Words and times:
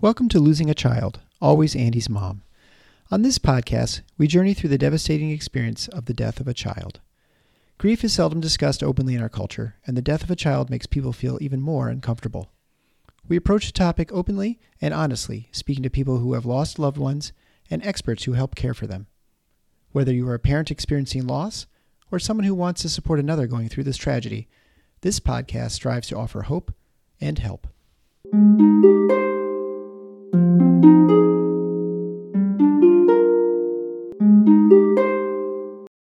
Welcome 0.00 0.28
to 0.30 0.40
Losing 0.40 0.68
a 0.68 0.74
Child, 0.74 1.20
Always 1.40 1.76
Andy's 1.76 2.10
Mom. 2.10 2.42
On 3.12 3.22
this 3.22 3.38
podcast, 3.38 4.00
we 4.18 4.26
journey 4.26 4.52
through 4.52 4.70
the 4.70 4.78
devastating 4.78 5.30
experience 5.30 5.86
of 5.86 6.06
the 6.06 6.12
death 6.12 6.40
of 6.40 6.48
a 6.48 6.54
child. 6.54 6.98
Grief 7.78 8.02
is 8.02 8.12
seldom 8.12 8.40
discussed 8.40 8.82
openly 8.82 9.14
in 9.14 9.22
our 9.22 9.28
culture, 9.28 9.76
and 9.86 9.96
the 9.96 10.02
death 10.02 10.24
of 10.24 10.30
a 10.32 10.36
child 10.36 10.68
makes 10.68 10.86
people 10.86 11.12
feel 11.12 11.38
even 11.40 11.60
more 11.60 11.88
uncomfortable. 11.88 12.50
We 13.28 13.36
approach 13.36 13.66
the 13.66 13.72
topic 13.72 14.10
openly 14.12 14.58
and 14.80 14.92
honestly, 14.92 15.50
speaking 15.52 15.84
to 15.84 15.90
people 15.90 16.18
who 16.18 16.32
have 16.32 16.44
lost 16.44 16.80
loved 16.80 16.98
ones 16.98 17.32
and 17.70 17.80
experts 17.86 18.24
who 18.24 18.32
help 18.32 18.56
care 18.56 18.74
for 18.74 18.88
them. 18.88 19.06
Whether 19.92 20.12
you 20.12 20.28
are 20.28 20.34
a 20.34 20.40
parent 20.40 20.72
experiencing 20.72 21.28
loss 21.28 21.68
or 22.10 22.18
someone 22.18 22.44
who 22.44 22.54
wants 22.54 22.82
to 22.82 22.88
support 22.88 23.18
another 23.18 23.46
going 23.46 23.68
through 23.68 23.84
this 23.84 23.96
tragedy, 23.96 24.48
this 25.00 25.20
podcast 25.20 25.72
strives 25.72 26.08
to 26.08 26.16
offer 26.16 26.42
hope 26.42 26.72
and 27.20 27.38
help. 27.38 27.66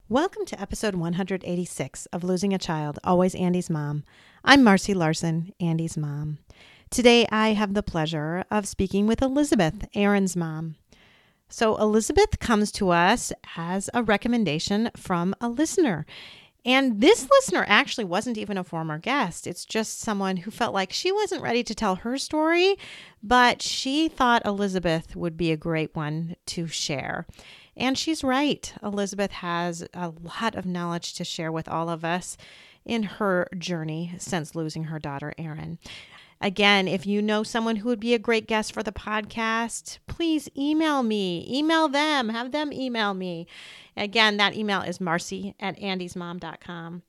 Welcome 0.09 0.45
to 0.45 0.61
episode 0.61 0.95
186 0.95 2.05
of 2.07 2.23
Losing 2.23 2.53
a 2.53 2.59
Child, 2.59 2.99
Always 3.03 3.34
Andy's 3.35 3.70
Mom. 3.70 4.03
I'm 4.43 4.63
Marcy 4.63 4.93
Larson, 4.93 5.53
Andy's 5.59 5.98
mom. 5.98 6.37
Today 6.91 7.25
I 7.31 7.53
have 7.53 7.73
the 7.73 7.81
pleasure 7.81 8.45
of 8.51 8.67
speaking 8.67 9.07
with 9.07 9.23
Elizabeth, 9.23 9.87
Erin's 9.95 10.35
mom. 10.35 10.75
So, 11.53 11.75
Elizabeth 11.75 12.39
comes 12.39 12.71
to 12.71 12.89
us 12.89 13.31
as 13.55 13.88
a 13.93 14.02
recommendation 14.02 14.89
from 14.98 15.35
a 15.39 15.49
listener. 15.49 16.07
And 16.66 16.99
this 16.99 17.29
listener 17.29 17.63
actually 17.67 18.05
wasn't 18.05 18.39
even 18.39 18.57
a 18.57 18.63
former 18.63 18.98
guest. 18.98 19.45
It's 19.45 19.63
just 19.63 19.99
someone 19.99 20.37
who 20.37 20.49
felt 20.49 20.74
like 20.74 20.91
she 20.91 21.12
wasn't 21.12 21.43
ready 21.43 21.63
to 21.65 21.76
tell 21.76 21.98
her 21.98 22.18
story, 22.18 22.76
but 23.21 23.62
she 23.62 24.07
thought 24.07 24.48
Elizabeth 24.48 25.15
would 25.15 25.37
be 25.37 25.51
a 25.51 25.55
great 25.55 25.96
one 25.96 26.37
to 26.48 26.65
share. 26.65 27.27
And 27.77 27.99
she's 27.99 28.24
right. 28.24 28.74
Elizabeth 28.81 29.34
has 29.34 29.87
a 29.93 30.09
lot 30.09 30.55
of 30.55 30.65
knowledge 30.65 31.13
to 31.13 31.24
share 31.24 31.51
with 31.51 31.70
all 31.70 31.87
of 31.87 32.04
us 32.04 32.35
in 32.84 33.04
her 33.04 33.48
journey 33.59 34.15
since 34.18 34.55
losing 34.55 34.85
her 34.85 34.98
daughter, 34.98 35.35
Erin. 35.37 35.77
Again, 36.44 36.90
if 36.90 37.05
you 37.05 37.22
know 37.22 37.44
someone 37.44 37.77
who 37.77 37.88
would 37.88 38.02
be 38.02 38.13
a 38.13 38.20
great 38.20 38.48
guest 38.48 38.74
for 38.74 38.84
the 38.84 38.91
podcast, 38.91 39.99
please 40.08 40.49
email 40.58 41.02
me, 41.02 41.48
email 41.49 41.88
them, 41.88 42.27
have 42.27 42.52
them 42.52 42.74
email 42.74 43.13
me. 43.13 43.48
Again, 43.96 44.36
that 44.36 44.54
email 44.54 44.82
is 44.82 44.99
marcy 44.99 45.55
at 45.58 45.80
andysmom.com. 45.80 47.04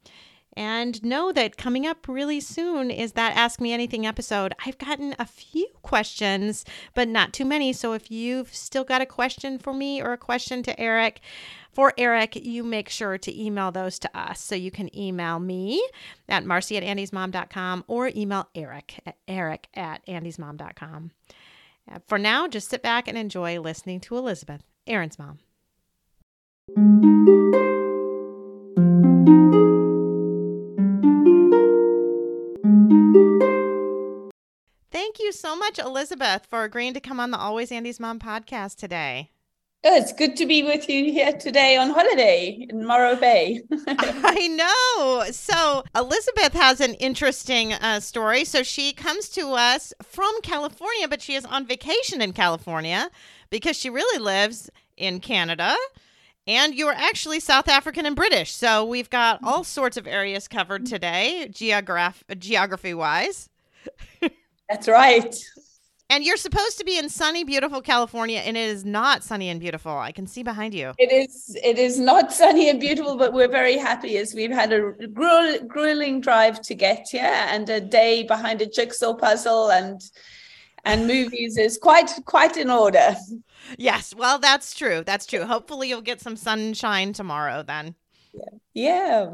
And 0.56 1.02
know 1.02 1.32
that 1.32 1.56
coming 1.56 1.86
up 1.86 2.06
really 2.08 2.40
soon 2.40 2.90
is 2.90 3.12
that 3.12 3.36
Ask 3.36 3.60
Me 3.60 3.72
Anything 3.72 4.06
episode. 4.06 4.54
I've 4.64 4.78
gotten 4.78 5.14
a 5.18 5.26
few 5.26 5.68
questions, 5.82 6.64
but 6.94 7.08
not 7.08 7.32
too 7.32 7.44
many. 7.44 7.72
So 7.72 7.92
if 7.92 8.10
you've 8.10 8.54
still 8.54 8.84
got 8.84 9.00
a 9.00 9.06
question 9.06 9.58
for 9.58 9.74
me 9.74 10.02
or 10.02 10.12
a 10.12 10.18
question 10.18 10.62
to 10.64 10.80
Eric, 10.80 11.20
for 11.72 11.92
Eric, 11.98 12.36
you 12.36 12.62
make 12.62 12.88
sure 12.88 13.18
to 13.18 13.42
email 13.42 13.72
those 13.72 13.98
to 13.98 14.18
us. 14.18 14.40
So 14.40 14.54
you 14.54 14.70
can 14.70 14.96
email 14.96 15.40
me 15.40 15.84
at 16.28 16.44
marcy 16.44 16.76
at 16.76 16.84
andysmom.com 16.84 17.84
or 17.88 18.10
email 18.14 18.48
Eric 18.54 19.00
at 19.04 19.16
eric 19.26 19.68
at 19.74 20.06
andysmom.com. 20.06 21.10
Uh, 21.90 21.98
for 22.06 22.18
now, 22.18 22.46
just 22.46 22.70
sit 22.70 22.82
back 22.82 23.08
and 23.08 23.18
enjoy 23.18 23.60
listening 23.60 24.00
to 24.00 24.16
Elizabeth, 24.16 24.62
Erin's 24.86 25.18
mom. 25.18 25.38
So 35.40 35.56
much, 35.56 35.78
Elizabeth, 35.78 36.46
for 36.46 36.64
agreeing 36.64 36.94
to 36.94 37.00
come 37.00 37.20
on 37.20 37.30
the 37.30 37.38
Always 37.38 37.72
Andy's 37.72 38.00
Mom 38.00 38.18
podcast 38.18 38.76
today. 38.76 39.30
Oh, 39.86 39.94
it's 39.94 40.14
good 40.14 40.34
to 40.36 40.46
be 40.46 40.62
with 40.62 40.88
you 40.88 41.12
here 41.12 41.32
today 41.32 41.76
on 41.76 41.90
holiday 41.90 42.66
in 42.70 42.86
Morro 42.86 43.16
Bay. 43.16 43.60
I 43.86 44.48
know. 44.48 45.30
So, 45.30 45.84
Elizabeth 45.94 46.54
has 46.54 46.80
an 46.80 46.94
interesting 46.94 47.74
uh, 47.74 48.00
story. 48.00 48.46
So, 48.46 48.62
she 48.62 48.94
comes 48.94 49.28
to 49.30 49.50
us 49.50 49.92
from 50.02 50.32
California, 50.42 51.06
but 51.06 51.20
she 51.20 51.34
is 51.34 51.44
on 51.44 51.66
vacation 51.66 52.22
in 52.22 52.32
California 52.32 53.10
because 53.50 53.76
she 53.76 53.90
really 53.90 54.18
lives 54.18 54.70
in 54.96 55.20
Canada. 55.20 55.76
And 56.46 56.74
you're 56.74 56.92
actually 56.92 57.40
South 57.40 57.68
African 57.68 58.06
and 58.06 58.16
British. 58.16 58.52
So, 58.52 58.86
we've 58.86 59.10
got 59.10 59.40
all 59.42 59.64
sorts 59.64 59.98
of 59.98 60.06
areas 60.06 60.48
covered 60.48 60.86
today, 60.86 61.48
geograph- 61.52 62.24
geography 62.38 62.94
wise. 62.94 63.50
That's 64.68 64.88
right. 64.88 65.34
And 66.10 66.22
you're 66.22 66.36
supposed 66.36 66.78
to 66.78 66.84
be 66.84 66.98
in 66.98 67.08
sunny, 67.08 67.44
beautiful 67.44 67.80
California, 67.80 68.38
and 68.40 68.56
it 68.56 68.68
is 68.68 68.84
not 68.84 69.24
sunny 69.24 69.48
and 69.48 69.58
beautiful. 69.58 69.96
I 69.96 70.12
can 70.12 70.26
see 70.26 70.42
behind 70.42 70.74
you. 70.74 70.92
It 70.98 71.10
is. 71.10 71.56
It 71.64 71.78
is 71.78 71.98
not 71.98 72.32
sunny 72.40 72.68
and 72.68 72.78
beautiful, 72.78 73.16
but 73.16 73.32
we're 73.32 73.48
very 73.48 73.76
happy 73.76 74.18
as 74.18 74.34
we've 74.34 74.50
had 74.50 74.72
a 74.72 74.92
gruel, 75.08 75.58
grueling 75.66 76.20
drive 76.20 76.60
to 76.62 76.74
get 76.74 77.08
here, 77.10 77.22
and 77.24 77.68
a 77.70 77.80
day 77.80 78.22
behind 78.22 78.60
a 78.60 78.66
jigsaw 78.66 79.14
puzzle 79.14 79.70
and 79.70 80.00
and 80.84 81.06
movies 81.06 81.56
is 81.56 81.78
quite 81.78 82.10
quite 82.26 82.58
in 82.58 82.70
order. 82.70 83.16
Yes, 83.78 84.14
well, 84.14 84.38
that's 84.38 84.74
true. 84.74 85.02
That's 85.04 85.24
true. 85.24 85.46
Hopefully, 85.46 85.88
you'll 85.88 86.02
get 86.02 86.20
some 86.20 86.36
sunshine 86.36 87.14
tomorrow. 87.14 87.62
Then. 87.62 87.94
Yeah. 88.34 88.58
Yeah. 88.74 89.24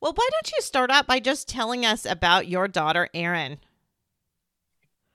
Well, 0.00 0.12
why 0.14 0.28
don't 0.30 0.52
you 0.52 0.62
start 0.62 0.90
out 0.90 1.06
by 1.06 1.18
just 1.18 1.48
telling 1.48 1.84
us 1.84 2.06
about 2.06 2.46
your 2.46 2.68
daughter, 2.68 3.08
Erin? 3.12 3.58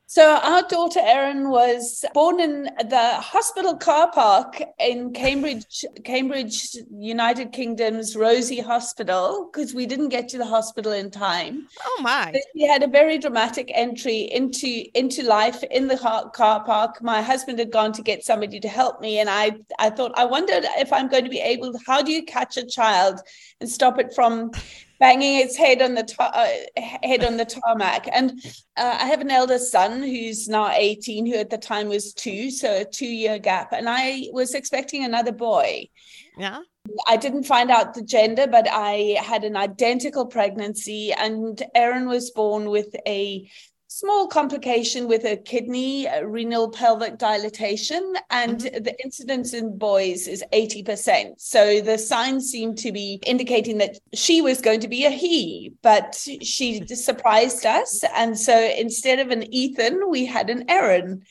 So 0.06 0.36
our 0.36 0.62
daughter 0.68 1.00
Erin 1.02 1.50
was 1.50 2.06
born 2.14 2.40
in 2.40 2.64
the 2.64 3.16
hospital 3.16 3.75
car 3.75 4.12
park 4.12 4.62
in 4.78 5.12
Cambridge, 5.12 5.86
Cambridge, 6.03 6.75
United 6.91 7.52
Kingdom's 7.52 8.16
Rosie 8.16 8.59
Hospital, 8.59 9.50
because 9.52 9.74
we 9.74 9.86
didn't 9.88 10.09
get 10.09 10.28
to 10.30 10.38
the 10.38 10.46
hospital 10.46 10.91
in 10.91 11.09
time. 11.09 11.68
Oh 11.84 12.00
my! 12.03 12.34
She 12.56 12.68
had 12.68 12.84
a 12.84 12.88
very 12.88 13.18
dramatic 13.18 13.72
entry 13.74 14.30
into 14.31 14.86
into 14.94 15.24
life 15.24 15.64
in 15.72 15.88
the 15.88 15.97
car 15.97 16.64
park. 16.64 17.02
My 17.02 17.22
husband 17.22 17.58
had 17.58 17.72
gone 17.72 17.94
to 17.94 18.03
get 18.03 18.24
somebody 18.24 18.59
to 18.59 18.68
help 18.68 19.02
me, 19.02 19.20
and 19.20 19.30
I 19.30 19.58
I 19.80 19.90
thought 19.90 20.12
I 20.16 20.25
wondered 20.25 20.66
if 20.78 20.94
I'm 20.94 21.08
going 21.08 21.24
to 21.24 21.30
be 21.30 21.40
able. 21.40 21.74
How 21.88 22.03
do 22.03 22.12
you 22.12 22.24
catch 22.24 22.58
a 22.58 22.66
child 22.66 23.20
and 23.62 23.70
stop 23.70 23.97
it 24.00 24.14
from 24.14 24.52
banging 24.99 25.39
its 25.39 25.55
head 25.55 25.81
on 25.81 25.93
the 25.95 26.03
ta- 26.03 26.31
uh, 26.33 26.81
head 26.81 27.23
on 27.23 27.37
the 27.37 27.45
tarmac. 27.45 28.07
And 28.11 28.39
uh, 28.77 28.97
I 29.01 29.05
have 29.07 29.21
an 29.21 29.31
elder 29.31 29.59
son 29.59 30.01
who's 30.01 30.47
now 30.47 30.71
18, 30.71 31.25
who 31.25 31.35
at 31.35 31.49
the 31.49 31.57
time 31.57 31.89
was 31.89 32.13
two, 32.13 32.51
so 32.51 32.81
a 32.81 32.85
two 32.85 33.05
year 33.05 33.39
gap. 33.39 33.73
And 33.73 33.89
I 33.89 34.27
was 34.31 34.53
expecting 34.53 35.03
another 35.03 35.31
boy. 35.31 35.89
Yeah. 36.37 36.59
I 37.07 37.15
didn't 37.15 37.43
find 37.43 37.71
out 37.71 37.93
the 37.93 38.03
gender, 38.03 38.45
but 38.45 38.67
I 38.69 39.17
had 39.21 39.45
an 39.45 39.55
identical 39.55 40.25
pregnancy, 40.25 41.13
and 41.13 41.61
Erin 41.73 42.07
was 42.07 42.31
born 42.31 42.69
with 42.69 42.93
a 43.07 43.49
small 43.95 44.25
complication 44.25 45.07
with 45.07 45.23
a 45.23 45.37
kidney 45.37 46.07
a 46.07 46.25
renal 46.25 46.67
pelvic 46.67 47.19
dilatation 47.19 48.15
and 48.31 48.61
mm-hmm. 48.61 48.83
the 48.83 49.03
incidence 49.03 49.53
in 49.53 49.77
boys 49.77 50.27
is 50.27 50.43
80% 50.51 51.39
so 51.39 51.79
the 51.79 51.99
signs 51.99 52.49
seem 52.49 52.73
to 52.73 52.91
be 52.91 53.19
indicating 53.23 53.77
that 53.77 53.99
she 54.11 54.41
was 54.41 54.61
going 54.61 54.79
to 54.79 54.87
be 54.87 55.05
a 55.05 55.11
he 55.11 55.75
but 55.83 56.15
she 56.41 56.83
surprised 56.95 57.67
us 57.67 58.03
and 58.15 58.39
so 58.39 58.57
instead 58.75 59.19
of 59.19 59.29
an 59.29 59.43
ethan 59.53 60.09
we 60.09 60.25
had 60.25 60.49
an 60.49 60.67
erin 60.71 61.21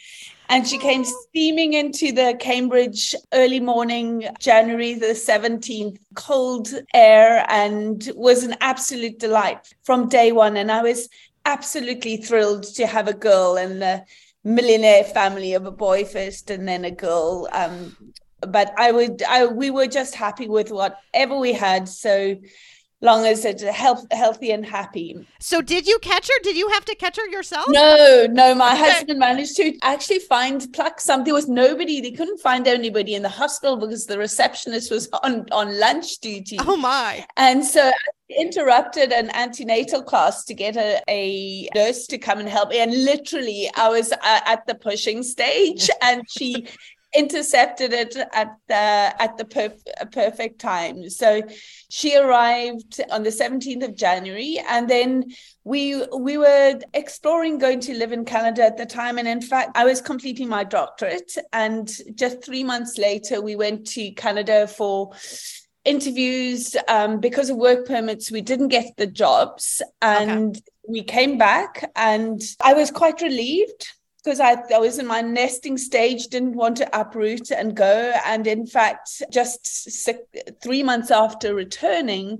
and 0.48 0.68
she 0.68 0.78
came 0.78 1.02
steaming 1.04 1.72
into 1.72 2.12
the 2.12 2.36
Cambridge 2.38 3.14
early 3.32 3.60
morning, 3.60 4.28
January 4.38 4.92
the 4.92 5.14
17th, 5.14 5.96
cold 6.14 6.68
air, 6.92 7.46
and 7.48 8.12
was 8.16 8.42
an 8.42 8.56
absolute 8.60 9.18
delight 9.18 9.72
from 9.82 10.10
day 10.10 10.30
one. 10.30 10.58
And 10.58 10.70
I 10.70 10.82
was 10.82 11.08
absolutely 11.44 12.16
thrilled 12.16 12.64
to 12.74 12.86
have 12.86 13.08
a 13.08 13.14
girl 13.14 13.56
in 13.56 13.78
the 13.78 14.04
millionaire 14.44 15.04
family 15.04 15.54
of 15.54 15.66
a 15.66 15.70
boy 15.70 16.04
first 16.04 16.50
and 16.50 16.66
then 16.66 16.84
a 16.84 16.90
girl. 16.90 17.48
Um, 17.52 17.96
but 18.40 18.72
I 18.76 18.90
would, 18.90 19.22
I 19.22 19.46
we 19.46 19.70
were 19.70 19.86
just 19.86 20.14
happy 20.14 20.48
with 20.48 20.70
whatever 20.70 21.38
we 21.38 21.52
had. 21.52 21.88
So 21.88 22.36
long 23.02 23.26
as 23.26 23.44
it's 23.44 23.62
health, 23.62 24.06
healthy 24.12 24.52
and 24.52 24.64
happy. 24.64 25.26
So, 25.40 25.60
did 25.60 25.86
you 25.86 25.98
catch 25.98 26.28
her? 26.28 26.42
Did 26.42 26.56
you 26.56 26.68
have 26.70 26.84
to 26.86 26.94
catch 26.94 27.16
her 27.16 27.28
yourself? 27.28 27.66
No, 27.68 28.26
no. 28.30 28.54
My 28.54 28.74
husband 28.74 29.18
managed 29.18 29.56
to 29.56 29.76
actually 29.82 30.20
find 30.20 30.72
pluck 30.72 31.00
some. 31.00 31.24
There 31.24 31.34
was 31.34 31.48
nobody. 31.48 32.00
They 32.00 32.12
couldn't 32.12 32.40
find 32.40 32.66
anybody 32.66 33.14
in 33.14 33.22
the 33.22 33.28
hospital 33.28 33.76
because 33.76 34.06
the 34.06 34.18
receptionist 34.18 34.90
was 34.90 35.08
on 35.22 35.46
on 35.50 35.78
lunch 35.78 36.18
duty. 36.18 36.56
Oh 36.60 36.76
my! 36.76 37.26
And 37.36 37.64
so 37.64 37.90
interrupted 38.38 39.12
an 39.12 39.30
antenatal 39.30 40.02
class 40.02 40.44
to 40.44 40.54
get 40.54 40.76
a, 40.76 41.00
a 41.08 41.68
nurse 41.74 42.06
to 42.06 42.18
come 42.18 42.38
and 42.38 42.48
help 42.48 42.70
me 42.70 42.78
and 42.78 43.04
literally 43.04 43.70
i 43.76 43.88
was 43.88 44.12
uh, 44.12 44.40
at 44.46 44.66
the 44.66 44.74
pushing 44.74 45.22
stage 45.22 45.88
and 46.02 46.22
she 46.28 46.66
intercepted 47.14 47.92
it 47.92 48.16
at 48.32 48.56
the 48.68 48.74
at 48.74 49.36
the 49.36 49.44
perf- 49.44 50.12
perfect 50.12 50.60
time. 50.60 51.08
So 51.10 51.42
she 51.90 52.16
arrived 52.16 53.00
on 53.10 53.22
the 53.22 53.30
17th 53.30 53.84
of 53.84 53.96
January, 53.96 54.62
and 54.68 54.88
then 54.88 55.24
we 55.64 56.04
we 56.16 56.38
were 56.38 56.80
exploring 56.94 57.58
going 57.58 57.80
to 57.80 57.94
live 57.94 58.12
in 58.12 58.24
Canada 58.24 58.64
at 58.64 58.76
the 58.76 58.86
time. 58.86 59.18
And 59.18 59.28
in 59.28 59.42
fact, 59.42 59.72
I 59.74 59.84
was 59.84 60.00
completing 60.00 60.48
my 60.48 60.64
doctorate, 60.64 61.32
and 61.52 61.90
just 62.14 62.44
three 62.44 62.64
months 62.64 62.98
later, 62.98 63.40
we 63.40 63.56
went 63.56 63.86
to 63.88 64.10
Canada 64.12 64.66
for 64.66 65.12
interviews 65.84 66.76
um, 66.88 67.18
because 67.18 67.50
of 67.50 67.56
work 67.56 67.86
permits 67.86 68.30
we 68.30 68.40
didn't 68.40 68.68
get 68.68 68.96
the 68.96 69.06
jobs 69.06 69.82
and 70.00 70.56
okay. 70.56 70.60
we 70.88 71.02
came 71.02 71.36
back 71.38 71.90
and 71.96 72.40
i 72.62 72.72
was 72.72 72.90
quite 72.90 73.20
relieved 73.20 73.88
because 74.22 74.40
I, 74.40 74.56
I 74.72 74.78
was 74.78 74.98
in 74.98 75.06
my 75.06 75.20
nesting 75.20 75.76
stage, 75.76 76.28
didn't 76.28 76.54
want 76.54 76.76
to 76.76 76.98
uproot 76.98 77.50
and 77.50 77.74
go. 77.74 78.12
And 78.24 78.46
in 78.46 78.66
fact, 78.66 79.22
just 79.30 79.66
six, 79.66 80.20
three 80.62 80.82
months 80.82 81.10
after 81.10 81.54
returning, 81.54 82.38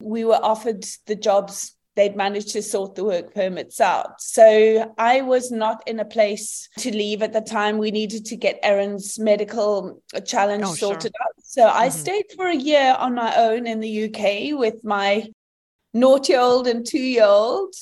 we 0.00 0.24
were 0.24 0.40
offered 0.42 0.86
the 1.06 1.14
jobs. 1.14 1.76
They'd 1.96 2.16
managed 2.16 2.50
to 2.50 2.62
sort 2.62 2.94
the 2.94 3.04
work 3.04 3.34
permits 3.34 3.80
out. 3.80 4.22
So 4.22 4.94
I 4.96 5.20
was 5.20 5.50
not 5.50 5.82
in 5.86 6.00
a 6.00 6.04
place 6.04 6.68
to 6.78 6.90
leave 6.90 7.22
at 7.22 7.32
the 7.32 7.42
time. 7.42 7.76
We 7.76 7.90
needed 7.90 8.24
to 8.26 8.36
get 8.36 8.60
Erin's 8.62 9.18
medical 9.18 10.02
challenge 10.24 10.64
oh, 10.66 10.74
sorted 10.74 11.12
sure. 11.14 11.26
out. 11.26 11.39
So 11.50 11.66
mm-hmm. 11.66 11.82
I 11.82 11.88
stayed 11.88 12.26
for 12.36 12.46
a 12.46 12.54
year 12.54 12.94
on 12.96 13.16
my 13.16 13.34
own 13.34 13.66
in 13.66 13.80
the 13.80 14.04
UK 14.04 14.56
with 14.56 14.84
my 14.84 15.26
naughty 15.92 16.36
old 16.36 16.68
and 16.68 16.86
two 16.86 17.02
year 17.02 17.24
old. 17.24 17.74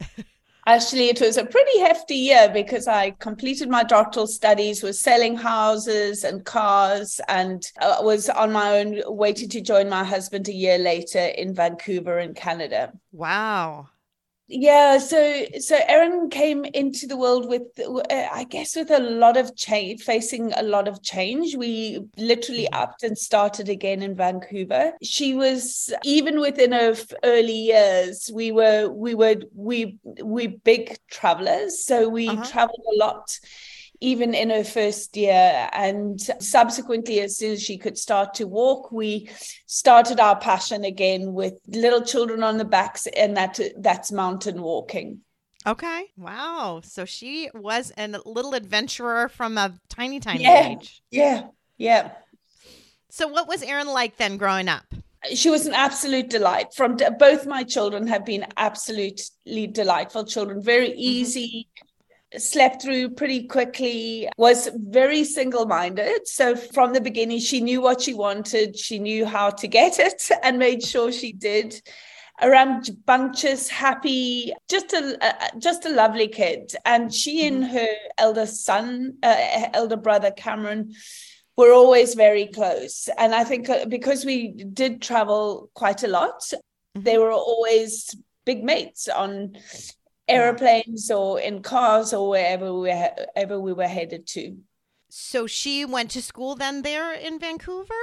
Actually, 0.66 1.08
it 1.08 1.20
was 1.20 1.36
a 1.36 1.44
pretty 1.44 1.80
hefty 1.80 2.14
year 2.14 2.48
because 2.48 2.86
I 2.86 3.10
completed 3.10 3.68
my 3.68 3.82
doctoral 3.82 4.28
studies, 4.28 4.84
was 4.84 5.00
selling 5.00 5.36
houses 5.36 6.22
and 6.22 6.44
cars, 6.44 7.20
and 7.26 7.60
uh, 7.80 7.96
was 8.02 8.28
on 8.28 8.52
my 8.52 8.78
own, 8.78 9.02
waiting 9.06 9.48
to 9.48 9.60
join 9.60 9.88
my 9.88 10.04
husband 10.04 10.46
a 10.46 10.52
year 10.52 10.78
later 10.78 11.18
in 11.18 11.54
Vancouver, 11.54 12.20
in 12.20 12.34
Canada. 12.34 12.92
Wow 13.10 13.88
yeah 14.48 14.96
so 14.96 15.44
so 15.60 15.78
erin 15.88 16.30
came 16.30 16.64
into 16.64 17.06
the 17.06 17.16
world 17.16 17.46
with 17.48 17.62
i 18.10 18.44
guess 18.48 18.74
with 18.74 18.90
a 18.90 18.98
lot 18.98 19.36
of 19.36 19.54
change 19.54 20.02
facing 20.02 20.52
a 20.54 20.62
lot 20.62 20.88
of 20.88 21.02
change 21.02 21.54
we 21.54 22.00
literally 22.16 22.64
mm-hmm. 22.64 22.82
upped 22.82 23.02
and 23.02 23.18
started 23.18 23.68
again 23.68 24.02
in 24.02 24.16
vancouver 24.16 24.92
she 25.02 25.34
was 25.34 25.92
even 26.02 26.40
within 26.40 26.72
her 26.72 26.94
early 27.24 27.52
years 27.52 28.30
we 28.32 28.50
were 28.50 28.88
we 28.88 29.14
were 29.14 29.36
we 29.54 29.98
we 30.24 30.46
big 30.46 30.96
travelers 31.10 31.84
so 31.84 32.08
we 32.08 32.28
uh-huh. 32.28 32.44
traveled 32.46 32.84
a 32.94 32.96
lot 32.96 33.38
even 34.00 34.34
in 34.34 34.50
her 34.50 34.64
first 34.64 35.16
year. 35.16 35.68
And 35.72 36.20
subsequently, 36.20 37.20
as 37.20 37.36
soon 37.36 37.52
as 37.52 37.62
she 37.62 37.78
could 37.78 37.98
start 37.98 38.34
to 38.34 38.46
walk, 38.46 38.92
we 38.92 39.28
started 39.66 40.20
our 40.20 40.38
passion 40.38 40.84
again 40.84 41.32
with 41.32 41.54
little 41.66 42.02
children 42.02 42.42
on 42.42 42.58
the 42.58 42.64
backs, 42.64 43.06
and 43.06 43.36
that 43.36 43.58
that's 43.78 44.12
mountain 44.12 44.62
walking. 44.62 45.20
Okay. 45.66 46.06
Wow. 46.16 46.80
So 46.84 47.04
she 47.04 47.50
was 47.52 47.92
a 47.98 48.08
little 48.24 48.54
adventurer 48.54 49.28
from 49.28 49.58
a 49.58 49.74
tiny, 49.88 50.20
tiny 50.20 50.44
yeah. 50.44 50.68
age. 50.68 51.02
Yeah. 51.10 51.46
Yeah. 51.76 52.12
So, 53.10 53.26
what 53.26 53.48
was 53.48 53.62
Erin 53.62 53.88
like 53.88 54.16
then 54.16 54.36
growing 54.36 54.68
up? 54.68 54.84
She 55.34 55.50
was 55.50 55.66
an 55.66 55.74
absolute 55.74 56.30
delight. 56.30 56.74
From 56.74 56.96
both 57.18 57.46
my 57.46 57.64
children 57.64 58.06
have 58.06 58.24
been 58.24 58.46
absolutely 58.56 59.66
delightful 59.66 60.24
children, 60.24 60.62
very 60.62 60.90
mm-hmm. 60.90 60.98
easy, 60.98 61.48
mm-hmm 61.48 61.87
slept 62.36 62.82
through 62.82 63.10
pretty 63.10 63.46
quickly, 63.46 64.28
was 64.36 64.68
very 64.74 65.24
single 65.24 65.66
minded. 65.66 66.26
So 66.26 66.56
from 66.56 66.92
the 66.92 67.00
beginning, 67.00 67.40
she 67.40 67.60
knew 67.60 67.80
what 67.80 68.02
she 68.02 68.14
wanted, 68.14 68.78
she 68.78 68.98
knew 68.98 69.24
how 69.24 69.50
to 69.50 69.68
get 69.68 69.98
it, 69.98 70.30
and 70.42 70.58
made 70.58 70.82
sure 70.82 71.12
she 71.12 71.32
did. 71.32 71.80
A 72.40 72.48
rambunctious, 72.48 73.68
happy, 73.68 74.52
just 74.70 74.92
a 74.92 75.18
uh, 75.20 75.48
just 75.58 75.86
a 75.86 75.90
lovely 75.90 76.28
kid, 76.28 76.72
and 76.84 77.12
she 77.12 77.44
and 77.48 77.64
mm-hmm. 77.64 77.74
her 77.74 77.88
elder 78.16 78.46
son, 78.46 79.14
uh, 79.24 79.68
elder 79.74 79.96
brother 79.96 80.30
Cameron, 80.30 80.94
were 81.56 81.72
always 81.72 82.14
very 82.14 82.46
close. 82.46 83.08
And 83.18 83.34
I 83.34 83.42
think 83.42 83.68
uh, 83.68 83.86
because 83.86 84.24
we 84.24 84.52
did 84.52 85.02
travel 85.02 85.68
quite 85.74 86.04
a 86.04 86.08
lot, 86.08 86.38
mm-hmm. 86.42 87.02
they 87.02 87.18
were 87.18 87.32
always 87.32 88.14
big 88.44 88.62
mates 88.62 89.08
on 89.08 89.56
airplanes 90.28 91.10
or 91.10 91.40
in 91.40 91.62
cars 91.62 92.12
or 92.12 92.28
wherever 92.28 92.72
we 92.72 92.88
wherever 92.88 93.60
we 93.60 93.72
were 93.72 93.86
headed 93.86 94.26
to. 94.28 94.56
So 95.10 95.46
she 95.46 95.84
went 95.84 96.10
to 96.12 96.22
school 96.22 96.54
then 96.54 96.82
there 96.82 97.12
in 97.12 97.38
Vancouver? 97.38 97.94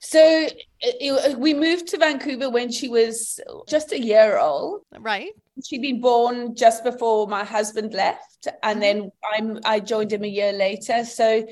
So 0.00 0.48
it, 0.80 1.38
we 1.38 1.54
moved 1.54 1.88
to 1.88 1.98
Vancouver 1.98 2.50
when 2.50 2.70
she 2.70 2.88
was 2.88 3.40
just 3.66 3.92
a 3.92 4.00
year 4.00 4.38
old. 4.38 4.82
Right. 4.98 5.30
She'd 5.66 5.82
been 5.82 6.00
born 6.00 6.54
just 6.54 6.84
before 6.84 7.26
my 7.26 7.44
husband 7.44 7.94
left, 7.94 8.48
and 8.62 8.80
mm-hmm. 8.80 8.80
then 8.80 9.10
I'm 9.34 9.58
I 9.64 9.80
joined 9.80 10.12
him 10.12 10.24
a 10.24 10.28
year 10.28 10.52
later. 10.52 11.04
So 11.04 11.46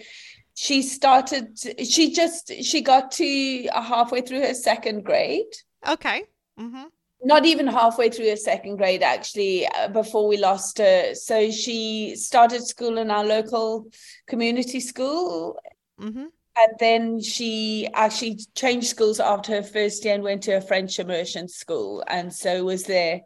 she 0.54 0.82
started. 0.82 1.58
She 1.84 2.12
just 2.12 2.52
she 2.62 2.82
got 2.82 3.12
to 3.12 3.68
halfway 3.72 4.20
through 4.20 4.42
her 4.42 4.54
second 4.54 5.04
grade. 5.04 5.52
Okay. 5.86 6.24
Mm-hmm 6.58 6.84
not 7.24 7.46
even 7.46 7.66
halfway 7.66 8.10
through 8.10 8.28
her 8.28 8.36
second 8.36 8.76
grade 8.76 9.02
actually 9.02 9.66
uh, 9.66 9.88
before 9.88 10.28
we 10.28 10.36
lost 10.36 10.78
her 10.78 11.14
so 11.14 11.50
she 11.50 12.14
started 12.16 12.62
school 12.62 12.98
in 12.98 13.10
our 13.10 13.24
local 13.24 13.86
community 14.26 14.78
school 14.78 15.58
mm-hmm. 16.00 16.20
and 16.20 16.72
then 16.78 17.20
she 17.20 17.88
actually 17.94 18.38
changed 18.54 18.86
schools 18.86 19.18
after 19.20 19.52
her 19.52 19.62
first 19.62 20.04
year 20.04 20.14
and 20.14 20.22
went 20.22 20.42
to 20.42 20.52
a 20.52 20.60
french 20.60 20.98
immersion 20.98 21.48
school 21.48 22.04
and 22.06 22.32
so 22.32 22.64
was 22.64 22.84
there 22.84 23.20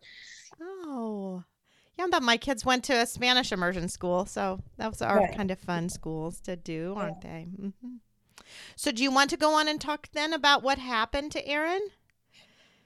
oh 0.63 1.43
yeah 1.99 2.07
but 2.11 2.23
my 2.23 2.37
kids 2.37 2.65
went 2.65 2.85
to 2.85 2.93
a 2.95 3.07
spanish 3.07 3.53
immersion 3.53 3.89
school 3.89 4.25
so 4.25 4.63
those 4.77 5.03
are 5.03 5.19
right. 5.19 5.37
kind 5.37 5.51
of 5.51 5.59
fun 5.59 5.89
schools 5.89 6.41
to 6.41 6.57
do 6.57 6.95
aren't 6.97 7.17
yeah. 7.25 7.31
they 7.31 7.49
mm-hmm. 7.61 7.97
so 8.77 8.93
do 8.93 9.03
you 9.03 9.11
want 9.11 9.31
to 9.31 9.37
go 9.37 9.55
on 9.55 9.67
and 9.67 9.81
talk 9.81 10.09
then 10.13 10.33
about 10.33 10.63
what 10.63 10.79
happened 10.79 11.33
to 11.33 11.47
erin 11.47 11.89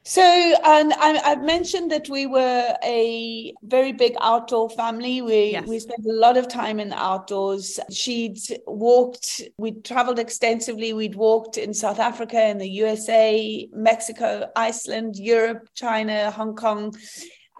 so, 0.05 0.23
and 0.23 0.93
I, 0.95 1.21
I, 1.25 1.37
mentioned 1.37 1.93
that 1.93 2.09
we 2.09 2.27
were 2.27 2.77
a 2.83 3.55
very 3.63 3.93
big 3.93 4.15
outdoor 4.21 4.69
family. 4.71 5.23
We 5.23 5.53
yes. 5.53 5.67
we 5.67 5.79
spent 5.79 6.05
a 6.05 6.13
lot 6.13 6.37
of 6.37 6.49
time 6.49 6.81
in 6.81 6.89
the 6.89 6.99
outdoors. 7.01 7.79
She'd 7.91 8.39
walked. 8.67 9.43
We'd 9.59 9.85
traveled 9.85 10.19
extensively. 10.19 10.93
We'd 10.93 11.15
walked 11.15 11.57
in 11.57 11.73
South 11.73 12.01
Africa, 12.01 12.49
in 12.49 12.59
the 12.59 12.69
USA, 12.69 13.69
Mexico, 13.73 14.51
Iceland, 14.57 15.17
Europe, 15.17 15.69
China, 15.75 16.33
Hong 16.33 16.57
Kong. 16.57 16.95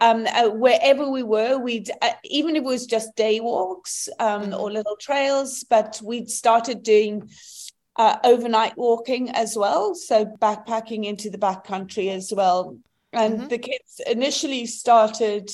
Um, 0.01 0.27
uh, 0.27 0.49
wherever 0.49 1.09
we 1.09 1.23
were, 1.23 1.57
we'd 1.57 1.89
uh, 2.01 2.11
even 2.25 2.57
if 2.57 2.63
it 2.63 2.65
was 2.65 2.85
just 2.85 3.15
day 3.15 3.39
walks 3.39 4.09
um, 4.19 4.41
mm-hmm. 4.41 4.53
or 4.53 4.69
little 4.69 4.97
trails, 4.99 5.63
but 5.69 6.01
we'd 6.03 6.29
started 6.29 6.83
doing 6.83 7.29
uh, 7.95 8.17
overnight 8.23 8.77
walking 8.77 9.29
as 9.29 9.55
well. 9.55 9.95
So 9.95 10.25
backpacking 10.25 11.05
into 11.05 11.29
the 11.29 11.37
backcountry 11.37 12.09
as 12.09 12.33
well. 12.33 12.77
And 13.11 13.39
mm-hmm. 13.39 13.47
the 13.47 13.59
kids 13.59 14.01
initially 14.07 14.65
started 14.65 15.51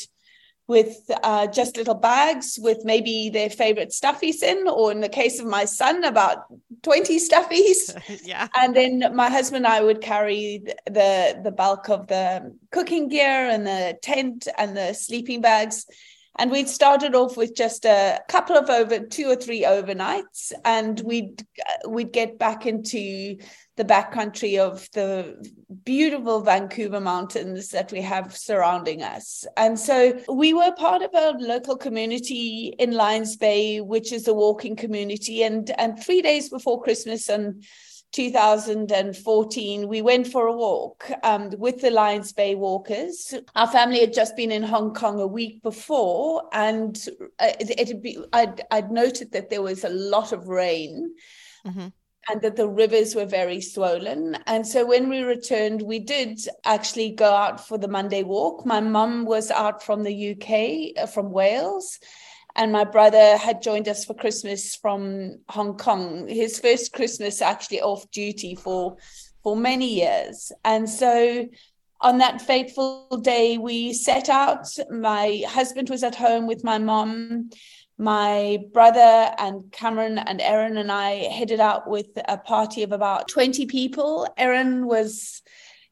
with 0.70 1.10
uh, 1.24 1.48
just 1.48 1.78
little 1.78 1.96
bags 1.96 2.60
with 2.62 2.86
maybe 2.86 3.32
their 3.32 3.50
favorite 3.50 3.90
stuffies 3.90 4.44
in, 4.44 4.68
or 4.68 4.92
in 4.92 5.02
the 5.02 5.10
case 5.10 5.40
of 5.40 5.48
my 5.48 5.66
son, 5.66 6.04
about 6.04 6.44
20 6.84 7.20
stuffies. 7.20 8.22
yeah. 8.24 8.48
And 8.56 8.76
then 8.76 9.16
my 9.16 9.32
husband 9.32 9.66
and 9.66 9.74
I 9.74 9.82
would 9.82 10.00
carry 10.00 10.64
the, 10.86 11.42
the 11.44 11.52
bulk 11.52 11.90
of 11.90 12.06
the 12.06 12.56
cooking 12.72 13.10
gear 13.10 13.50
and 13.50 13.66
the 13.66 13.98
tent 14.04 14.48
and 14.60 14.78
the 14.78 14.94
sleeping 14.94 15.42
bags. 15.42 15.88
And 16.40 16.52
we'd 16.52 16.70
started 16.70 17.16
off 17.16 17.36
with 17.36 17.54
just 17.54 17.84
a 17.86 18.22
couple 18.30 18.56
of 18.56 18.70
over 18.70 19.00
two 19.00 19.28
or 19.30 19.36
three 19.36 19.64
overnights, 19.64 20.54
and 20.64 20.98
we'd 21.02 21.46
we'd 21.86 22.14
get 22.14 22.40
back 22.40 22.66
into 22.66 23.38
the 23.76 23.84
backcountry 23.84 24.58
of 24.58 24.88
the 24.94 25.36
beautiful 25.84 26.42
Vancouver 26.42 27.02
mountains 27.02 27.70
that 27.70 27.92
we 27.92 28.02
have 28.02 28.36
surrounding 28.36 29.04
us. 29.04 29.46
And 29.58 29.78
so 29.78 30.18
we 30.30 30.54
were 30.54 30.72
part 30.72 31.02
of 31.02 31.12
a 31.14 31.38
local 31.40 31.76
community 31.76 32.74
in 32.80 32.92
Lions 32.92 33.36
Bay, 33.36 33.82
which 33.82 34.14
is 34.14 34.28
a 34.28 34.34
walking 34.34 34.78
community. 34.78 35.44
And 35.44 35.70
and 35.78 36.02
three 36.02 36.22
days 36.22 36.50
before 36.50 36.82
Christmas 36.82 37.28
and 37.28 37.66
2014, 38.12 39.88
we 39.88 40.02
went 40.02 40.28
for 40.28 40.48
a 40.48 40.56
walk 40.56 41.12
um, 41.24 41.52
with 41.58 41.82
the 41.82 41.92
Lions 41.92 42.34
Bay 42.34 42.56
Walkers. 42.56 43.34
Our 43.56 43.68
family 43.68 44.00
had 44.00 44.14
just 44.14 44.36
been 44.36 44.52
in 44.52 44.64
Hong 44.64 44.94
Kong 44.94 45.20
a 45.20 45.28
week 45.28 45.62
before, 45.62 46.44
and 46.52 46.98
uh, 47.40 47.52
it, 47.60 47.88
had 47.88 48.02
be, 48.02 48.18
I'd, 48.34 48.62
I'd, 48.72 48.92
noted 48.92 49.32
that 49.34 49.50
there 49.50 49.62
was 49.62 49.84
a 49.84 49.90
lot 49.90 50.32
of 50.32 50.48
rain. 50.48 51.14
Mm-hmm. 51.66 51.88
And 52.28 52.42
that 52.44 52.58
the 52.58 52.68
rivers 52.68 53.16
were 53.16 53.26
very 53.26 53.60
swollen. 53.60 54.38
And 54.46 54.68
so 54.68 54.86
when 54.86 55.10
we 55.10 55.22
returned, 55.22 55.82
we 55.82 55.98
did 55.98 56.40
actually 56.64 57.12
go 57.12 57.34
out 57.34 57.66
for 57.66 57.80
the 57.80 57.88
Monday 57.88 58.22
walk. 58.22 58.68
My 58.68 58.82
mum 58.82 59.26
was 59.26 59.50
out 59.50 59.82
from 59.82 60.04
the 60.04 60.32
UK, 60.34 61.02
uh, 61.02 61.08
from 61.08 61.32
Wales 61.32 61.98
and 62.56 62.72
my 62.72 62.84
brother 62.84 63.38
had 63.38 63.62
joined 63.62 63.88
us 63.88 64.06
for 64.06 64.14
Christmas 64.14 64.76
from 64.76 65.40
Hong 65.50 65.78
Kong. 65.78 66.28
His 66.28 66.60
first 66.60 66.94
Christmas 66.94 67.42
actually 67.42 67.82
off 67.82 68.10
duty 68.12 68.56
for 68.56 68.98
for 69.44 69.56
many 69.56 69.94
years, 69.94 70.52
and 70.66 70.90
so 70.90 71.48
on 72.02 72.18
that 72.20 72.42
fateful 72.42 73.08
day, 73.22 73.58
we 73.58 73.94
set 73.94 74.30
out. 74.30 74.68
My 74.90 75.44
husband 75.48 75.90
was 75.90 76.04
at 76.04 76.16
home 76.16 76.48
with 76.48 76.64
my 76.64 76.78
mom. 76.78 77.50
My 77.98 78.60
brother 78.72 79.34
and 79.38 79.70
Cameron 79.74 80.18
and 80.18 80.40
Erin 80.40 80.78
and 80.78 80.90
I 80.90 81.16
headed 81.26 81.60
out 81.60 81.90
with 81.90 82.08
a 82.30 82.38
party 82.38 82.84
of 82.84 82.94
about 82.94 83.28
20 83.28 83.66
people. 83.66 84.26
Erin 84.38 84.86
was 84.86 85.42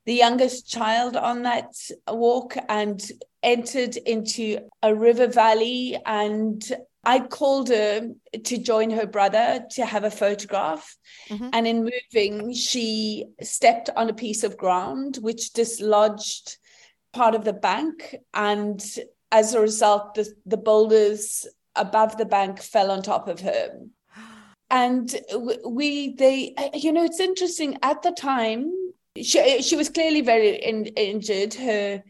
the 0.05 0.13
youngest 0.13 0.69
child 0.69 1.17
on 1.17 1.43
that 1.43 1.73
walk 2.07 2.55
and 2.69 3.03
entered 3.47 3.95
into 3.95 4.59
a 4.83 4.93
river 4.93 5.25
valley 5.25 5.97
and 6.05 6.61
I 7.05 7.21
called 7.21 7.69
her 7.69 8.09
to 8.43 8.57
join 8.57 8.89
her 8.89 9.07
brother 9.07 9.65
to 9.71 9.85
have 9.85 10.03
a 10.03 10.11
photograph. 10.11 10.97
Mm-hmm. 11.29 11.49
And 11.53 11.65
in 11.65 11.89
moving, 11.89 12.53
she 12.53 13.27
stepped 13.41 13.89
on 13.95 14.09
a 14.09 14.13
piece 14.13 14.43
of 14.43 14.57
ground 14.57 15.17
which 15.21 15.53
dislodged 15.53 16.57
part 17.13 17.33
of 17.33 17.45
the 17.45 17.53
bank. 17.53 18.17
And 18.33 18.83
as 19.31 19.53
a 19.53 19.61
result, 19.61 20.15
the, 20.15 20.29
the 20.45 20.57
boulders 20.57 21.47
above 21.77 22.17
the 22.17 22.25
bank 22.25 22.61
fell 22.61 22.91
on 22.91 23.01
top 23.01 23.29
of 23.29 23.39
her. 23.39 23.79
And 24.69 25.15
we, 25.65 26.13
they, 26.15 26.53
you 26.73 26.91
know, 26.91 27.05
it's 27.05 27.21
interesting. 27.21 27.77
At 27.83 28.01
the 28.01 28.11
time, 28.11 28.73
she, 29.15 29.61
she 29.61 29.77
was 29.77 29.87
clearly 29.87 30.19
very 30.19 30.61
in, 30.61 30.87
injured. 30.87 31.53
Her 31.53 32.03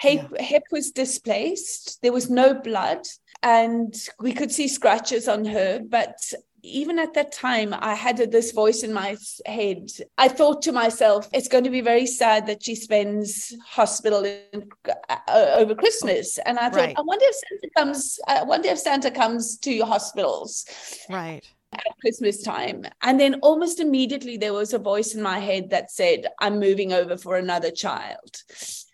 hip, 0.00 0.28
yeah. 0.32 0.42
hip 0.42 0.64
was 0.70 0.90
displaced. 0.90 2.00
There 2.02 2.12
was 2.12 2.30
no 2.30 2.54
blood 2.54 3.06
and 3.42 3.94
we 4.18 4.32
could 4.32 4.50
see 4.50 4.66
scratches 4.66 5.28
on 5.28 5.44
her 5.44 5.80
but 5.88 6.18
even 6.62 6.98
at 6.98 7.14
that 7.14 7.32
time, 7.32 7.74
I 7.78 7.94
had 7.94 8.16
this 8.16 8.52
voice 8.52 8.82
in 8.82 8.92
my 8.92 9.16
head. 9.46 9.90
I 10.16 10.28
thought 10.28 10.62
to 10.62 10.72
myself, 10.72 11.28
it's 11.32 11.48
going 11.48 11.64
to 11.64 11.70
be 11.70 11.80
very 11.80 12.06
sad 12.06 12.46
that 12.46 12.62
she 12.62 12.74
spends 12.74 13.54
hospital 13.64 14.24
in, 14.24 14.68
uh, 15.08 15.54
over 15.56 15.74
Christmas. 15.74 16.38
And 16.38 16.58
I 16.58 16.70
thought, 16.70 16.76
right. 16.76 16.98
I 16.98 17.02
wonder 17.02 17.24
if 17.26 17.36
Santa 17.36 17.70
comes. 17.76 18.18
I 18.26 18.42
wonder 18.42 18.68
if 18.68 18.78
Santa 18.78 19.10
comes 19.10 19.58
to 19.58 19.80
hospitals. 19.80 20.66
Right. 21.08 21.42
At 21.72 21.82
Christmas 22.00 22.42
time. 22.42 22.84
And 23.02 23.20
then 23.20 23.34
almost 23.42 23.78
immediately, 23.78 24.36
there 24.36 24.54
was 24.54 24.72
a 24.72 24.78
voice 24.78 25.14
in 25.14 25.22
my 25.22 25.38
head 25.38 25.70
that 25.70 25.90
said, 25.90 26.26
I'm 26.40 26.58
moving 26.58 26.92
over 26.92 27.16
for 27.16 27.36
another 27.36 27.70
child. 27.70 28.42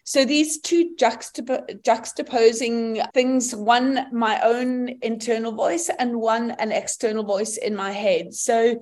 So 0.04 0.26
these 0.26 0.60
two 0.60 0.94
juxtap- 0.96 1.82
juxtaposing 1.82 3.10
things, 3.12 3.54
one 3.56 4.06
my 4.12 4.38
own 4.42 4.98
internal 5.00 5.52
voice 5.52 5.90
and 5.98 6.20
one 6.20 6.50
an 6.52 6.72
external 6.72 7.24
voice 7.24 7.56
in 7.56 7.74
my 7.74 7.90
head. 7.90 8.34
So 8.34 8.80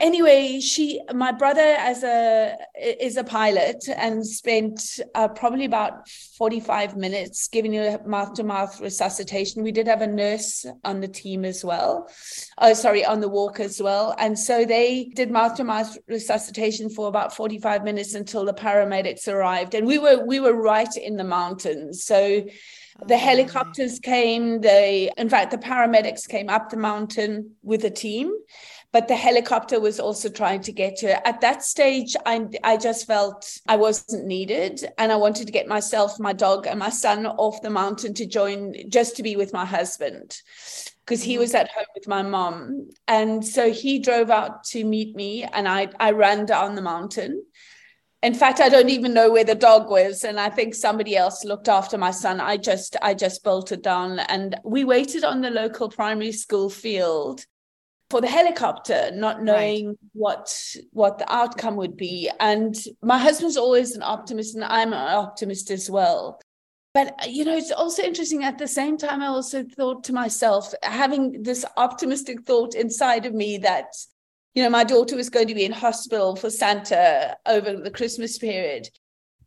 anyway 0.00 0.58
she 0.58 1.00
my 1.12 1.30
brother 1.30 1.74
as 1.78 2.02
a 2.02 2.56
is 3.00 3.16
a 3.16 3.24
pilot 3.24 3.84
and 3.96 4.26
spent 4.26 5.00
uh, 5.14 5.28
probably 5.28 5.64
about 5.64 6.08
45 6.36 6.96
minutes 6.96 7.48
giving 7.48 7.72
you 7.72 7.98
mouth 8.04 8.34
to 8.34 8.44
mouth 8.44 8.80
resuscitation. 8.80 9.62
We 9.62 9.72
did 9.72 9.86
have 9.86 10.02
a 10.02 10.06
nurse 10.06 10.66
on 10.84 11.00
the 11.00 11.08
team 11.08 11.44
as 11.44 11.64
well. 11.64 12.08
Oh 12.58 12.74
sorry 12.74 13.04
on 13.04 13.20
the 13.20 13.28
walk 13.28 13.60
as 13.60 13.80
well. 13.80 14.14
And 14.18 14.38
so 14.38 14.64
they 14.64 15.10
did 15.14 15.30
mouth 15.30 15.54
to 15.56 15.64
mouth 15.64 15.96
resuscitation 16.08 16.90
for 16.90 17.08
about 17.08 17.34
45 17.34 17.84
minutes 17.84 18.14
until 18.14 18.44
the 18.44 18.54
paramedics 18.54 19.28
arrived. 19.28 19.74
And 19.74 19.86
we 19.86 19.98
were 19.98 20.24
we 20.24 20.40
were 20.40 20.54
right 20.54 20.94
in 20.96 21.16
the 21.16 21.24
mountains. 21.24 22.04
So 22.04 22.44
the 23.06 23.18
helicopters 23.18 23.98
came 23.98 24.60
they 24.60 25.10
in 25.16 25.28
fact 25.28 25.50
the 25.50 25.58
paramedics 25.58 26.28
came 26.28 26.48
up 26.48 26.70
the 26.70 26.76
mountain 26.76 27.50
with 27.62 27.84
a 27.84 27.90
team 27.90 28.32
but 28.94 29.08
the 29.08 29.16
helicopter 29.16 29.80
was 29.80 29.98
also 29.98 30.28
trying 30.28 30.60
to 30.60 30.70
get 30.70 31.00
her. 31.00 31.20
At 31.24 31.40
that 31.40 31.64
stage, 31.64 32.14
I, 32.24 32.46
I 32.62 32.76
just 32.76 33.08
felt 33.08 33.58
I 33.66 33.74
wasn't 33.74 34.24
needed. 34.24 34.84
And 34.98 35.10
I 35.10 35.16
wanted 35.16 35.48
to 35.48 35.52
get 35.52 35.66
myself, 35.66 36.20
my 36.20 36.32
dog, 36.32 36.68
and 36.68 36.78
my 36.78 36.90
son 36.90 37.26
off 37.26 37.60
the 37.60 37.70
mountain 37.70 38.14
to 38.14 38.24
join, 38.24 38.88
just 38.88 39.16
to 39.16 39.24
be 39.24 39.34
with 39.34 39.52
my 39.52 39.64
husband, 39.64 40.36
because 41.04 41.24
he 41.24 41.38
was 41.38 41.54
at 41.54 41.72
home 41.72 41.86
with 41.96 42.06
my 42.06 42.22
mom. 42.22 42.90
And 43.08 43.44
so 43.44 43.72
he 43.72 43.98
drove 43.98 44.30
out 44.30 44.62
to 44.66 44.84
meet 44.84 45.16
me, 45.16 45.42
and 45.42 45.66
I, 45.66 45.88
I 45.98 46.12
ran 46.12 46.46
down 46.46 46.76
the 46.76 46.82
mountain. 46.82 47.44
In 48.22 48.32
fact, 48.32 48.60
I 48.60 48.68
don't 48.68 48.90
even 48.90 49.12
know 49.12 49.28
where 49.32 49.42
the 49.42 49.56
dog 49.56 49.90
was, 49.90 50.22
and 50.22 50.38
I 50.38 50.50
think 50.50 50.72
somebody 50.72 51.16
else 51.16 51.44
looked 51.44 51.68
after 51.68 51.98
my 51.98 52.12
son. 52.12 52.40
I 52.40 52.58
just, 52.58 52.96
I 53.02 53.14
just 53.14 53.42
bolted 53.42 53.82
down, 53.82 54.20
and 54.20 54.54
we 54.64 54.84
waited 54.84 55.24
on 55.24 55.40
the 55.40 55.50
local 55.50 55.88
primary 55.88 56.30
school 56.30 56.70
field 56.70 57.44
for 58.14 58.20
the 58.20 58.28
helicopter, 58.28 59.10
not 59.12 59.42
knowing 59.42 59.88
right. 59.88 59.96
what 60.12 60.76
what 60.92 61.18
the 61.18 61.32
outcome 61.32 61.74
would 61.74 61.96
be. 61.96 62.30
And 62.38 62.72
my 63.02 63.18
husband's 63.18 63.56
always 63.56 63.96
an 63.96 64.04
optimist, 64.04 64.54
and 64.54 64.62
I'm 64.62 64.92
an 64.92 65.16
optimist 65.16 65.68
as 65.72 65.90
well. 65.90 66.40
But 66.92 67.28
you 67.28 67.44
know, 67.44 67.56
it's 67.56 67.72
also 67.72 68.04
interesting. 68.04 68.44
At 68.44 68.58
the 68.58 68.68
same 68.68 68.96
time, 68.98 69.20
I 69.20 69.26
also 69.26 69.64
thought 69.64 70.04
to 70.04 70.12
myself, 70.12 70.72
having 70.84 71.42
this 71.42 71.64
optimistic 71.76 72.44
thought 72.44 72.76
inside 72.76 73.26
of 73.26 73.34
me 73.34 73.58
that 73.58 73.88
you 74.54 74.62
know 74.62 74.70
my 74.70 74.84
daughter 74.84 75.16
was 75.16 75.28
going 75.28 75.48
to 75.48 75.54
be 75.56 75.64
in 75.64 75.72
hospital 75.72 76.36
for 76.36 76.50
Santa 76.50 77.36
over 77.46 77.72
the 77.72 77.90
Christmas 77.90 78.38
period. 78.38 78.88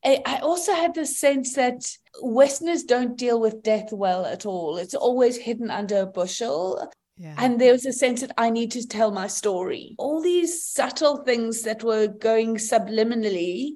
I 0.03 0.39
also 0.43 0.73
had 0.73 0.93
this 0.93 1.17
sense 1.17 1.53
that 1.53 1.89
Westerners 2.21 2.83
don't 2.83 3.17
deal 3.17 3.39
with 3.39 3.63
death 3.63 3.93
well 3.93 4.25
at 4.25 4.45
all. 4.45 4.75
It's 4.75 4.93
always 4.93 5.37
hidden 5.37 5.71
under 5.71 6.01
a 6.01 6.05
bushel. 6.05 6.91
Yeah. 7.17 7.35
And 7.37 7.59
there 7.59 7.71
was 7.71 7.85
a 7.85 7.93
sense 7.93 8.21
that 8.21 8.31
I 8.37 8.49
need 8.49 8.71
to 8.71 8.87
tell 8.87 9.11
my 9.11 9.27
story. 9.27 9.95
All 9.97 10.21
these 10.21 10.63
subtle 10.63 11.23
things 11.23 11.63
that 11.63 11.83
were 11.83 12.07
going 12.07 12.57
subliminally 12.57 13.73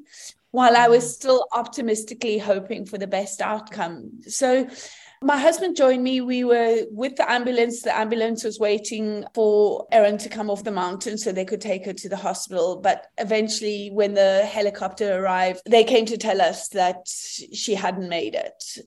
while 0.51 0.77
I 0.77 0.88
was 0.88 1.03
mm. 1.03 1.07
still 1.07 1.45
optimistically 1.53 2.38
hoping 2.38 2.86
for 2.86 2.98
the 2.98 3.07
best 3.07 3.41
outcome. 3.41 4.21
So 4.27 4.67
my 5.24 5.38
husband 5.38 5.75
joined 5.75 6.03
me. 6.03 6.21
We 6.21 6.43
were 6.43 6.86
with 6.89 7.15
the 7.15 7.29
ambulance. 7.29 7.83
The 7.83 7.95
ambulance 7.95 8.43
was 8.43 8.60
waiting 8.60 9.24
for 9.36 9.86
Erin 9.91 10.17
to 10.19 10.29
come 10.29 10.50
off 10.50 10.63
the 10.63 10.71
mountain 10.71 11.17
so 11.17 11.31
they 11.31 11.45
could 11.45 11.62
take 11.62 11.86
her 11.86 11.93
to 11.93 12.10
the 12.10 12.17
hospital. 12.17 12.79
But 12.81 13.05
eventually, 13.19 13.89
when 13.93 14.15
the 14.15 14.45
helicopter 14.45 15.19
arrived, 15.19 15.62
they 15.67 15.83
came 15.83 16.05
to 16.07 16.17
tell 16.17 16.41
us 16.41 16.69
that 16.69 17.07
she 17.07 17.75
hadn't 17.75 18.10
made 18.10 18.33
it. 18.33 18.79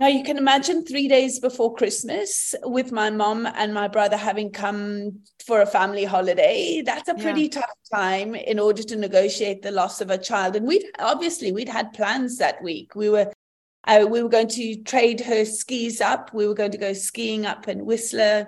Now 0.00 0.06
you 0.06 0.22
can 0.24 0.38
imagine 0.38 0.82
three 0.82 1.08
days 1.08 1.38
before 1.40 1.74
Christmas 1.74 2.54
with 2.62 2.90
my 2.90 3.10
mom 3.10 3.46
and 3.46 3.74
my 3.74 3.86
brother 3.86 4.16
having 4.16 4.50
come 4.50 5.20
for 5.44 5.60
a 5.60 5.66
family 5.66 6.04
holiday. 6.04 6.80
That's 6.80 7.10
a 7.10 7.14
pretty 7.14 7.42
yeah. 7.42 7.60
tough 7.60 7.78
time 7.92 8.34
in 8.34 8.58
order 8.58 8.82
to 8.82 8.96
negotiate 8.96 9.60
the 9.60 9.70
loss 9.70 10.00
of 10.00 10.08
a 10.08 10.16
child. 10.16 10.56
And 10.56 10.66
we'd 10.66 10.86
obviously 10.98 11.52
we'd 11.52 11.68
had 11.68 11.92
plans 11.92 12.38
that 12.38 12.62
week. 12.62 12.94
We 12.94 13.10
were 13.10 13.30
uh, 13.86 14.06
we 14.08 14.22
were 14.22 14.30
going 14.30 14.48
to 14.48 14.82
trade 14.84 15.20
her 15.20 15.44
skis 15.44 16.00
up. 16.00 16.32
We 16.32 16.46
were 16.46 16.54
going 16.54 16.72
to 16.72 16.78
go 16.78 16.94
skiing 16.94 17.44
up 17.44 17.68
in 17.68 17.84
Whistler. 17.84 18.46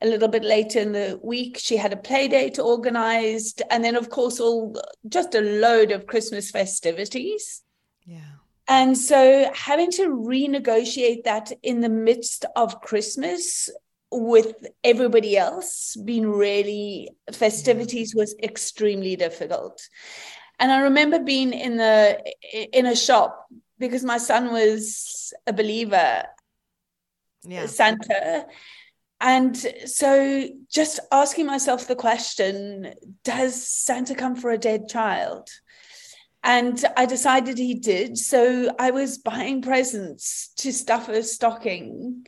A 0.00 0.06
little 0.06 0.28
bit 0.28 0.44
later 0.44 0.78
in 0.78 0.92
the 0.92 1.20
week, 1.22 1.58
she 1.58 1.76
had 1.76 1.92
a 1.92 1.96
play 1.96 2.28
date 2.28 2.58
organized, 2.58 3.60
and 3.70 3.84
then 3.84 3.94
of 3.94 4.08
course 4.08 4.40
all 4.40 4.80
just 5.06 5.34
a 5.34 5.40
load 5.40 5.90
of 5.90 6.06
Christmas 6.06 6.50
festivities. 6.50 7.62
Yeah. 8.06 8.37
And 8.68 8.96
so 8.96 9.50
having 9.54 9.90
to 9.92 10.08
renegotiate 10.08 11.24
that 11.24 11.52
in 11.62 11.80
the 11.80 11.88
midst 11.88 12.44
of 12.54 12.80
Christmas 12.82 13.70
with 14.10 14.54
everybody 14.84 15.36
else 15.36 15.96
being 16.04 16.30
really 16.30 17.10
festivities 17.32 18.14
was 18.14 18.34
extremely 18.42 19.16
difficult. 19.16 19.86
And 20.58 20.70
I 20.72 20.82
remember 20.82 21.18
being 21.18 21.52
in 21.52 21.76
the 21.76 22.22
in 22.52 22.86
a 22.86 22.96
shop 22.96 23.46
because 23.78 24.04
my 24.04 24.18
son 24.18 24.52
was 24.52 25.32
a 25.46 25.52
believer, 25.52 26.24
yeah. 27.44 27.66
Santa. 27.66 28.46
And 29.20 29.56
so 29.86 30.48
just 30.70 31.00
asking 31.10 31.46
myself 31.46 31.88
the 31.88 31.96
question, 31.96 32.94
does 33.24 33.66
Santa 33.66 34.14
come 34.14 34.36
for 34.36 34.50
a 34.50 34.58
dead 34.58 34.88
child? 34.88 35.48
And 36.48 36.82
I 36.96 37.04
decided 37.04 37.58
he 37.58 37.74
did. 37.74 38.16
So 38.16 38.74
I 38.78 38.90
was 38.90 39.18
buying 39.18 39.60
presents 39.60 40.50
to 40.56 40.72
stuff 40.72 41.10
a 41.10 41.22
stocking 41.22 42.26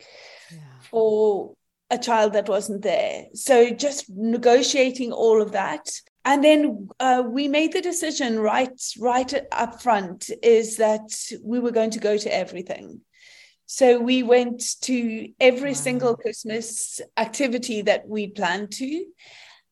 yeah. 0.51 0.59
for 0.91 1.55
a 1.89 1.97
child 1.97 2.33
that 2.33 2.47
wasn't 2.47 2.83
there. 2.83 3.25
So 3.33 3.71
just 3.71 4.11
negotiating 4.11 5.11
all 5.11 5.41
of 5.41 5.53
that. 5.53 5.89
And 6.23 6.43
then 6.43 6.87
uh, 6.99 7.23
we 7.25 7.47
made 7.47 7.73
the 7.73 7.81
decision 7.81 8.39
right, 8.39 8.79
right 8.99 9.33
up 9.51 9.81
front 9.81 10.29
is 10.43 10.77
that 10.77 11.11
we 11.43 11.57
were 11.57 11.71
going 11.71 11.89
to 11.89 11.99
go 11.99 12.15
to 12.15 12.31
everything. 12.31 13.01
So 13.65 13.99
we 13.99 14.21
went 14.21 14.79
to 14.81 15.29
every 15.39 15.71
wow. 15.71 15.75
single 15.87 16.15
Christmas 16.15 17.01
activity 17.17 17.81
that 17.81 18.07
we 18.07 18.27
planned 18.27 18.71
to 18.73 19.03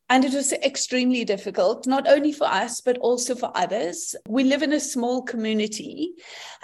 And 0.10 0.26
it 0.26 0.34
was 0.34 0.54
extremely 0.54 1.24
difficult, 1.24 1.86
not 1.86 2.08
only 2.08 2.32
for 2.32 2.46
us, 2.48 2.82
but 2.82 2.98
also 2.98 3.36
for 3.36 3.52
others. 3.56 4.16
We 4.28 4.44
live 4.44 4.64
in 4.64 4.74
a 4.74 4.80
small 4.80 5.22
community, 5.22 6.14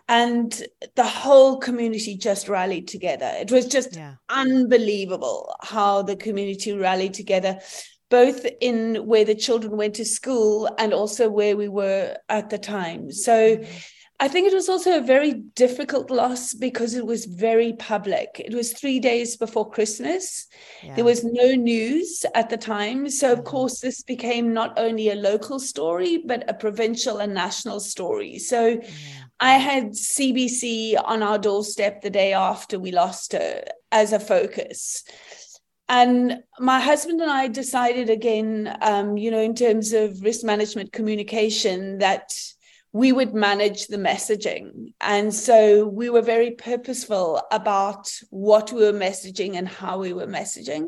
and 0.08 0.64
the 0.96 1.04
whole 1.04 1.58
community 1.58 2.18
just 2.18 2.50
rallied 2.50 2.88
together. 2.88 3.32
It 3.40 3.52
was 3.52 3.68
just 3.68 3.96
yeah. 3.96 4.16
unbelievable 4.30 5.56
how 5.62 6.02
the 6.02 6.16
community 6.16 6.74
rallied 6.74 7.14
together, 7.14 7.60
both 8.10 8.46
in 8.62 9.06
where 9.06 9.26
the 9.26 9.36
children 9.36 9.78
went 9.78 9.96
to 9.96 10.06
school 10.06 10.68
and 10.80 10.94
also 10.94 11.30
where 11.30 11.56
we 11.56 11.70
were 11.70 12.18
at 12.30 12.50
the 12.50 12.58
time. 12.58 13.12
So, 13.12 13.58
mm-hmm 13.58 13.78
I 14.20 14.30
think 14.30 14.48
it 14.48 14.54
was 14.54 14.70
also 14.70 14.98
a 14.98 15.02
very 15.02 15.34
difficult 15.34 16.10
loss 16.10 16.54
because 16.54 16.94
it 16.94 17.06
was 17.06 17.26
very 17.26 17.74
public. 17.74 18.42
It 18.44 18.54
was 18.54 18.72
three 18.72 19.00
days 19.00 19.36
before 19.36 19.70
Christmas. 19.70 20.48
Yeah. 20.82 20.96
There 20.96 21.04
was 21.04 21.26
no 21.26 21.54
news 21.54 22.26
at 22.34 22.50
the 22.50 22.56
time. 22.56 23.10
So, 23.10 23.34
of 23.34 23.40
mm-hmm. 23.40 23.48
course, 23.48 23.82
this 23.82 24.04
became 24.04 24.54
not 24.54 24.80
only 24.80 25.10
a 25.10 25.16
local 25.16 25.60
story, 25.60 26.24
but 26.26 26.50
a 26.50 26.54
provincial 26.54 27.18
and 27.18 27.34
national 27.34 27.82
story. 27.82 28.40
So, 28.40 28.68
yeah. 28.68 28.88
I 29.42 29.58
had 29.58 29.92
CBC 29.92 30.96
on 31.04 31.22
our 31.22 31.38
doorstep 31.38 32.02
the 32.02 32.10
day 32.10 32.32
after 32.32 32.80
we 32.80 32.92
lost 32.92 33.34
her 33.34 33.66
as 33.92 34.14
a 34.14 34.20
focus. 34.20 35.04
And 35.90 36.42
my 36.58 36.80
husband 36.80 37.22
and 37.22 37.30
I 37.30 37.50
decided 37.50 38.10
again, 38.10 38.78
um, 38.82 39.18
you 39.18 39.30
know, 39.30 39.42
in 39.42 39.56
terms 39.56 39.92
of 39.92 40.22
risk 40.22 40.46
management 40.46 40.94
communication, 40.94 42.00
that 42.00 42.34
we 42.96 43.12
would 43.12 43.34
manage 43.34 43.88
the 43.88 43.98
messaging. 43.98 44.94
And 45.02 45.34
so 45.34 45.86
we 45.86 46.10
were 46.10 46.22
very 46.22 46.52
purposeful 46.52 47.42
about 47.52 48.10
what 48.30 48.72
we 48.72 48.86
were 48.86 48.98
messaging 48.98 49.58
and 49.58 49.68
how 49.68 49.98
we 49.98 50.14
were 50.14 50.28
messaging. 50.28 50.88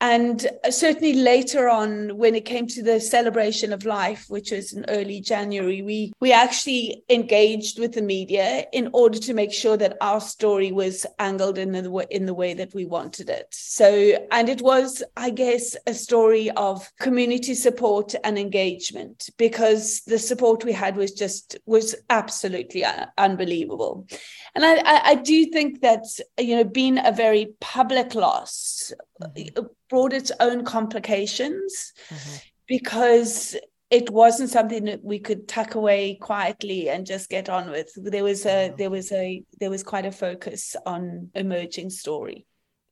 And 0.00 0.46
uh, 0.62 0.70
certainly 0.70 1.14
later 1.14 1.70
on, 1.70 2.18
when 2.18 2.34
it 2.34 2.44
came 2.44 2.66
to 2.66 2.82
the 2.82 3.00
celebration 3.00 3.72
of 3.72 3.86
life, 3.86 4.26
which 4.28 4.50
was 4.50 4.74
in 4.74 4.84
early 4.88 5.20
January, 5.20 5.80
we, 5.80 6.12
we 6.20 6.32
actually 6.32 7.02
engaged 7.08 7.78
with 7.78 7.94
the 7.94 8.02
media 8.02 8.66
in 8.72 8.90
order 8.92 9.18
to 9.18 9.32
make 9.32 9.54
sure 9.54 9.76
that 9.78 9.96
our 10.02 10.20
story 10.20 10.70
was 10.70 11.06
angled 11.18 11.56
in 11.56 11.72
the, 11.72 11.90
way, 11.90 12.06
in 12.10 12.26
the 12.26 12.34
way 12.34 12.52
that 12.52 12.74
we 12.74 12.84
wanted 12.84 13.30
it. 13.30 13.46
So, 13.52 14.26
and 14.30 14.50
it 14.50 14.60
was, 14.60 15.02
I 15.16 15.30
guess, 15.30 15.76
a 15.86 15.94
story 15.94 16.50
of 16.50 16.90
community 17.00 17.54
support 17.54 18.14
and 18.22 18.38
engagement 18.38 19.30
because 19.38 20.02
the 20.02 20.18
support 20.18 20.62
we 20.62 20.72
had 20.72 20.96
was 20.96 21.12
just, 21.12 21.56
was 21.64 21.94
absolutely 22.10 22.84
uh, 22.84 23.06
unbelievable. 23.16 24.06
And 24.54 24.64
I, 24.64 24.76
I, 24.76 25.00
I 25.10 25.14
do 25.14 25.46
think 25.46 25.80
that, 25.80 26.04
you 26.38 26.56
know, 26.56 26.64
being 26.64 26.98
a 26.98 27.12
very 27.12 27.54
public 27.60 28.14
loss, 28.14 28.92
mm-hmm. 29.22 29.66
Brought 29.88 30.12
its 30.12 30.32
own 30.40 30.64
complications 30.64 31.92
mm-hmm. 32.08 32.36
because 32.66 33.56
it 33.90 34.10
wasn't 34.10 34.50
something 34.50 34.84
that 34.84 35.04
we 35.04 35.18
could 35.18 35.46
tuck 35.46 35.74
away 35.76 36.16
quietly 36.16 36.88
and 36.88 37.06
just 37.06 37.30
get 37.30 37.48
on 37.48 37.70
with. 37.70 37.90
There 37.96 38.24
was 38.24 38.44
a 38.46 38.74
there 38.76 38.90
was 38.90 39.12
a 39.12 39.42
there 39.60 39.70
was 39.70 39.82
quite 39.82 40.06
a 40.06 40.12
focus 40.12 40.74
on 40.84 41.30
emerging 41.34 41.90
story. 41.90 42.46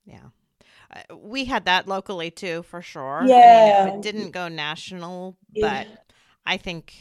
Yeah. 0.05 0.29
Uh, 0.89 1.15
we 1.17 1.45
had 1.45 1.65
that 1.65 1.87
locally 1.87 2.31
too 2.31 2.63
for 2.63 2.81
sure. 2.81 3.23
Yeah 3.25 3.81
I 3.81 3.85
mean, 3.85 3.95
it 3.95 4.01
didn't 4.01 4.31
go 4.31 4.47
national 4.47 5.35
but 5.59 5.87
yeah. 5.87 5.95
i 6.45 6.57
think 6.57 6.93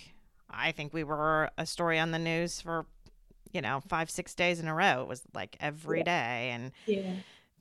i 0.48 0.72
think 0.72 0.94
we 0.94 1.04
were 1.04 1.50
a 1.58 1.66
story 1.66 1.98
on 1.98 2.10
the 2.10 2.18
news 2.18 2.62
for 2.62 2.86
you 3.54 3.62
know 3.62 3.80
five 3.88 4.10
six 4.10 4.34
days 4.34 4.60
in 4.60 4.68
a 4.68 4.74
row. 4.74 5.00
It 5.02 5.08
was 5.08 5.22
like 5.32 5.56
every 5.60 5.98
yeah. 6.00 6.04
day, 6.04 6.50
and 6.50 6.72
yeah 6.86 7.14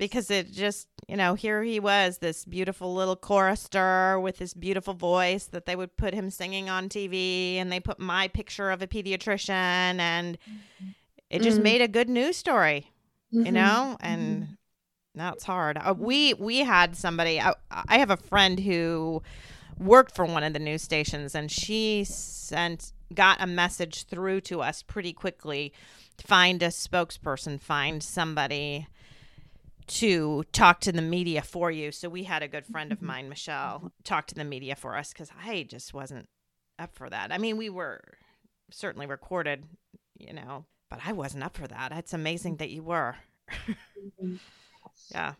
because 0.04 0.30
it 0.30 0.52
just, 0.52 0.90
you 1.08 1.16
know, 1.16 1.34
here 1.34 1.64
he 1.64 1.80
was, 1.80 2.18
this 2.18 2.44
beautiful 2.44 2.94
little 2.94 3.16
chorister 3.16 4.20
with 4.20 4.38
this 4.38 4.54
beautiful 4.54 4.94
voice 4.94 5.46
that 5.46 5.66
they 5.66 5.78
would 5.78 5.96
put 5.96 6.14
him 6.14 6.30
singing 6.30 6.70
on 6.70 6.90
TV 6.90 7.56
and 7.56 7.72
they 7.72 7.80
put 7.80 8.00
my 8.00 8.28
picture 8.28 8.70
of 8.70 8.82
a 8.82 8.88
pediatrician 8.88 9.50
and 9.50 10.38
it 11.30 11.42
just 11.42 11.56
mm-hmm. 11.56 11.64
made 11.64 11.82
a 11.82 11.88
good 11.88 12.10
news 12.10 12.36
story, 12.36 12.92
mm-hmm. 13.34 13.46
you 13.46 13.52
know? 13.54 13.96
And 14.02 14.44
mm-hmm. 15.18 15.34
it's 15.34 15.46
hard. 15.46 15.78
Uh, 15.78 15.94
we 15.98 16.34
we 16.34 16.60
had 16.60 16.98
somebody 16.98 17.40
I, 17.40 17.54
I 17.72 18.00
have 18.00 18.10
a 18.10 18.18
friend 18.18 18.60
who 18.60 19.24
worked 19.80 20.14
for 20.14 20.26
one 20.26 20.44
of 20.44 20.52
the 20.52 20.60
news 20.60 20.82
stations 20.82 21.34
and 21.34 21.50
she 21.50 22.04
sent 22.04 22.92
got 23.16 23.42
a 23.42 23.48
message 23.48 24.04
through 24.04 24.42
to 24.42 24.62
us 24.62 24.84
pretty 24.84 25.14
quickly 25.14 25.72
find 26.24 26.62
a 26.62 26.68
spokesperson 26.68 27.60
find 27.60 28.04
somebody 28.04 28.88
to 29.88 30.44
talk 30.52 30.80
to 30.82 30.92
the 30.92 31.02
media 31.02 31.42
for 31.42 31.72
you. 31.72 31.92
So 31.92 32.10
we 32.10 32.24
had 32.24 32.44
a 32.44 32.48
good 32.48 32.66
friend 32.66 32.92
of 32.92 33.00
mm-hmm. 33.00 33.08
mine, 33.08 33.30
Michelle, 33.30 33.92
talk 34.04 34.28
to 34.28 34.36
the 34.36 34.44
media 34.44 34.76
for 34.76 34.98
us 34.98 35.14
because 35.14 35.30
I 35.44 35.66
just 35.70 35.94
wasn't 35.94 36.28
up 36.80 36.96
for 36.96 37.10
that. 37.10 37.32
I 37.32 37.38
mean, 37.38 37.58
we 37.58 37.70
were 37.70 38.02
certainly 38.72 39.06
recorded, 39.06 39.66
you 40.18 40.34
know, 40.34 40.66
but 40.90 41.00
I 41.06 41.14
wasn't 41.14 41.44
up 41.44 41.58
for 41.58 41.68
that. 41.68 41.92
It's 41.92 42.14
amazing 42.14 42.58
that 42.58 42.70
you 42.70 42.84
were. 42.84 43.16
Mm-hmm. 43.50 44.36
yeah. 45.12 45.34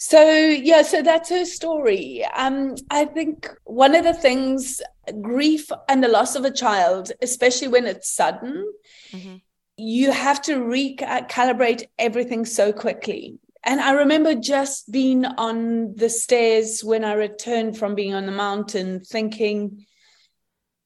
So 0.00 0.22
yeah, 0.30 0.82
so 0.82 1.02
that's 1.02 1.28
her 1.30 1.44
story. 1.44 2.24
Um, 2.36 2.76
I 2.90 3.04
think 3.04 3.48
one 3.64 3.96
of 3.96 4.04
the 4.04 4.14
things, 4.14 4.80
grief 5.20 5.70
and 5.88 6.04
the 6.04 6.08
loss 6.08 6.36
of 6.36 6.44
a 6.44 6.52
child, 6.52 7.10
especially 7.20 7.66
when 7.66 7.84
it's 7.84 8.08
sudden, 8.08 8.72
mm-hmm. 9.10 9.36
you 9.76 10.12
have 10.12 10.40
to 10.42 10.60
recalibrate 10.60 11.88
everything 11.98 12.44
so 12.44 12.72
quickly 12.72 13.40
and 13.64 13.80
I 13.80 13.92
remember 13.92 14.34
just 14.34 14.90
being 14.90 15.24
on 15.24 15.94
the 15.94 16.08
stairs 16.08 16.82
when 16.82 17.04
I 17.04 17.14
returned 17.14 17.76
from 17.76 17.94
being 17.94 18.14
on 18.14 18.26
the 18.26 18.32
mountain, 18.32 19.00
thinking, 19.00 19.86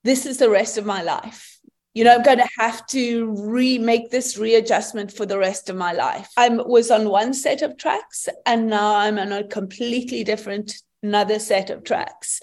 this 0.05 0.27
is 0.27 0.39
the 0.39 0.51
rest 0.51 0.79
of 0.79 0.87
my 0.87 1.03
life. 1.03 1.59
You 1.95 2.05
know, 2.05 2.15
I'm 2.15 2.23
going 2.23 2.39
to 2.39 2.49
have 2.59 2.87
to 2.89 3.35
remake 3.39 4.11
this 4.11 4.39
readjustment 4.39 5.13
for 5.13 5.27
the 5.27 5.39
rest 5.39 5.69
of 5.69 5.77
my 5.77 5.93
life. 5.93 6.31
I 6.37 6.49
was 6.49 6.91
on 6.91 7.09
one 7.09 7.35
set 7.35 7.61
of 7.61 7.77
tracks, 7.77 8.29
and 8.47 8.69
now 8.69 8.97
I'm 8.97 9.19
on 9.19 9.33
a 9.33 9.45
completely 9.45 10.25
different 10.25 10.83
another 11.03 11.39
set 11.39 11.69
of 11.71 11.85
tracks 11.85 12.41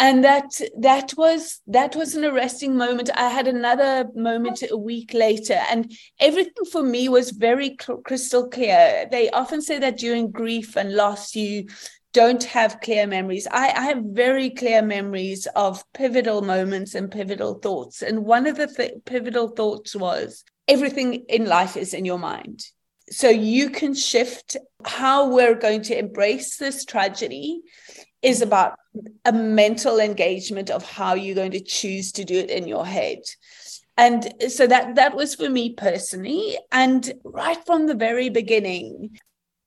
and 0.00 0.24
that 0.24 0.58
that 0.78 1.12
was 1.18 1.60
that 1.66 1.94
was 1.94 2.14
an 2.14 2.24
arresting 2.24 2.74
moment. 2.74 3.10
I 3.14 3.28
had 3.28 3.46
another 3.46 4.08
moment 4.14 4.64
a 4.68 4.76
week 4.76 5.12
later 5.12 5.60
and 5.70 5.92
everything 6.18 6.64
for 6.72 6.82
me 6.82 7.10
was 7.10 7.32
very 7.32 7.76
crystal 7.76 8.48
clear. 8.48 9.06
They 9.10 9.28
often 9.28 9.60
say 9.60 9.78
that 9.78 9.98
during 9.98 10.30
grief 10.30 10.74
and 10.74 10.94
loss 10.94 11.36
you 11.36 11.66
don't 12.14 12.42
have 12.44 12.80
clear 12.80 13.06
memories. 13.06 13.46
I, 13.50 13.68
I 13.68 13.82
have 13.82 14.02
very 14.02 14.48
clear 14.48 14.80
memories 14.80 15.46
of 15.54 15.84
pivotal 15.92 16.40
moments 16.40 16.94
and 16.94 17.10
pivotal 17.10 17.54
thoughts. 17.58 18.00
And 18.00 18.24
one 18.24 18.46
of 18.46 18.56
the 18.56 18.68
th- 18.68 19.04
pivotal 19.04 19.48
thoughts 19.48 19.94
was 19.94 20.44
everything 20.66 21.26
in 21.28 21.44
life 21.44 21.76
is 21.76 21.92
in 21.92 22.06
your 22.06 22.18
mind. 22.18 22.64
So 23.10 23.28
you 23.28 23.68
can 23.68 23.94
shift. 23.94 24.56
How 24.84 25.28
we're 25.28 25.54
going 25.54 25.82
to 25.82 25.98
embrace 25.98 26.56
this 26.56 26.86
tragedy 26.86 27.60
is 28.22 28.40
about 28.40 28.79
a 29.24 29.32
mental 29.32 29.98
engagement 29.98 30.70
of 30.70 30.88
how 30.88 31.14
you're 31.14 31.34
going 31.34 31.52
to 31.52 31.60
choose 31.60 32.12
to 32.12 32.24
do 32.24 32.34
it 32.34 32.50
in 32.50 32.66
your 32.66 32.86
head. 32.86 33.18
And 33.96 34.32
so 34.48 34.66
that 34.66 34.94
that 34.94 35.14
was 35.14 35.34
for 35.34 35.48
me 35.48 35.74
personally. 35.74 36.56
And 36.72 37.12
right 37.24 37.58
from 37.66 37.86
the 37.86 37.94
very 37.94 38.30
beginning 38.30 39.18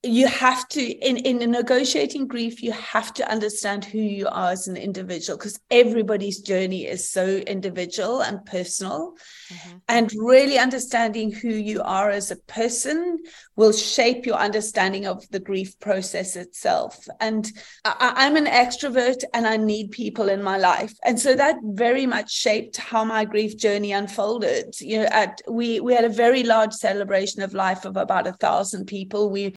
you 0.05 0.27
have 0.27 0.67
to 0.67 0.81
in 0.81 1.15
in 1.17 1.49
negotiating 1.49 2.27
grief 2.27 2.61
you 2.61 2.73
have 2.73 3.13
to 3.13 3.29
understand 3.31 3.85
who 3.85 3.99
you 3.99 4.27
are 4.27 4.51
as 4.51 4.67
an 4.67 4.75
individual 4.75 5.37
because 5.37 5.57
everybody's 5.71 6.41
journey 6.41 6.85
is 6.85 7.09
so 7.09 7.25
individual 7.25 8.21
and 8.21 8.45
personal. 8.45 9.15
Mm-hmm. 9.51 9.77
and 9.87 10.11
really 10.17 10.57
understanding 10.57 11.31
who 11.31 11.49
you 11.49 11.81
are 11.81 12.09
as 12.09 12.31
a 12.31 12.37
person 12.47 13.19
will 13.55 13.71
shape 13.71 14.25
your 14.25 14.37
understanding 14.37 15.05
of 15.05 15.29
the 15.29 15.39
grief 15.39 15.79
process 15.79 16.35
itself. 16.35 17.05
And 17.19 17.49
I, 17.85 18.13
i'm 18.15 18.35
an 18.35 18.45
extrovert 18.45 19.23
and 19.33 19.47
i 19.47 19.57
need 19.57 19.91
people 19.91 20.27
in 20.27 20.43
my 20.43 20.57
life. 20.57 20.93
And 21.05 21.19
so 21.19 21.35
that 21.35 21.57
very 21.63 22.05
much 22.05 22.31
shaped 22.31 22.77
how 22.77 23.05
my 23.05 23.23
grief 23.23 23.57
journey 23.57 23.93
unfolded. 23.93 24.79
You 24.81 24.99
know 24.99 25.09
at 25.11 25.41
we 25.49 25.79
we 25.79 25.93
had 25.93 26.05
a 26.05 26.09
very 26.09 26.43
large 26.43 26.73
celebration 26.73 27.41
of 27.41 27.53
life 27.53 27.85
of 27.85 27.95
about 27.95 28.27
a 28.27 28.33
thousand 28.33 28.85
people. 28.85 29.29
We 29.29 29.53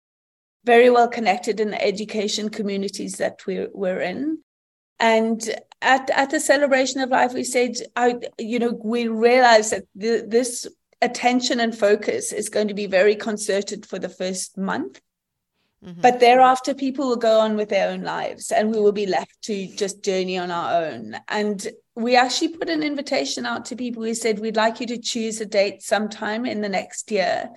very 0.67 0.91
well 0.91 1.09
connected 1.09 1.61
in 1.61 1.71
the 1.71 1.83
education 1.83 2.51
communities 2.51 3.17
that 3.17 3.47
we're, 3.47 3.69
we're 3.73 4.01
in. 4.01 4.41
And 4.99 5.41
at, 5.81 6.11
at 6.11 6.31
the 6.31 6.41
celebration 6.41 7.01
of 7.01 7.11
life, 7.11 7.33
we 7.33 7.45
said, 7.45 7.77
I, 7.95 8.17
you 8.39 8.59
know, 8.59 8.79
we 8.83 9.09
realized 9.09 9.73
that 9.73 9.85
the, 9.95 10.27
this 10.27 10.67
attention 11.01 11.61
and 11.61 11.77
focus 11.77 12.33
is 12.33 12.49
going 12.49 12.69
to 12.69 12.75
be 12.75 12.87
very 12.87 13.15
concerted 13.15 13.87
for 13.87 13.99
the 13.99 14.09
first 14.09 14.59
month. 14.59 15.01
Mm-hmm. 15.85 16.01
But 16.01 16.19
thereafter, 16.19 16.75
people 16.75 17.09
will 17.09 17.17
go 17.17 17.39
on 17.39 17.57
with 17.57 17.69
their 17.69 17.91
own 17.91 18.03
lives 18.03 18.51
and 18.51 18.73
we 18.73 18.81
will 18.81 18.93
be 18.93 19.07
left 19.07 19.41
to 19.43 19.67
just 19.77 20.03
journey 20.03 20.37
on 20.39 20.51
our 20.51 20.85
own. 20.85 21.17
And 21.29 21.65
we 21.95 22.17
actually 22.17 22.49
put 22.49 22.71
an 22.71 22.83
invitation 22.83 23.47
out 23.47 23.67
to 23.67 23.77
people. 23.77 24.03
We 24.03 24.15
said, 24.15 24.41
we'd 24.41 24.57
like 24.57 24.81
you 24.81 24.87
to 24.89 24.99
choose 24.99 25.41
a 25.41 25.47
date 25.47 25.83
sometime 25.83 26.45
in 26.45 26.63
the 26.63 26.69
next 26.69 27.13
year 27.13 27.51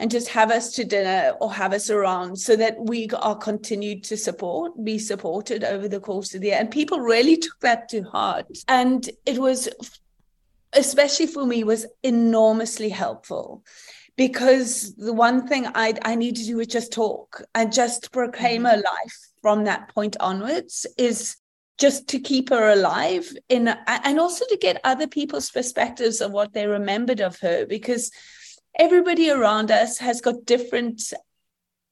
and 0.00 0.10
just 0.10 0.28
have 0.28 0.50
us 0.50 0.72
to 0.72 0.84
dinner 0.84 1.34
or 1.40 1.52
have 1.52 1.74
us 1.74 1.90
around 1.90 2.34
so 2.34 2.56
that 2.56 2.74
we 2.80 3.06
are 3.20 3.36
continued 3.36 4.02
to 4.02 4.16
support, 4.16 4.72
be 4.82 4.98
supported 4.98 5.62
over 5.62 5.88
the 5.88 6.00
course 6.00 6.34
of 6.34 6.40
the 6.40 6.48
year. 6.48 6.56
And 6.58 6.70
people 6.70 7.00
really 7.00 7.36
took 7.36 7.60
that 7.60 7.90
to 7.90 8.02
heart. 8.04 8.46
And 8.66 9.08
it 9.26 9.38
was, 9.38 9.68
especially 10.72 11.26
for 11.26 11.44
me, 11.44 11.64
was 11.64 11.86
enormously 12.02 12.88
helpful 12.88 13.62
because 14.16 14.94
the 14.96 15.12
one 15.12 15.46
thing 15.46 15.66
I, 15.74 15.92
I 16.02 16.14
need 16.14 16.36
to 16.36 16.46
do 16.46 16.60
is 16.60 16.68
just 16.68 16.92
talk 16.92 17.42
and 17.54 17.70
just 17.70 18.10
proclaim 18.10 18.62
mm-hmm. 18.62 18.76
her 18.76 18.76
life 18.76 19.18
from 19.42 19.64
that 19.64 19.94
point 19.94 20.16
onwards 20.18 20.86
is 20.96 21.36
just 21.78 22.08
to 22.08 22.18
keep 22.18 22.48
her 22.48 22.70
alive 22.70 23.30
in 23.50 23.68
and 23.86 24.18
also 24.18 24.46
to 24.46 24.56
get 24.56 24.80
other 24.84 25.06
people's 25.06 25.50
perspectives 25.50 26.22
of 26.22 26.32
what 26.32 26.52
they 26.52 26.66
remembered 26.66 27.20
of 27.20 27.38
her 27.40 27.64
because 27.66 28.10
everybody 28.78 29.30
around 29.30 29.70
us 29.70 29.98
has 29.98 30.20
got 30.20 30.44
different 30.44 31.12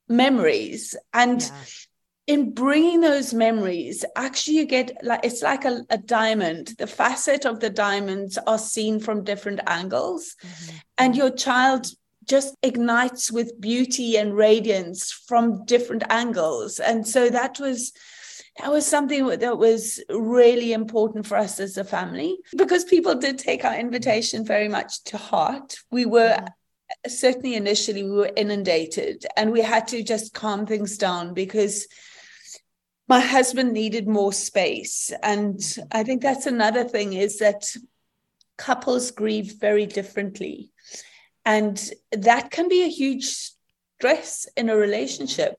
memories. 0.08 0.96
And 1.12 1.40
yeah. 1.42 2.34
in 2.34 2.52
bringing 2.52 3.00
those 3.00 3.32
memories 3.34 4.04
actually 4.16 4.56
you 4.56 4.66
get 4.66 4.96
like 5.02 5.20
it's 5.24 5.42
like 5.42 5.64
a, 5.64 5.84
a, 5.90 5.98
diamond. 5.98 6.74
The 6.78 6.86
facet 6.86 7.44
of 7.44 7.60
the 7.60 7.70
diamonds 7.70 8.38
are 8.46 8.58
seen 8.58 9.00
from 9.00 9.24
different 9.24 9.60
angles. 9.66 10.36
Mm-hmm. 10.42 10.76
and 10.98 11.16
your 11.16 11.30
child 11.30 11.86
just 12.28 12.54
ignites 12.62 13.32
with 13.32 13.58
beauty 13.58 14.16
and 14.16 14.36
radiance 14.36 15.10
from 15.10 15.64
different 15.64 16.04
angles. 16.10 16.78
And 16.78 17.06
so 17.08 17.30
that 17.30 17.58
was 17.58 17.92
that 18.58 18.72
was 18.72 18.84
something 18.84 19.26
that 19.26 19.58
was 19.58 20.02
really 20.10 20.72
important 20.72 21.26
for 21.26 21.36
us 21.36 21.60
as 21.60 21.76
a 21.76 21.84
family 21.84 22.38
because 22.56 22.84
people 22.84 23.14
did 23.14 23.38
take 23.38 23.64
our 23.64 23.76
invitation 23.76 24.44
very 24.44 24.68
much 24.68 25.04
to 25.04 25.16
heart. 25.16 25.76
We 25.92 26.06
were 26.06 26.44
certainly 27.06 27.54
initially 27.54 28.02
we 28.02 28.10
were 28.10 28.32
inundated 28.36 29.24
and 29.36 29.52
we 29.52 29.60
had 29.60 29.86
to 29.88 30.02
just 30.02 30.34
calm 30.34 30.66
things 30.66 30.96
down 30.96 31.34
because 31.34 31.86
my 33.08 33.20
husband 33.20 33.72
needed 33.72 34.08
more 34.08 34.32
space 34.32 35.12
and 35.22 35.76
i 35.92 36.02
think 36.02 36.22
that's 36.22 36.46
another 36.46 36.84
thing 36.84 37.12
is 37.12 37.38
that 37.38 37.64
couples 38.56 39.10
grieve 39.10 39.54
very 39.60 39.86
differently 39.86 40.70
and 41.44 41.90
that 42.12 42.50
can 42.50 42.68
be 42.68 42.82
a 42.82 42.88
huge 42.88 43.52
stress 43.98 44.46
in 44.56 44.68
a 44.68 44.76
relationship 44.76 45.56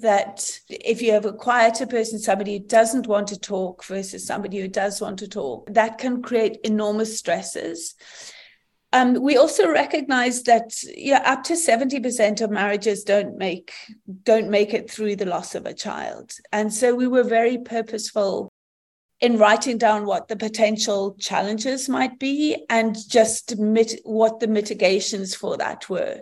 that 0.00 0.58
if 0.68 1.02
you 1.02 1.12
have 1.12 1.24
a 1.24 1.32
quieter 1.32 1.86
person, 1.86 2.18
somebody 2.18 2.58
who 2.58 2.64
doesn't 2.64 3.06
want 3.06 3.28
to 3.28 3.38
talk 3.38 3.84
versus 3.84 4.26
somebody 4.26 4.58
who 4.58 4.68
does 4.68 5.00
want 5.00 5.18
to 5.18 5.28
talk, 5.28 5.72
that 5.72 5.98
can 5.98 6.22
create 6.22 6.58
enormous 6.64 7.18
stresses. 7.18 7.94
Um, 8.94 9.14
we 9.22 9.38
also 9.38 9.70
recognize 9.70 10.42
that 10.42 10.74
yeah, 10.94 11.22
up 11.24 11.44
to 11.44 11.54
70% 11.54 12.42
of 12.42 12.50
marriages 12.50 13.04
don't 13.04 13.38
make 13.38 13.72
don't 14.22 14.50
make 14.50 14.74
it 14.74 14.90
through 14.90 15.16
the 15.16 15.24
loss 15.24 15.54
of 15.54 15.64
a 15.64 15.72
child. 15.72 16.32
And 16.52 16.72
so 16.72 16.94
we 16.94 17.08
were 17.08 17.22
very 17.22 17.58
purposeful 17.58 18.50
in 19.20 19.38
writing 19.38 19.78
down 19.78 20.04
what 20.04 20.28
the 20.28 20.36
potential 20.36 21.16
challenges 21.18 21.88
might 21.88 22.18
be 22.18 22.66
and 22.68 22.96
just 23.08 23.56
mit- 23.58 24.00
what 24.04 24.40
the 24.40 24.48
mitigations 24.48 25.34
for 25.34 25.56
that 25.56 25.88
were. 25.88 26.20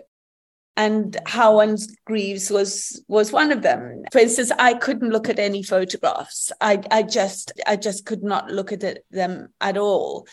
And 0.77 1.17
how 1.25 1.57
one 1.57 1.77
grieves 2.05 2.49
was 2.49 3.03
was 3.09 3.33
one 3.33 3.51
of 3.51 3.61
them. 3.63 4.03
For 4.13 4.19
instance 4.19 4.51
i 4.57 4.73
couldn't 4.75 5.11
look 5.11 5.27
at 5.27 5.39
any 5.39 5.61
photographs. 5.61 6.53
I 6.61 6.81
i 6.89 7.03
just 7.03 7.51
i 7.67 7.75
just 7.75 8.05
could 8.05 8.23
not 8.23 8.49
look 8.49 8.71
at 8.71 8.83
it, 8.83 9.05
them 9.11 9.49
at 9.59 9.77
all 9.77 10.25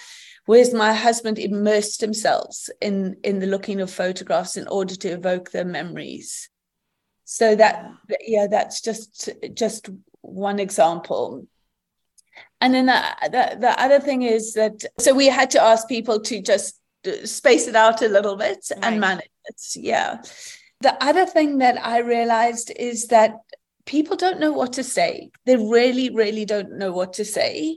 whereas 0.48 0.72
my 0.72 0.94
husband 0.94 1.38
immersed 1.38 2.00
himself 2.00 2.70
in 2.80 3.16
in 3.22 3.38
the 3.38 3.46
looking 3.46 3.82
of 3.82 3.90
photographs 3.90 4.56
in 4.56 4.66
order 4.68 4.96
to 4.96 5.08
evoke 5.08 5.50
their 5.50 5.66
memories. 5.66 6.48
So 7.24 7.54
that 7.56 7.92
yeah. 8.26 8.46
that's 8.46 8.80
just 8.80 9.28
just 9.52 9.90
one 10.22 10.58
example. 10.58 11.46
And 12.62 12.72
then 12.72 12.87
the, 12.87 13.02
the, 13.24 13.58
the 13.61 13.80
other 13.80 14.00
thing 14.00 14.22
is 14.22 14.54
that 14.54 14.84
so 14.98 15.14
we 15.14 15.26
had 15.26 15.50
to 15.50 15.62
ask 15.62 15.87
people 15.87 16.18
to 16.20 16.40
just 16.40 16.80
uh, 17.06 17.26
space 17.26 17.68
it 17.68 17.76
out 17.76 18.00
a 18.00 18.08
little 18.08 18.37
bit 18.37 18.64
right. 18.70 18.84
and 18.84 19.00
manage 19.00 19.30
it 19.44 19.76
yeah. 19.76 20.22
The 20.80 20.94
other 21.04 21.26
thing 21.26 21.58
that 21.58 21.76
i 21.84 21.98
realized 21.98 22.72
is 22.74 23.08
that 23.08 23.32
people 23.84 24.16
don't 24.16 24.40
know 24.40 24.52
what 24.52 24.72
to 24.74 24.82
say. 24.82 25.30
They 25.44 25.56
really 25.56 26.08
really 26.08 26.46
don't 26.46 26.78
know 26.78 26.92
what 26.92 27.12
to 27.14 27.24
say 27.26 27.76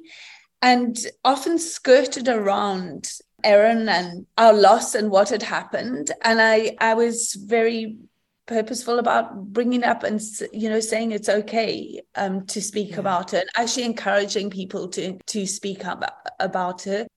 and 0.61 0.97
often 1.23 1.57
skirted 1.57 2.27
around 2.27 3.11
Erin 3.43 3.89
and 3.89 4.25
our 4.37 4.53
loss 4.53 4.95
and 4.95 5.09
what 5.09 5.29
had 5.29 5.43
happened. 5.43 6.11
And 6.23 6.41
I, 6.41 6.75
I 6.79 6.93
was 6.93 7.33
very 7.33 7.97
purposeful 8.45 8.99
about 8.99 9.53
bringing 9.53 9.83
up 9.83 10.03
and 10.03 10.19
you 10.51 10.69
know 10.69 10.79
saying 10.79 11.11
it's 11.11 11.29
okay 11.29 12.01
um, 12.15 12.45
to 12.47 12.61
speak 12.61 12.91
yeah. 12.91 12.99
about 12.99 13.33
it, 13.33 13.47
actually 13.55 13.85
encouraging 13.85 14.49
people 14.49 14.89
to 14.89 15.17
to 15.27 15.45
speak 15.45 15.85
up 15.85 16.03
about 16.39 16.85
it, 16.87 17.07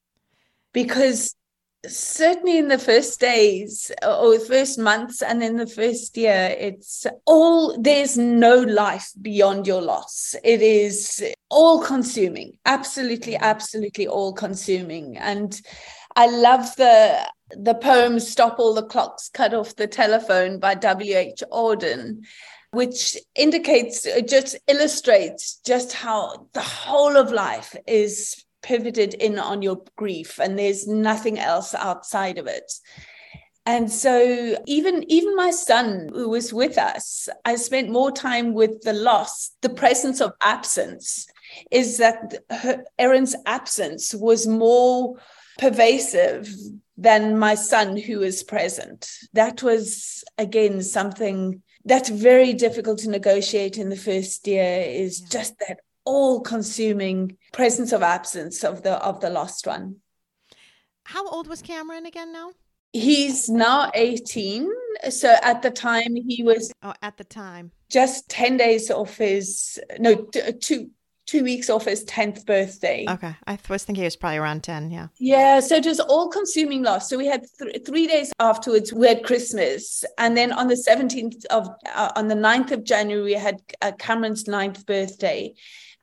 because 0.72 1.35
certainly 1.88 2.58
in 2.58 2.68
the 2.68 2.78
first 2.78 3.20
days 3.20 3.90
or 4.02 4.38
first 4.40 4.78
months 4.78 5.22
and 5.22 5.42
in 5.42 5.56
the 5.56 5.66
first 5.66 6.16
year 6.16 6.54
it's 6.58 7.06
all 7.26 7.80
there's 7.80 8.16
no 8.16 8.56
life 8.56 9.10
beyond 9.20 9.66
your 9.66 9.82
loss. 9.82 10.34
It 10.42 10.62
is 10.62 11.24
all 11.50 11.82
consuming 11.82 12.58
absolutely 12.64 13.36
absolutely 13.36 14.06
all 14.06 14.32
consuming. 14.32 15.16
And 15.16 15.60
i 16.16 16.26
love 16.26 16.74
the 16.76 17.18
the 17.50 17.74
poem 17.74 18.20
stop 18.20 18.58
all 18.58 18.74
the 18.74 18.82
clocks 18.82 19.28
cut 19.28 19.52
off 19.52 19.76
the 19.76 19.86
telephone 19.86 20.58
by 20.58 20.74
wh 20.74 21.42
auden 21.52 22.24
which 22.70 23.16
indicates 23.34 24.06
just 24.26 24.56
illustrates 24.66 25.60
just 25.64 25.92
how 25.92 26.48
the 26.52 26.60
whole 26.60 27.16
of 27.16 27.30
life 27.30 27.76
is 27.86 28.44
pivoted 28.64 29.14
in 29.14 29.38
on 29.38 29.62
your 29.62 29.81
grief 29.96 30.40
and 30.40 30.59
there's 30.59 30.88
nothing 30.88 31.38
else 31.38 31.74
outside 31.74 32.38
of 32.38 32.46
it 32.46 32.72
and 33.66 33.90
so 33.90 34.57
even 34.66 35.05
even 35.11 35.37
my 35.37 35.50
son 35.50 36.09
who 36.12 36.29
was 36.31 36.53
with 36.53 36.79
us 36.79 37.29
i 37.44 37.55
spent 37.55 37.90
more 37.90 38.11
time 38.11 38.55
with 38.55 38.81
the 38.83 38.92
loss 38.92 39.50
the 39.61 39.68
presence 39.68 40.20
of 40.20 40.33
absence 40.40 41.27
is 41.70 41.98
that 41.98 42.35
her, 42.50 42.83
erin's 42.98 43.37
absence 43.46 44.14
was 44.14 44.46
more 44.46 45.14
pervasive 45.59 46.48
than 46.96 47.38
my 47.38 47.55
son 47.55 47.96
who 47.96 48.18
was 48.20 48.42
present 48.42 49.11
that 49.35 49.62
was 49.62 50.24
again 50.38 50.83
something 50.83 51.62
that's 51.85 52.09
very 52.09 52.55
difficult 52.55 52.98
to 52.98 53.11
negotiate 53.11 53.77
in 53.77 53.90
the 53.90 53.96
first 53.96 54.46
year 54.46 54.81
is 54.87 55.20
yeah. 55.20 55.29
just 55.31 55.59
that 55.59 55.81
all 56.04 56.40
consuming 56.40 57.36
presence 57.52 57.92
of 57.92 58.02
absence 58.02 58.62
of 58.64 58.82
the 58.82 58.92
of 59.04 59.20
the 59.20 59.30
lost 59.30 59.66
one 59.66 59.96
how 61.04 61.26
old 61.28 61.46
was 61.46 61.62
cameron 61.62 62.06
again 62.06 62.32
now 62.32 62.50
he's 62.92 63.48
now 63.48 63.90
18 63.94 64.70
so 65.10 65.34
at 65.42 65.62
the 65.62 65.70
time 65.70 66.14
he 66.14 66.42
was 66.42 66.72
oh 66.82 66.94
at 67.02 67.16
the 67.16 67.24
time 67.24 67.70
just 67.88 68.28
10 68.28 68.56
days 68.56 68.90
off 68.90 69.16
his 69.16 69.78
no 69.98 70.14
two 70.60 70.90
two 71.26 71.42
weeks 71.42 71.70
off 71.70 71.86
his 71.86 72.04
10th 72.04 72.44
birthday. 72.44 73.04
Okay. 73.08 73.34
I 73.46 73.58
was 73.68 73.84
thinking 73.84 74.04
it 74.04 74.08
was 74.08 74.16
probably 74.16 74.38
around 74.38 74.62
10. 74.62 74.90
Yeah. 74.90 75.08
Yeah. 75.18 75.60
So 75.60 75.76
it 75.76 75.86
was 75.86 76.00
all 76.00 76.28
consuming 76.28 76.82
loss. 76.82 77.08
So 77.08 77.16
we 77.16 77.26
had 77.26 77.46
th- 77.58 77.84
three 77.86 78.06
days 78.06 78.32
afterwards, 78.40 78.92
we 78.92 79.08
had 79.08 79.24
Christmas. 79.24 80.04
And 80.18 80.36
then 80.36 80.52
on 80.52 80.68
the 80.68 80.74
17th 80.74 81.44
of, 81.46 81.68
uh, 81.94 82.12
on 82.16 82.28
the 82.28 82.34
9th 82.34 82.72
of 82.72 82.84
January, 82.84 83.24
we 83.24 83.32
had 83.32 83.60
uh, 83.80 83.92
Cameron's 83.98 84.46
ninth 84.46 84.84
birthday. 84.86 85.54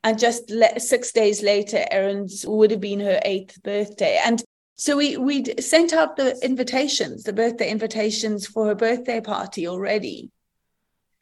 And 0.04 0.18
just 0.18 0.50
le- 0.50 0.80
six 0.80 1.12
days 1.12 1.42
later, 1.42 1.84
Erin's 1.90 2.44
would 2.46 2.70
have 2.70 2.80
been 2.80 3.00
her 3.00 3.20
eighth 3.24 3.62
birthday. 3.62 4.20
And 4.24 4.42
so 4.74 4.96
we 4.96 5.16
we 5.16 5.44
sent 5.60 5.92
out 5.92 6.16
the 6.16 6.36
invitations, 6.42 7.22
the 7.22 7.32
birthday 7.32 7.70
invitations 7.70 8.46
for 8.46 8.66
her 8.66 8.74
birthday 8.74 9.20
party 9.20 9.68
already. 9.68 10.30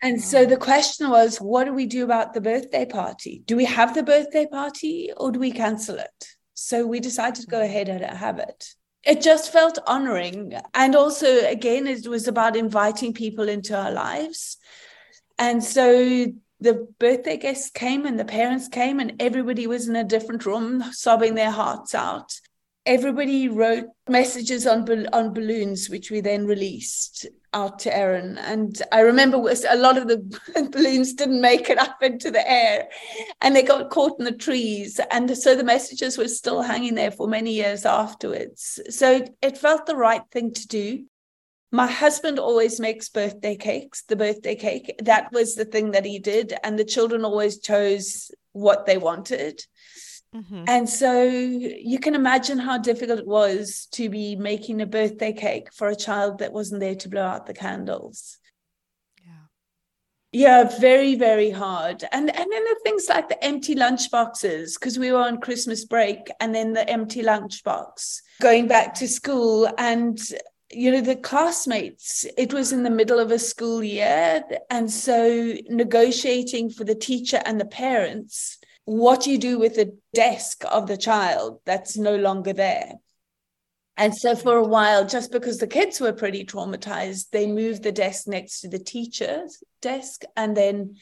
And 0.02 0.22
so 0.22 0.46
mm. 0.46 0.48
the 0.48 0.56
question 0.56 1.10
was, 1.10 1.38
what 1.38 1.64
do 1.64 1.74
we 1.74 1.86
do 1.86 2.04
about 2.04 2.32
the 2.32 2.40
birthday 2.40 2.86
party? 2.86 3.42
Do 3.44 3.56
we 3.56 3.66
have 3.66 3.94
the 3.94 4.02
birthday 4.02 4.46
party 4.46 5.10
or 5.14 5.30
do 5.30 5.38
we 5.38 5.52
cancel 5.52 5.96
it? 5.96 6.28
So 6.54 6.86
we 6.86 7.00
decided 7.00 7.42
to 7.42 7.50
go 7.50 7.58
mm. 7.58 7.64
ahead 7.64 7.88
and 7.90 8.02
have 8.02 8.38
it. 8.38 8.74
It 9.04 9.20
just 9.20 9.52
felt 9.52 9.78
honoring. 9.86 10.54
And 10.74 10.94
also, 10.94 11.46
again, 11.46 11.86
it 11.86 12.06
was 12.06 12.28
about 12.28 12.56
inviting 12.56 13.12
people 13.12 13.48
into 13.48 13.76
our 13.78 13.90
lives. 13.90 14.56
And 15.38 15.64
so 15.64 16.26
the 16.60 16.88
birthday 16.98 17.36
guests 17.36 17.70
came 17.70 18.06
and 18.06 18.18
the 18.18 18.24
parents 18.24 18.68
came, 18.68 19.00
and 19.00 19.20
everybody 19.20 19.66
was 19.66 19.88
in 19.88 19.96
a 19.96 20.04
different 20.04 20.46
room 20.46 20.82
sobbing 20.92 21.34
their 21.34 21.50
hearts 21.50 21.94
out 21.94 22.32
everybody 22.86 23.48
wrote 23.48 23.86
messages 24.08 24.66
on 24.66 25.06
on 25.12 25.32
balloons, 25.34 25.88
which 25.88 26.10
we 26.10 26.20
then 26.20 26.46
released 26.46 27.26
out 27.52 27.78
to 27.80 27.96
Erin. 27.96 28.38
And 28.38 28.80
I 28.92 29.00
remember 29.00 29.36
a 29.36 29.76
lot 29.76 29.98
of 29.98 30.08
the 30.08 30.18
balloons 30.72 31.14
didn't 31.14 31.40
make 31.40 31.68
it 31.68 31.78
up 31.78 32.02
into 32.02 32.30
the 32.30 32.48
air, 32.50 32.88
and 33.40 33.54
they 33.54 33.62
got 33.62 33.90
caught 33.90 34.18
in 34.18 34.24
the 34.24 34.32
trees. 34.32 35.00
And 35.10 35.36
so 35.36 35.54
the 35.54 35.64
messages 35.64 36.16
were 36.16 36.28
still 36.28 36.62
hanging 36.62 36.94
there 36.94 37.10
for 37.10 37.28
many 37.28 37.52
years 37.52 37.84
afterwards. 37.84 38.80
So 38.88 39.24
it 39.42 39.58
felt 39.58 39.86
the 39.86 39.96
right 39.96 40.22
thing 40.30 40.52
to 40.54 40.66
do. 40.68 41.04
My 41.72 41.86
husband 41.86 42.38
always 42.38 42.80
makes 42.80 43.08
birthday 43.08 43.56
cakes, 43.56 44.02
the 44.02 44.16
birthday 44.16 44.56
cake. 44.56 44.94
That 45.02 45.30
was 45.32 45.54
the 45.54 45.64
thing 45.64 45.92
that 45.92 46.04
he 46.04 46.18
did. 46.18 46.54
And 46.64 46.78
the 46.78 46.84
children 46.84 47.24
always 47.24 47.60
chose 47.60 48.30
what 48.52 48.86
they 48.86 48.98
wanted. 48.98 49.64
Mm-hmm. 50.34 50.64
And 50.66 50.88
so 50.88 51.22
you 51.22 51.98
can 51.98 52.14
imagine 52.14 52.58
how 52.58 52.78
difficult 52.78 53.20
it 53.20 53.26
was 53.26 53.86
to 53.92 54.08
be 54.08 54.36
making 54.36 54.80
a 54.80 54.86
birthday 54.86 55.32
cake 55.32 55.72
for 55.72 55.88
a 55.88 55.96
child 55.96 56.38
that 56.38 56.52
wasn't 56.52 56.80
there 56.80 56.94
to 56.96 57.08
blow 57.08 57.24
out 57.24 57.46
the 57.46 57.54
candles. 57.54 58.38
Yeah. 59.24 59.32
Yeah, 60.32 60.78
very, 60.78 61.16
very 61.16 61.50
hard. 61.50 62.04
And 62.12 62.30
and 62.30 62.52
then 62.52 62.64
the 62.64 62.80
things 62.84 63.08
like 63.08 63.28
the 63.28 63.44
empty 63.44 63.74
lunch 63.74 64.10
boxes, 64.10 64.76
because 64.76 64.98
we 65.00 65.10
were 65.10 65.22
on 65.22 65.40
Christmas 65.40 65.84
break, 65.84 66.30
and 66.40 66.54
then 66.54 66.72
the 66.74 66.88
empty 66.88 67.22
lunch 67.22 67.64
box, 67.64 68.22
going 68.40 68.68
back 68.68 68.94
to 68.94 69.08
school 69.08 69.68
and 69.78 70.16
you 70.72 70.90
know 70.92 71.00
the 71.00 71.16
classmates 71.16 72.24
it 72.36 72.52
was 72.52 72.72
in 72.72 72.84
the 72.84 72.90
middle 72.90 73.18
of 73.18 73.30
a 73.30 73.38
school 73.38 73.82
year 73.82 74.42
and 74.70 74.90
so 74.90 75.54
negotiating 75.68 76.70
for 76.70 76.84
the 76.84 76.94
teacher 76.94 77.40
and 77.44 77.60
the 77.60 77.64
parents 77.64 78.58
what 78.84 79.26
you 79.26 79.38
do 79.38 79.58
with 79.58 79.76
the 79.76 79.96
desk 80.14 80.64
of 80.70 80.88
the 80.88 80.96
child 80.96 81.60
that's 81.64 81.96
no 81.96 82.16
longer 82.16 82.52
there? 82.52 82.94
And 83.96 84.16
so 84.16 84.34
for 84.34 84.56
a 84.56 84.66
while 84.66 85.06
just 85.06 85.30
because 85.30 85.58
the 85.58 85.66
kids 85.66 86.00
were 86.00 86.12
pretty 86.12 86.44
traumatized 86.44 87.30
they 87.30 87.46
moved 87.46 87.82
the 87.82 87.92
desk 87.92 88.26
next 88.26 88.60
to 88.60 88.68
the 88.68 88.78
teacher's 88.78 89.62
desk 89.82 90.22
and 90.36 90.56
then 90.56 90.96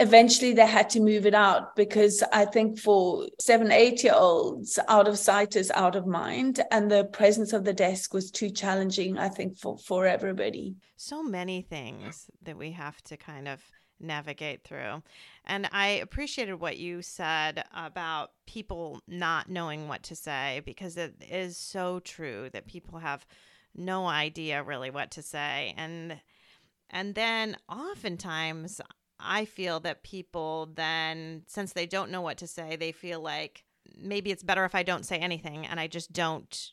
eventually 0.00 0.54
they 0.54 0.66
had 0.66 0.88
to 0.90 1.00
move 1.00 1.26
it 1.26 1.34
out 1.34 1.76
because 1.76 2.24
I 2.32 2.46
think 2.46 2.78
for 2.78 3.28
seven, 3.38 3.70
eight 3.70 4.02
year 4.02 4.14
olds, 4.16 4.78
out 4.88 5.06
of 5.06 5.18
sight 5.18 5.54
is 5.54 5.70
out 5.72 5.94
of 5.94 6.06
mind. 6.06 6.60
And 6.70 6.90
the 6.90 7.04
presence 7.04 7.52
of 7.52 7.64
the 7.64 7.74
desk 7.74 8.14
was 8.14 8.30
too 8.30 8.50
challenging, 8.50 9.18
I 9.18 9.28
think, 9.28 9.58
for, 9.58 9.78
for 9.78 10.06
everybody. 10.06 10.74
So 10.96 11.22
many 11.22 11.62
things 11.62 12.30
that 12.42 12.56
we 12.56 12.72
have 12.72 13.00
to 13.04 13.16
kind 13.18 13.46
of 13.46 13.62
navigate 14.00 14.64
through. 14.64 15.02
And 15.44 15.68
I 15.70 15.88
appreciated 15.88 16.54
what 16.54 16.78
you 16.78 17.02
said 17.02 17.62
about 17.74 18.30
people 18.46 19.02
not 19.06 19.50
knowing 19.50 19.86
what 19.86 20.02
to 20.04 20.16
say 20.16 20.62
because 20.64 20.96
it 20.96 21.14
is 21.30 21.58
so 21.58 22.00
true 22.00 22.48
that 22.54 22.66
people 22.66 22.98
have 22.98 23.26
no 23.76 24.06
idea 24.06 24.62
really 24.62 24.90
what 24.90 25.12
to 25.12 25.22
say 25.22 25.72
and 25.76 26.20
and 26.90 27.14
then 27.14 27.56
oftentimes 27.68 28.80
I 29.22 29.44
feel 29.44 29.80
that 29.80 30.02
people 30.02 30.70
then, 30.74 31.42
since 31.46 31.72
they 31.72 31.86
don't 31.86 32.10
know 32.10 32.20
what 32.20 32.38
to 32.38 32.46
say, 32.46 32.76
they 32.76 32.92
feel 32.92 33.20
like 33.20 33.64
maybe 33.98 34.30
it's 34.30 34.42
better 34.42 34.64
if 34.64 34.74
I 34.74 34.82
don't 34.82 35.06
say 35.06 35.18
anything 35.18 35.66
and 35.66 35.80
I 35.80 35.86
just 35.86 36.12
don't 36.12 36.70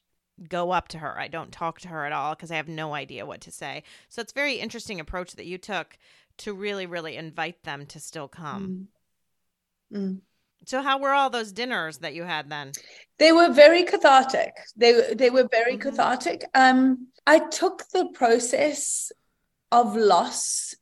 go 0.47 0.71
up 0.71 0.87
to 0.89 0.99
her. 0.99 1.19
I 1.19 1.27
don't 1.27 1.51
talk 1.51 1.79
to 1.81 1.87
her 1.87 2.05
at 2.05 2.11
all 2.11 2.35
because 2.35 2.51
I 2.51 2.55
have 2.55 2.67
no 2.67 2.93
idea 2.93 3.25
what 3.25 3.41
to 3.41 3.51
say. 3.51 3.83
So 4.09 4.21
it's 4.21 4.33
very 4.33 4.55
interesting 4.55 4.99
approach 4.99 5.33
that 5.33 5.45
you 5.45 5.57
took 5.57 5.97
to 6.39 6.53
really, 6.53 6.85
really 6.85 7.15
invite 7.15 7.63
them 7.63 7.85
to 7.87 7.99
still 7.99 8.27
come. 8.27 8.87
Mm. 9.91 9.97
Mm. 9.97 10.21
So 10.65 10.81
how 10.81 10.99
were 10.99 11.11
all 11.11 11.29
those 11.29 11.51
dinners 11.51 11.99
that 11.99 12.13
you 12.13 12.23
had 12.23 12.49
then? 12.49 12.71
They 13.19 13.31
were 13.31 13.51
very 13.51 13.83
cathartic. 13.83 14.53
They 14.75 15.13
they 15.13 15.29
were 15.29 15.47
very 15.49 15.77
mm-hmm. 15.77 15.89
cathartic. 15.89 16.43
Um, 16.53 17.07
I 17.25 17.39
took 17.39 17.83
the 17.93 18.09
process 18.13 19.11
of 19.71 19.95
loss 19.95 20.75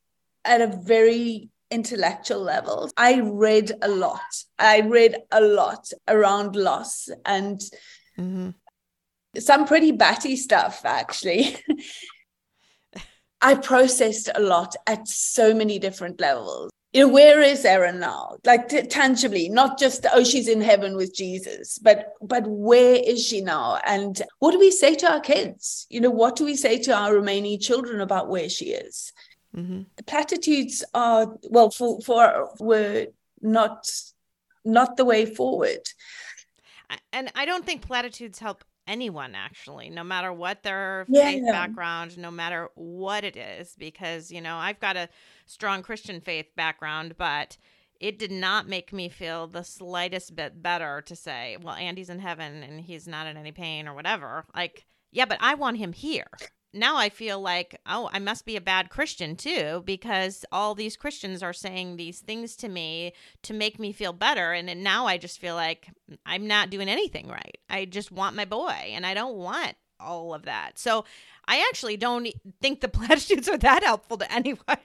at 0.44 0.62
a 0.62 0.68
very 0.68 1.50
intellectual 1.72 2.42
levels. 2.42 2.92
I 2.98 3.20
read 3.22 3.72
a 3.82 3.88
lot. 3.88 4.44
I 4.60 4.82
read 4.82 5.16
a 5.32 5.42
lot 5.42 5.92
around 6.08 6.56
loss 6.56 7.10
and 7.26 7.60
mm-hmm. 8.18 8.50
some 9.40 9.66
pretty 9.66 9.92
batty 9.92 10.36
stuff, 10.36 10.82
actually. 10.86 11.58
I 13.42 13.56
processed 13.56 14.30
a 14.34 14.42
lot 14.42 14.76
at 14.88 15.08
so 15.08 15.54
many 15.54 15.78
different 15.78 16.20
levels. 16.20 16.72
You 16.94 17.02
know, 17.02 17.14
where 17.14 17.42
is 17.42 17.66
Erin 17.66 18.00
now? 18.00 18.38
Like 18.46 18.70
t- 18.70 18.82
tangibly, 18.84 19.50
not 19.50 19.78
just 19.78 20.06
oh, 20.14 20.24
she's 20.24 20.48
in 20.48 20.62
heaven 20.62 20.96
with 20.96 21.14
Jesus, 21.14 21.78
but 21.78 22.14
but 22.22 22.46
where 22.48 22.96
is 22.96 23.22
she 23.22 23.42
now? 23.42 23.80
And 23.86 24.22
what 24.40 24.52
do 24.52 24.60
we 24.60 24.72
say 24.72 24.96
to 24.96 25.12
our 25.12 25.20
kids? 25.20 25.86
You 25.90 26.00
know, 26.00 26.10
what 26.10 26.38
do 26.38 26.46
we 26.46 26.56
say 26.56 26.80
to 26.84 26.96
our 26.96 27.14
remaining 27.14 27.60
children 27.60 28.00
about 28.00 28.30
where 28.30 28.48
she 28.48 28.68
is? 28.68 29.12
Mm-hmm. 29.56 29.82
The 29.96 30.04
Platitudes 30.04 30.84
are 30.94 31.36
well 31.50 31.70
for 31.70 32.02
for 32.02 32.50
were 32.60 33.08
not 33.42 33.90
not 34.64 34.98
the 34.98 35.06
way 35.06 35.26
forward. 35.26 35.88
And 37.12 37.32
I 37.36 37.46
don't 37.46 37.66
think 37.66 37.82
platitudes 37.82 38.40
help 38.40 38.64
anyone 38.88 39.34
actually, 39.34 39.90
no 39.90 40.04
matter 40.04 40.32
what 40.32 40.62
their 40.64 41.06
yeah. 41.08 41.24
faith 41.24 41.46
background, 41.48 42.18
no 42.18 42.30
matter 42.30 42.70
what 42.76 43.24
it 43.24 43.36
is, 43.36 43.76
because 43.78 44.32
you 44.32 44.42
know 44.42 44.58
I've 44.58 44.80
got 44.80 44.98
a 44.98 45.10
strong 45.46 45.82
Christian 45.82 46.22
faith 46.22 46.48
background, 46.56 47.16
but 47.18 47.58
it 48.00 48.20
did 48.20 48.32
not 48.32 48.68
make 48.68 48.92
me 48.92 49.10
feel 49.10 49.48
the 49.48 49.64
slightest 49.64 50.36
bit 50.36 50.62
better 50.62 51.02
to 51.06 51.16
say, 51.16 51.58
well, 51.62 51.76
Andy's 51.76 52.10
in 52.10 52.20
heaven 52.20 52.62
and 52.62 52.82
he's 52.82 53.08
not 53.08 53.26
in 53.26 53.38
any 53.38 53.54
pain 53.54 53.88
or 53.88 53.94
whatever. 53.94 54.46
Like, 54.54 54.86
yeah, 55.12 55.26
but 55.26 55.38
I 55.40 55.54
want 55.54 55.78
him 55.78 55.94
here 55.94 56.28
now 56.76 56.98
I 56.98 57.10
feel 57.10 57.40
like, 57.40 57.80
oh, 57.88 58.10
I 58.12 58.20
must 58.20 58.46
be 58.46 58.56
a 58.56 58.62
bad 58.62 58.90
Christian 58.90 59.36
too, 59.36 59.82
because 59.86 60.46
all 60.52 60.76
these 60.76 60.98
Christians 60.98 61.42
are 61.42 61.54
saying 61.54 61.96
these 61.96 62.20
things 62.20 62.56
to 62.58 62.70
me 62.70 63.14
to 63.44 63.54
make 63.54 63.80
me 63.80 63.92
feel 63.92 64.14
better. 64.14 64.52
And 64.54 64.84
now 64.84 65.08
I 65.08 65.18
just 65.18 65.40
feel 65.40 65.56
like 65.56 65.90
I'm 66.26 66.48
not 66.48 66.70
doing 66.70 66.90
anything 66.90 67.28
right. 67.28 67.58
I 67.70 67.86
just 67.86 68.12
want 68.12 68.36
my 68.36 68.46
boy 68.46 68.92
and 68.92 69.06
I 69.06 69.14
don't 69.14 69.36
want 69.36 69.76
all 70.00 70.34
of 70.34 70.44
that. 70.44 70.78
So 70.78 71.06
I 71.48 71.66
actually 71.70 71.98
don't 71.98 72.28
think 72.62 72.82
the 72.82 72.88
platitudes 72.90 73.48
are 73.48 73.58
that 73.58 73.84
helpful 73.84 74.18
to 74.18 74.32
anyone. 74.32 74.78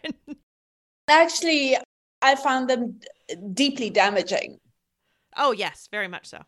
Actually, 1.09 1.77
I 2.23 2.37
found 2.37 2.71
them 2.71 3.01
deeply 3.53 3.91
damaging. 3.91 4.59
Oh, 5.37 5.53
yes, 5.53 5.89
very 5.91 6.09
much 6.09 6.27
so 6.27 6.45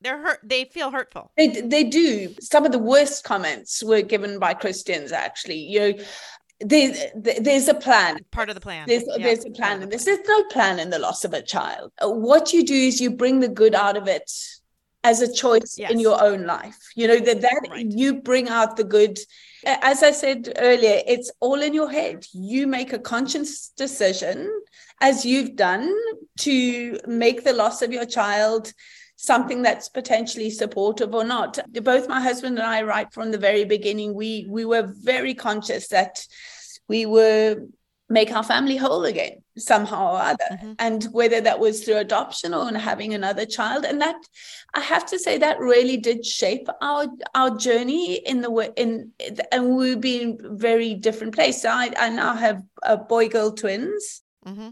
they're 0.00 0.18
hurt 0.18 0.40
they 0.42 0.64
feel 0.64 0.90
hurtful. 0.90 1.32
They, 1.36 1.48
they 1.48 1.84
do. 1.84 2.34
Some 2.40 2.64
of 2.64 2.72
the 2.72 2.78
worst 2.78 3.24
comments 3.24 3.82
were 3.82 4.02
given 4.02 4.38
by 4.38 4.54
christians 4.54 5.12
actually. 5.12 5.58
You 5.58 5.80
know 5.80 6.04
there's 6.60 6.98
there's 7.14 7.68
a 7.68 7.74
plan. 7.74 8.18
Part 8.30 8.50
of 8.50 8.54
the 8.54 8.60
plan. 8.60 8.86
There's, 8.86 9.04
yeah. 9.06 9.24
there's 9.24 9.44
a 9.44 9.50
plan 9.50 9.82
and 9.82 9.90
the 9.90 9.96
there's 9.96 10.18
no 10.26 10.44
plan 10.44 10.78
in 10.78 10.90
the 10.90 10.98
loss 10.98 11.24
of 11.24 11.32
a 11.32 11.42
child. 11.42 11.92
What 12.02 12.52
you 12.52 12.64
do 12.64 12.74
is 12.74 13.00
you 13.00 13.10
bring 13.10 13.40
the 13.40 13.48
good 13.48 13.74
out 13.74 13.96
of 13.96 14.06
it 14.08 14.30
as 15.02 15.22
a 15.22 15.32
choice 15.32 15.76
yes. 15.78 15.90
in 15.90 15.98
your 15.98 16.22
own 16.22 16.44
life. 16.44 16.76
You 16.94 17.08
know 17.08 17.18
that 17.18 17.40
that 17.40 17.68
right. 17.70 17.86
you 17.86 18.20
bring 18.20 18.48
out 18.48 18.76
the 18.76 18.84
good. 18.84 19.18
As 19.64 20.02
i 20.02 20.10
said 20.10 20.54
earlier 20.56 21.02
it's 21.06 21.30
all 21.40 21.60
in 21.62 21.74
your 21.74 21.90
head. 21.90 22.26
You 22.32 22.66
make 22.66 22.92
a 22.92 22.98
conscious 22.98 23.68
decision 23.68 24.50
as 25.00 25.24
you've 25.24 25.56
done 25.56 25.94
to 26.40 26.98
make 27.06 27.44
the 27.44 27.54
loss 27.54 27.80
of 27.80 27.92
your 27.92 28.04
child 28.04 28.72
something 29.20 29.60
that's 29.60 29.90
potentially 29.90 30.48
supportive 30.48 31.14
or 31.14 31.24
not. 31.24 31.58
Both 31.82 32.08
my 32.08 32.20
husband 32.22 32.58
and 32.58 32.66
I, 32.66 32.82
right 32.82 33.12
from 33.12 33.30
the 33.30 33.38
very 33.38 33.64
beginning, 33.64 34.14
we 34.14 34.46
we 34.48 34.64
were 34.64 34.90
very 35.12 35.34
conscious 35.34 35.88
that 35.88 36.26
we 36.88 37.04
were 37.04 37.56
make 38.08 38.32
our 38.32 38.42
family 38.42 38.76
whole 38.76 39.04
again 39.04 39.40
somehow 39.56 40.14
or 40.14 40.20
other. 40.20 40.50
Mm-hmm. 40.50 40.72
and 40.78 41.04
whether 41.12 41.40
that 41.42 41.60
was 41.60 41.84
through 41.84 41.98
adoption 41.98 42.54
or 42.54 42.66
having 42.76 43.12
another 43.14 43.44
child. 43.44 43.84
And 43.84 44.00
that 44.00 44.16
i 44.74 44.80
have 44.80 45.04
to 45.06 45.18
say 45.18 45.36
that 45.38 45.60
really 45.60 45.98
did 45.98 46.24
shape 46.24 46.66
our 46.80 47.06
our 47.34 47.50
journey 47.66 48.14
in 48.32 48.40
the 48.40 48.50
way 48.50 48.70
in 48.76 49.12
and 49.52 49.76
we've 49.76 50.00
been 50.00 50.38
very 50.68 50.94
different 50.94 51.34
places 51.34 51.64
i 51.64 51.92
i 51.98 52.08
now 52.08 52.34
have 52.34 52.62
a 52.82 52.96
boy 52.96 53.28
girl 53.28 53.52
twins. 53.52 54.22
Mm-hmm 54.46 54.70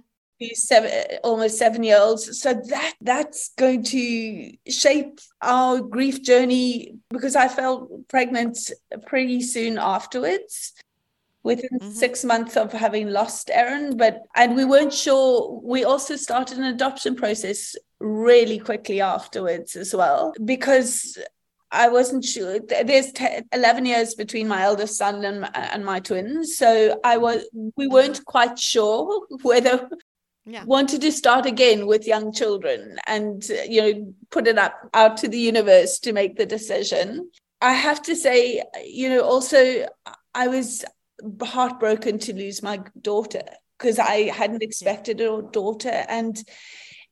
seven 0.54 0.90
almost 1.24 1.58
seven 1.58 1.82
year 1.82 1.98
olds 2.00 2.40
so 2.40 2.54
that 2.68 2.94
that's 3.00 3.50
going 3.56 3.82
to 3.82 4.52
shape 4.68 5.18
our 5.42 5.80
grief 5.80 6.22
journey 6.22 6.94
because 7.10 7.36
i 7.36 7.48
felt 7.48 7.90
pregnant 8.08 8.70
pretty 9.06 9.40
soon 9.40 9.78
afterwards 9.78 10.74
within 11.42 11.78
mm-hmm. 11.78 11.90
six 11.90 12.24
months 12.24 12.56
of 12.56 12.72
having 12.72 13.08
lost 13.08 13.50
Erin. 13.50 13.96
But 13.96 14.22
and 14.34 14.54
we 14.54 14.64
weren't 14.64 14.92
sure. 14.92 15.60
We 15.62 15.84
also 15.84 16.14
started 16.16 16.58
an 16.58 16.64
adoption 16.64 17.16
process 17.16 17.74
really 18.00 18.58
quickly 18.58 19.00
afterwards 19.00 19.74
as 19.74 19.94
well 19.94 20.34
because 20.44 21.18
I 21.70 21.88
wasn't 21.88 22.24
sure. 22.24 22.60
There's 22.60 23.12
10, 23.12 23.48
11 23.52 23.86
years 23.86 24.14
between 24.14 24.48
my 24.48 24.62
eldest 24.62 24.96
son 24.96 25.24
and, 25.24 25.48
and 25.54 25.84
my 25.84 26.00
twins. 26.00 26.56
So 26.56 26.98
I 27.04 27.16
was, 27.18 27.48
we 27.76 27.86
weren't 27.86 28.24
quite 28.24 28.58
sure 28.58 29.26
whether 29.42 29.88
yeah. 30.48 30.64
wanted 30.64 31.00
to 31.00 31.12
start 31.12 31.46
again 31.46 31.86
with 31.86 32.06
young 32.06 32.32
children 32.32 32.98
and 33.06 33.48
you 33.68 33.80
know 33.80 34.14
put 34.30 34.46
it 34.46 34.58
up 34.58 34.74
out 34.94 35.16
to 35.16 35.28
the 35.28 35.38
universe 35.38 35.98
to 35.98 36.12
make 36.12 36.36
the 36.36 36.46
decision 36.46 37.30
i 37.60 37.72
have 37.72 38.00
to 38.02 38.16
say 38.16 38.62
you 38.84 39.08
know 39.08 39.22
also 39.22 39.86
i 40.34 40.48
was 40.48 40.84
heartbroken 41.42 42.18
to 42.18 42.32
lose 42.32 42.62
my 42.62 42.80
daughter 43.00 43.42
because 43.78 43.98
i 43.98 44.30
hadn't 44.30 44.62
expected 44.62 45.20
a 45.20 45.42
daughter 45.42 46.04
and 46.08 46.42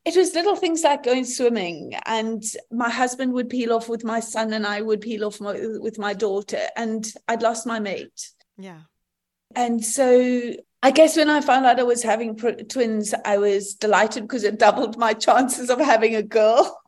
it 0.05 0.15
was 0.15 0.33
little 0.33 0.55
things 0.55 0.83
like 0.83 1.03
going 1.03 1.25
swimming 1.25 1.93
and 2.05 2.41
my 2.71 2.89
husband 2.89 3.33
would 3.33 3.49
peel 3.49 3.73
off 3.73 3.89
with 3.89 4.03
my 4.03 4.19
son 4.19 4.53
and 4.53 4.65
i 4.65 4.81
would 4.81 5.01
peel 5.01 5.25
off 5.25 5.41
my, 5.41 5.53
with 5.79 5.99
my 5.99 6.13
daughter 6.13 6.61
and 6.75 7.13
i'd 7.27 7.41
lost 7.41 7.67
my 7.67 7.79
mate 7.79 8.31
Yeah. 8.57 8.81
And 9.55 9.83
so 9.83 10.53
I 10.83 10.91
guess 10.91 11.17
when 11.17 11.29
I 11.29 11.41
found 11.41 11.65
out 11.65 11.79
I 11.79 11.83
was 11.83 12.03
having 12.03 12.35
pr- 12.35 12.63
twins, 12.69 13.13
I 13.25 13.37
was 13.37 13.73
delighted 13.73 14.23
because 14.23 14.43
it 14.43 14.59
doubled 14.59 14.97
my 14.97 15.13
chances 15.25 15.69
of 15.69 15.79
having 15.79 16.15
a 16.15 16.23
girl. 16.23 16.79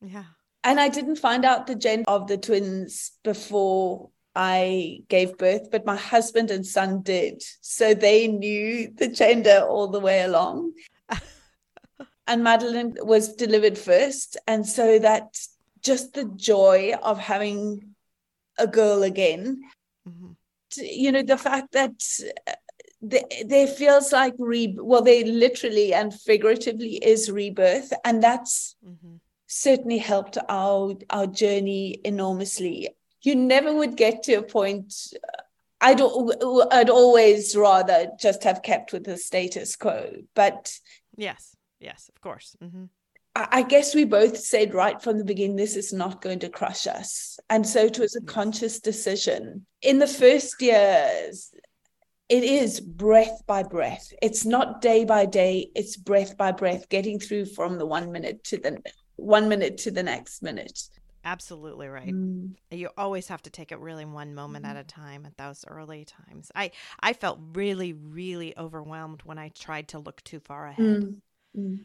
Yeah. 0.00 0.24
And 0.64 0.78
I 0.78 0.88
didn't 0.88 1.16
find 1.16 1.44
out 1.44 1.66
the 1.66 1.74
gender 1.74 2.04
of 2.08 2.26
the 2.26 2.36
twins 2.36 3.12
before 3.22 4.10
I 4.34 5.00
gave 5.08 5.38
birth, 5.38 5.70
but 5.70 5.86
my 5.86 5.96
husband 5.96 6.50
and 6.50 6.66
son 6.66 7.02
did. 7.02 7.42
So 7.60 7.94
they 7.94 8.28
knew 8.28 8.92
the 8.94 9.08
gender 9.08 9.64
all 9.68 9.88
the 9.88 10.00
way 10.00 10.22
along. 10.22 10.72
and 12.26 12.44
Madeline 12.44 12.96
was 13.00 13.34
delivered 13.34 13.78
first. 13.78 14.36
And 14.46 14.66
so 14.66 14.98
that 14.98 15.38
just 15.82 16.12
the 16.12 16.30
joy 16.36 16.94
of 17.02 17.18
having 17.18 17.94
a 18.58 18.66
girl 18.66 19.02
again, 19.02 19.62
mm-hmm. 20.06 20.32
you 20.76 21.10
know, 21.10 21.22
the 21.22 21.38
fact 21.38 21.72
that 21.72 21.94
there 23.02 23.66
feels 23.66 24.12
like 24.12 24.34
re 24.38 24.76
well, 24.78 25.02
they 25.02 25.24
literally 25.24 25.94
and 25.94 26.12
figuratively 26.12 26.96
is 26.96 27.30
rebirth. 27.30 27.92
And 28.04 28.22
that's 28.22 28.76
mm-hmm. 28.86 29.16
certainly 29.46 29.98
helped 29.98 30.36
our 30.48 30.94
our 31.08 31.26
journey 31.26 32.00
enormously. 32.04 32.90
You 33.22 33.36
never 33.36 33.74
would 33.74 33.96
get 33.96 34.22
to 34.24 34.34
a 34.34 34.42
point 34.42 34.94
I'd 35.80 36.00
I'd 36.00 36.90
always 36.90 37.56
rather 37.56 38.10
just 38.18 38.44
have 38.44 38.62
kept 38.62 38.92
with 38.92 39.04
the 39.04 39.16
status 39.16 39.76
quo. 39.76 40.10
But 40.34 40.78
yes, 41.16 41.56
yes, 41.80 42.10
of 42.14 42.20
course. 42.20 42.56
Mm-hmm. 42.62 42.84
I 43.36 43.62
guess 43.62 43.94
we 43.94 44.04
both 44.04 44.36
said 44.36 44.74
right 44.74 45.00
from 45.00 45.16
the 45.16 45.24
beginning, 45.24 45.56
this 45.56 45.76
is 45.76 45.92
not 45.92 46.20
going 46.20 46.40
to 46.40 46.48
crush 46.48 46.88
us. 46.88 47.38
And 47.48 47.64
so 47.64 47.84
it 47.84 47.98
was 47.98 48.16
a 48.16 48.20
conscious 48.20 48.80
decision. 48.80 49.66
In 49.82 50.00
the 50.00 50.08
first 50.08 50.60
years, 50.60 51.52
it 52.30 52.44
is 52.44 52.80
breath 52.80 53.42
by 53.46 53.64
breath. 53.64 54.12
It's 54.22 54.46
not 54.46 54.80
day 54.80 55.04
by 55.04 55.26
day, 55.26 55.70
it's 55.74 55.96
breath 55.96 56.36
by 56.36 56.52
breath, 56.52 56.88
getting 56.88 57.18
through 57.18 57.46
from 57.46 57.76
the 57.76 57.84
one 57.84 58.12
minute 58.12 58.44
to 58.44 58.56
the 58.56 58.80
one 59.16 59.48
minute 59.48 59.76
to 59.78 59.90
the 59.90 60.02
next 60.02 60.40
minute. 60.42 60.80
Absolutely 61.24 61.88
right. 61.88 62.14
Mm. 62.14 62.54
You 62.70 62.88
always 62.96 63.28
have 63.28 63.42
to 63.42 63.50
take 63.50 63.72
it 63.72 63.80
really 63.80 64.04
one 64.06 64.34
moment 64.34 64.64
mm. 64.64 64.68
at 64.68 64.76
a 64.76 64.84
time 64.84 65.26
at 65.26 65.36
those 65.36 65.64
early 65.68 66.06
times. 66.06 66.52
I 66.54 66.70
I 67.00 67.12
felt 67.12 67.40
really 67.52 67.92
really 67.92 68.56
overwhelmed 68.56 69.22
when 69.24 69.38
I 69.38 69.48
tried 69.48 69.88
to 69.88 69.98
look 69.98 70.22
too 70.22 70.38
far 70.38 70.68
ahead. 70.68 71.16
Mm. 71.56 71.84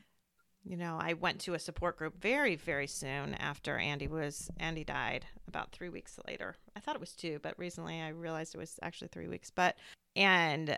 You 0.65 0.75
know, 0.77 0.97
I 0.99 1.13
went 1.13 1.39
to 1.41 1.53
a 1.53 1.59
support 1.59 1.97
group 1.97 2.19
very, 2.19 2.55
very 2.55 2.87
soon 2.87 3.35
after 3.35 3.77
Andy 3.77 4.07
was 4.07 4.49
Andy 4.59 4.83
died. 4.83 5.25
About 5.47 5.71
three 5.71 5.89
weeks 5.89 6.19
later, 6.27 6.55
I 6.75 6.79
thought 6.79 6.95
it 6.95 6.99
was 6.99 7.13
two, 7.13 7.39
but 7.41 7.57
recently 7.57 8.01
I 8.01 8.09
realized 8.09 8.55
it 8.55 8.57
was 8.57 8.79
actually 8.81 9.09
three 9.09 9.27
weeks. 9.27 9.51
But 9.51 9.77
and 10.15 10.77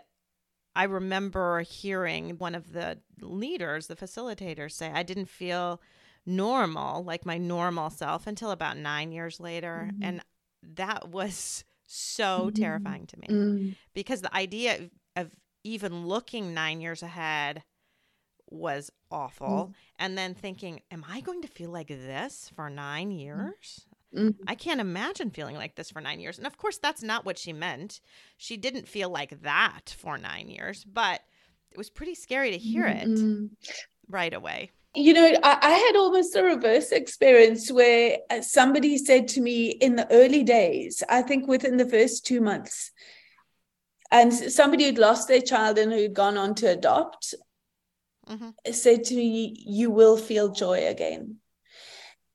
I 0.76 0.84
remember 0.84 1.62
hearing 1.62 2.36
one 2.38 2.54
of 2.54 2.72
the 2.72 2.98
leaders, 3.20 3.86
the 3.86 3.96
facilitators, 3.96 4.72
say, 4.72 4.92
"I 4.92 5.02
didn't 5.02 5.30
feel 5.30 5.80
normal, 6.26 7.02
like 7.02 7.24
my 7.24 7.38
normal 7.38 7.88
self, 7.88 8.26
until 8.26 8.50
about 8.50 8.76
nine 8.76 9.10
years 9.10 9.40
later," 9.40 9.88
mm-hmm. 9.90 10.04
and 10.04 10.20
that 10.76 11.08
was 11.08 11.64
so 11.86 12.40
mm-hmm. 12.40 12.62
terrifying 12.62 13.06
to 13.06 13.18
me 13.18 13.26
mm-hmm. 13.28 13.70
because 13.94 14.20
the 14.20 14.36
idea 14.36 14.90
of 15.16 15.30
even 15.64 16.06
looking 16.06 16.52
nine 16.52 16.80
years 16.82 17.02
ahead 17.02 17.62
was 18.50 18.90
awful. 19.10 19.70
Mm. 19.70 19.74
And 19.98 20.18
then 20.18 20.34
thinking, 20.34 20.80
am 20.90 21.04
I 21.08 21.20
going 21.20 21.42
to 21.42 21.48
feel 21.48 21.70
like 21.70 21.88
this 21.88 22.50
for 22.54 22.70
nine 22.70 23.10
mm. 23.10 23.20
years? 23.20 23.86
Mm. 24.14 24.34
I 24.46 24.54
can't 24.54 24.80
imagine 24.80 25.30
feeling 25.30 25.56
like 25.56 25.74
this 25.74 25.90
for 25.90 26.00
nine 26.00 26.20
years. 26.20 26.38
And 26.38 26.46
of 26.46 26.56
course, 26.56 26.78
that's 26.78 27.02
not 27.02 27.24
what 27.24 27.38
she 27.38 27.52
meant. 27.52 28.00
She 28.36 28.56
didn't 28.56 28.88
feel 28.88 29.10
like 29.10 29.42
that 29.42 29.94
for 29.98 30.16
nine 30.16 30.48
years, 30.48 30.84
but 30.84 31.20
it 31.70 31.76
was 31.76 31.90
pretty 31.90 32.14
scary 32.14 32.50
to 32.52 32.58
hear 32.58 32.86
it 32.86 33.08
mm 33.08 33.50
right 34.10 34.32
away. 34.32 34.70
You 34.94 35.12
know, 35.12 35.26
I, 35.42 35.58
I, 35.60 35.70
had 35.70 35.96
almost 35.96 36.34
a 36.34 36.42
reverse 36.42 36.92
experience 36.92 37.70
where 37.70 38.16
uh, 38.30 38.40
somebody 38.40 38.96
said 38.96 39.28
to 39.28 39.40
me 39.42 39.68
in 39.68 39.96
the 39.96 40.10
early 40.10 40.42
days, 40.42 41.02
I 41.10 41.20
think 41.20 41.46
within 41.46 41.76
the 41.76 41.88
first 41.88 42.24
two 42.24 42.40
months, 42.40 42.90
and 44.10 44.32
somebody 44.32 44.84
who'd 44.84 44.98
lost 44.98 45.28
their 45.28 45.42
child 45.42 45.76
and 45.76 45.92
who'd 45.92 46.14
gone 46.14 46.38
on 46.38 46.54
to 46.56 46.70
adopt 46.70 47.34
mm-hmm. 48.28 48.72
said 48.72 49.04
to 49.04 49.16
me, 49.16 49.54
You 49.66 49.90
will 49.90 50.16
feel 50.16 50.50
joy 50.50 50.86
again. 50.86 51.36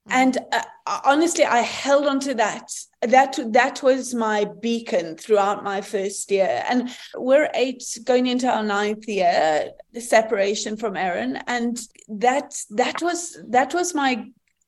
Mm-hmm. 0.08 0.12
And 0.12 0.38
uh, 0.52 1.00
honestly, 1.04 1.44
I 1.44 1.60
held 1.60 2.06
on 2.06 2.20
to 2.20 2.34
that. 2.34 2.70
That 3.02 3.38
that 3.52 3.82
was 3.82 4.14
my 4.14 4.46
beacon 4.60 5.16
throughout 5.16 5.64
my 5.64 5.80
first 5.80 6.30
year. 6.30 6.64
And 6.68 6.90
we're 7.14 7.50
eight 7.54 7.82
going 8.04 8.26
into 8.26 8.50
our 8.50 8.62
ninth 8.62 9.08
year, 9.08 9.70
the 9.92 10.00
separation 10.00 10.76
from 10.76 10.96
Erin, 10.96 11.36
and 11.46 11.80
that 12.08 12.54
that 12.70 13.02
was 13.02 13.38
that 13.48 13.74
was 13.74 13.94
my 13.94 14.26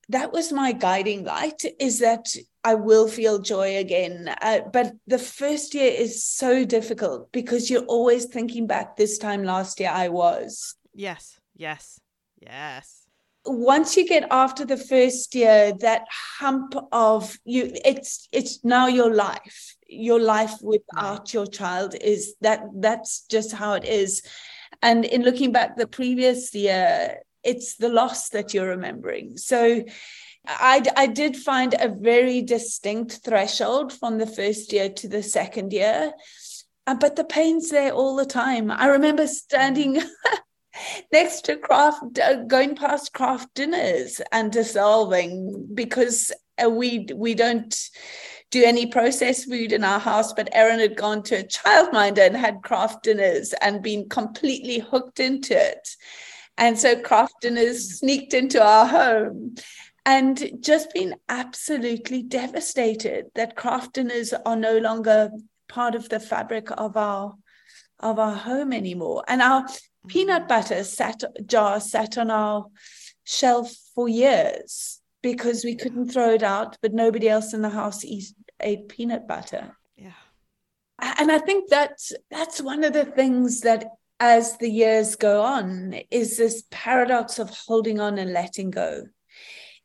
that 0.09 0.33
was 0.33 0.53
my 0.53 0.73
guiding 0.73 1.25
light. 1.25 1.63
Is 1.81 1.99
that 2.01 2.29
I 2.65 2.75
will 2.75 3.07
feel 3.07 3.39
joy 3.39 3.77
again. 3.77 4.35
Uh, 4.43 4.61
but 4.73 4.93
the 5.07 5.19
first 5.19 5.73
year 5.73 5.93
is 5.93 6.25
so 6.25 6.65
difficult 6.65 7.31
because 7.31 7.71
you're 7.71 7.85
always 7.85 8.25
thinking 8.25 8.67
back. 8.67 8.97
This 8.97 9.19
time 9.19 9.45
last 9.45 9.81
year, 9.81 9.91
I 9.93 10.09
was. 10.09 10.75
Yes, 10.97 11.39
yes, 11.55 12.01
yes. 12.41 13.03
Once 13.45 13.99
you 13.99 14.09
get 14.09 14.27
after 14.31 14.65
the 14.65 14.79
first 14.79 15.35
year, 15.35 15.75
that 15.81 16.07
hump 16.11 16.75
of 16.91 17.37
you, 17.45 17.71
it's 17.85 18.27
it's 18.33 18.65
now 18.65 18.87
your 18.87 19.13
life. 19.13 19.77
Your 19.87 20.19
life 20.19 20.55
without 20.63 21.35
your 21.35 21.47
child 21.47 21.95
is 22.01 22.35
that 22.41 22.63
that's 22.77 23.27
just 23.31 23.53
how 23.53 23.75
it 23.75 23.85
is. 23.85 24.23
And 24.83 25.05
in 25.05 25.23
looking 25.23 25.53
back 25.53 25.77
the 25.77 25.87
previous 25.87 26.55
year, 26.55 27.19
it's 27.45 27.77
the 27.77 27.91
loss 27.91 28.31
that 28.31 28.55
you're 28.55 28.69
remembering. 28.69 29.37
So 29.37 29.85
I, 30.47 30.83
I 30.97 31.07
did 31.09 31.37
find 31.37 31.75
a 31.79 31.89
very 31.89 32.41
distinct 32.41 33.21
threshold 33.23 33.93
from 33.93 34.17
the 34.17 34.27
first 34.27 34.73
year 34.73 34.89
to 34.89 35.09
the 35.09 35.23
second 35.23 35.75
year. 35.75 36.13
Uh, 36.87 36.95
but 36.95 37.17
the 37.17 37.25
pain's 37.25 37.69
there 37.69 37.93
all 37.93 38.17
the 38.17 38.25
time. 38.25 38.71
I 38.71 38.87
remember 38.87 39.27
standing 39.27 40.01
next 41.13 41.45
to 41.47 41.57
Kraft 41.57 42.19
uh, 42.19 42.43
going 42.45 42.77
past 42.77 43.13
Kraft 43.13 43.55
dinners 43.55 44.21
and 44.33 44.53
dissolving 44.53 45.69
because 45.75 46.33
uh, 46.63 46.71
we 46.71 47.07
we 47.15 47.35
don't 47.35 47.91
do 48.51 48.63
any 48.65 48.87
processed 48.87 49.49
food 49.49 49.73
in 49.73 49.85
our 49.85 49.99
house 49.99 50.33
but 50.33 50.49
Erin 50.53 50.79
had 50.79 50.97
gone 50.97 51.23
to 51.25 51.41
a 51.41 51.45
childminder 51.45 52.27
and 52.27 52.37
had 52.37 52.63
Kraft 52.63 53.03
dinners 53.03 53.53
and 53.61 53.83
been 53.83 54.09
completely 54.09 54.79
hooked 54.79 55.21
into 55.21 55.55
it. 55.57 55.89
And 56.59 56.79
so 56.79 56.99
Kraft 56.99 57.35
dinners 57.43 57.99
sneaked 57.99 58.35
into 58.35 58.63
our 58.63 58.87
home. 58.87 59.57
And 60.05 60.63
just 60.63 60.95
been 60.95 61.17
absolutely 61.29 62.23
devastated 62.23 63.27
that 63.35 63.57
Kraft 63.57 63.95
dinners 63.95 64.33
are 64.33 64.55
no 64.55 64.79
longer 64.79 65.31
part 65.69 65.97
of 65.97 66.09
the 66.09 66.21
fabric 66.21 66.69
of 66.79 66.97
our 66.97 67.35
of 67.99 68.19
our 68.19 68.37
home 68.37 68.73
anymore. 68.73 69.25
And 69.27 69.43
our 69.43 69.67
peanut 70.09 70.49
butter 70.49 70.85
sat 70.85 71.23
jar 71.47 71.81
sat 71.81 72.19
on 72.19 72.31
our 72.31 72.67
shelf 73.25 73.75
for 73.95 74.09
years 74.09 75.01
because 75.23 75.65
we 75.65 75.75
couldn't 75.75 76.09
throw 76.09 76.35
it 76.35 76.43
out, 76.43 76.79
but 76.81 76.93
nobody 76.93 77.29
else 77.29 77.53
in 77.53 77.63
the 77.63 77.71
house 77.71 78.05
eat, 78.05 78.33
ate 78.61 78.89
peanut 78.89 79.27
butter. 79.27 79.77
Yeah. 79.97 80.13
And 81.01 81.33
I 81.33 81.39
think 81.39 81.69
that's 81.69 82.13
that's 82.31 82.61
one 82.61 82.85
of 82.85 82.93
the 82.93 83.05
things 83.05 83.63
that 83.63 83.87
as 84.21 84.57
the 84.59 84.71
years 84.71 85.17
go 85.17 85.43
on 85.43 85.95
is 86.11 86.39
this 86.39 86.65
paradox 86.71 87.39
of 87.39 87.51
holding 87.51 88.01
on 88.01 88.19
and 88.19 88.33
letting 88.33 88.71
go 88.71 89.05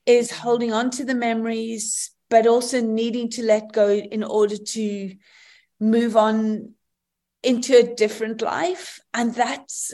is 0.06 0.30
mm-hmm. 0.30 0.42
holding 0.44 0.74
on 0.74 0.90
to 0.92 1.04
the 1.04 1.16
memories 1.16 2.12
but 2.30 2.48
also 2.48 2.80
needing 2.80 3.30
to 3.30 3.44
let 3.44 3.74
go 3.74 3.90
in 3.90 4.24
order 4.24 4.56
to 4.56 5.14
move 5.82 6.16
on 6.16 6.74
into 7.44 7.78
a 7.78 7.96
different 7.96 8.42
life 8.42 9.02
and 9.14 9.36
that's 9.36 9.94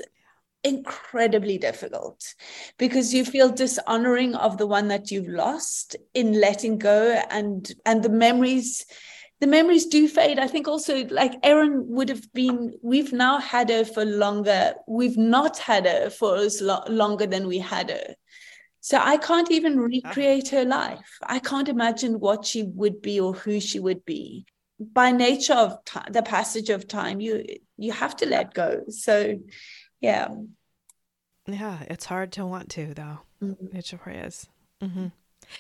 incredibly 0.68 1.58
difficult 1.58 2.36
because 2.78 3.14
you 3.14 3.24
feel 3.26 3.50
dishonoring 3.50 4.36
of 4.36 4.58
the 4.58 4.68
one 4.68 4.88
that 4.90 5.12
you've 5.12 5.28
lost 5.28 5.96
in 6.14 6.40
letting 6.40 6.78
go 6.78 7.22
and 7.30 7.74
and 7.86 8.04
the 8.04 8.10
memories 8.10 8.86
the 9.40 9.48
memories 9.48 9.86
do 9.86 10.08
fade. 10.08 10.40
I 10.40 10.48
think 10.48 10.68
also 10.68 11.06
like 11.08 11.34
Erin 11.44 11.86
would 11.90 12.10
have 12.10 12.32
been 12.34 12.74
we've 12.82 13.14
now 13.14 13.40
had 13.40 13.70
her 13.70 13.86
for 13.86 14.04
longer. 14.04 14.74
We've 14.88 15.18
not 15.18 15.60
had 15.60 15.86
her 15.86 16.10
for 16.10 16.38
as 16.38 16.62
lo- 16.62 16.84
longer 16.88 17.28
than 17.28 17.48
we 17.48 17.60
had 17.60 17.90
her. 17.92 18.16
So 18.80 18.98
i 18.98 19.18
can't 19.18 19.52
even 19.52 19.80
recreate 19.80 20.50
her 20.50 20.66
life. 20.66 21.18
I 21.22 21.40
can't 21.40 21.70
imagine 21.70 22.20
what 22.20 22.46
she 22.46 22.64
would 22.64 23.02
be 23.02 23.20
or 23.20 23.34
who 23.34 23.60
she 23.60 23.80
would 23.80 24.06
be. 24.06 24.46
By 24.80 25.12
nature 25.12 25.56
of 25.56 25.84
t- 25.86 26.00
the 26.12 26.24
passage 26.24 26.70
of 26.70 26.88
time 26.88 27.20
you 27.20 27.46
you 27.78 27.92
have 27.92 28.16
to 28.18 28.26
let 28.26 28.54
go. 28.54 28.84
So 28.90 29.40
yeah 30.02 30.30
yeah, 31.48 31.80
it's 31.90 32.06
hard 32.06 32.32
to 32.34 32.46
want 32.46 32.70
to 32.72 32.94
though. 32.94 33.20
Mm-hmm. 33.42 33.76
It 33.78 33.86
sure 33.86 34.02
is. 34.08 34.48
Mm-hmm. 34.82 35.08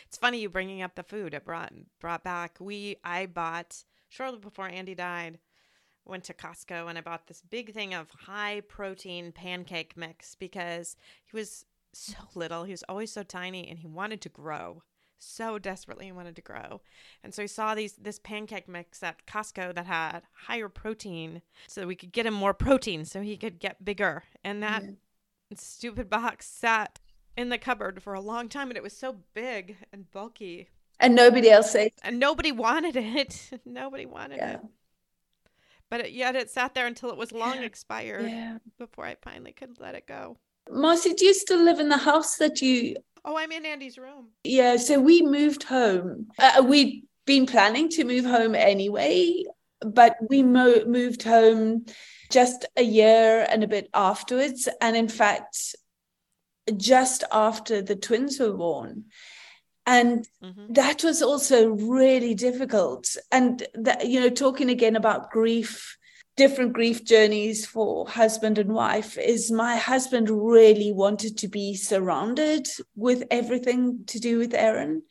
It's 0.05 0.17
funny 0.17 0.39
you 0.39 0.49
bringing 0.49 0.81
up 0.81 0.95
the 0.95 1.03
food. 1.03 1.33
It 1.33 1.45
brought 1.45 1.73
brought 1.99 2.23
back. 2.23 2.57
We 2.59 2.97
I 3.03 3.25
bought 3.25 3.83
shortly 4.09 4.39
before 4.39 4.67
Andy 4.67 4.95
died. 4.95 5.39
went 6.05 6.23
to 6.25 6.33
Costco 6.33 6.89
and 6.89 6.97
I 6.97 7.01
bought 7.01 7.27
this 7.27 7.41
big 7.41 7.73
thing 7.73 7.93
of 7.93 8.09
high 8.11 8.61
protein 8.67 9.31
pancake 9.31 9.95
mix 9.95 10.35
because 10.35 10.95
he 11.25 11.35
was 11.35 11.65
so 11.93 12.17
little. 12.35 12.63
He 12.63 12.71
was 12.71 12.83
always 12.88 13.11
so 13.11 13.23
tiny 13.23 13.67
and 13.67 13.79
he 13.79 13.88
wanted 13.88 14.21
to 14.21 14.29
grow 14.29 14.83
so 15.19 15.57
desperately 15.57 16.05
he 16.05 16.11
wanted 16.11 16.35
to 16.35 16.41
grow. 16.41 16.81
And 17.23 17.33
so 17.33 17.41
he 17.41 17.47
saw 17.47 17.75
these 17.75 17.93
this 17.93 18.19
pancake 18.19 18.67
mix 18.67 19.01
at 19.03 19.25
Costco 19.25 19.75
that 19.75 19.85
had 19.85 20.21
higher 20.45 20.69
protein 20.69 21.41
so 21.67 21.81
that 21.81 21.88
we 21.88 21.95
could 21.95 22.11
get 22.11 22.25
him 22.25 22.33
more 22.33 22.53
protein 22.53 23.05
so 23.05 23.21
he 23.21 23.38
could 23.38 23.59
get 23.59 23.83
bigger. 23.83 24.23
And 24.43 24.61
that 24.63 24.83
yeah. 24.83 24.91
Stupid 25.55 26.09
box 26.09 26.47
sat 26.47 26.99
in 27.35 27.49
the 27.49 27.57
cupboard 27.57 28.01
for 28.01 28.13
a 28.13 28.21
long 28.21 28.49
time 28.49 28.69
and 28.69 28.77
it 28.77 28.83
was 28.83 28.95
so 28.95 29.17
big 29.33 29.77
and 29.93 30.09
bulky. 30.11 30.69
And 30.99 31.15
nobody 31.15 31.49
else 31.49 31.75
ate. 31.75 31.93
And 32.03 32.19
nobody 32.19 32.51
wanted 32.51 32.95
it. 32.95 33.51
nobody 33.65 34.05
wanted 34.05 34.37
yeah. 34.37 34.53
it. 34.53 34.61
But 35.89 36.01
it, 36.01 36.11
yet 36.11 36.35
it 36.35 36.49
sat 36.49 36.73
there 36.73 36.87
until 36.87 37.11
it 37.11 37.17
was 37.17 37.31
long 37.31 37.57
yeah. 37.57 37.61
expired 37.61 38.29
yeah. 38.29 38.57
before 38.77 39.05
I 39.05 39.15
finally 39.21 39.53
could 39.53 39.79
let 39.79 39.95
it 39.95 40.07
go. 40.07 40.37
Marcy, 40.69 41.13
do 41.13 41.25
you 41.25 41.33
still 41.33 41.63
live 41.63 41.79
in 41.79 41.87
the 41.87 41.97
house 41.97 42.37
that 42.37 42.61
you 42.61 42.97
Oh, 43.29 43.37
I'm 43.37 43.51
in 43.51 43.65
Andy's 43.65 43.97
room. 43.97 44.29
Yeah, 44.45 44.77
so 44.77 45.01
we 45.01 45.21
moved 45.21 45.63
home. 45.63 46.27
Uh, 46.39 46.63
we'd 46.65 47.03
been 47.25 47.45
planning 47.45 47.89
to 47.89 48.05
move 48.05 48.23
home 48.23 48.55
anyway, 48.55 49.43
but 49.82 50.17
we 50.30 50.43
mo- 50.43 50.86
moved 50.86 51.23
home 51.23 51.86
just 52.32 52.65
a 52.75 52.84
year 52.84 53.45
and 53.49 53.63
a 53.63 53.67
bit 53.67 53.89
afterwards. 53.93 54.67
And 54.82 54.95
in 54.95 55.07
fact, 55.07 55.75
just 56.75 57.23
after 57.32 57.82
the 57.82 57.95
twins 57.95 58.39
were 58.39 58.53
born. 58.53 59.05
And 59.86 60.28
mm-hmm. 60.43 60.73
that 60.73 61.03
was 61.03 61.21
also 61.21 61.69
really 61.69 62.36
difficult. 62.36 63.15
And 63.32 63.65
that, 63.73 64.07
you 64.07 64.19
know, 64.19 64.30
talking 64.30 64.69
again 64.69 64.95
about 64.97 65.32
grief 65.32 65.97
different 66.38 66.71
grief 66.71 67.03
journeys 67.03 67.65
for 67.65 68.07
husband 68.07 68.59
and 68.59 68.71
wife 68.71 69.17
is 69.17 69.51
my 69.51 69.75
husband 69.75 70.30
really 70.30 70.93
wanted 70.93 71.36
to 71.39 71.47
be 71.47 71.73
surrounded 71.73 72.67
with 72.95 73.23
everything 73.32 74.05
to 74.05 74.19
do 74.19 74.38
with 74.38 74.53
Erin. 74.53 75.01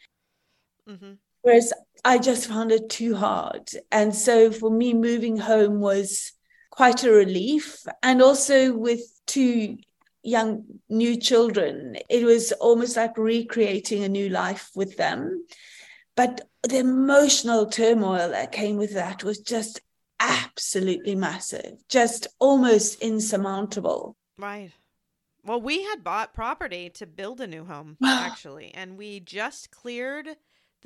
Mm-hmm. 0.88 1.14
Whereas 1.46 1.72
I 2.04 2.18
just 2.18 2.48
found 2.48 2.72
it 2.72 2.90
too 2.90 3.14
hard. 3.14 3.70
And 3.92 4.12
so 4.12 4.50
for 4.50 4.68
me, 4.68 4.92
moving 4.94 5.36
home 5.36 5.78
was 5.78 6.32
quite 6.72 7.04
a 7.04 7.12
relief. 7.12 7.84
And 8.02 8.20
also 8.20 8.76
with 8.76 9.02
two 9.28 9.76
young 10.24 10.64
new 10.88 11.16
children, 11.16 11.98
it 12.10 12.24
was 12.24 12.50
almost 12.50 12.96
like 12.96 13.16
recreating 13.16 14.02
a 14.02 14.08
new 14.08 14.28
life 14.28 14.70
with 14.74 14.96
them. 14.96 15.46
But 16.16 16.40
the 16.64 16.78
emotional 16.78 17.66
turmoil 17.66 18.30
that 18.30 18.50
came 18.50 18.76
with 18.76 18.94
that 18.94 19.22
was 19.22 19.38
just 19.38 19.80
absolutely 20.18 21.14
massive, 21.14 21.74
just 21.88 22.26
almost 22.40 23.00
insurmountable. 23.00 24.16
Right. 24.36 24.72
Well, 25.44 25.60
we 25.60 25.84
had 25.84 26.02
bought 26.02 26.34
property 26.34 26.90
to 26.94 27.06
build 27.06 27.40
a 27.40 27.46
new 27.46 27.66
home, 27.66 27.98
actually, 28.04 28.74
and 28.74 28.98
we 28.98 29.20
just 29.20 29.70
cleared 29.70 30.36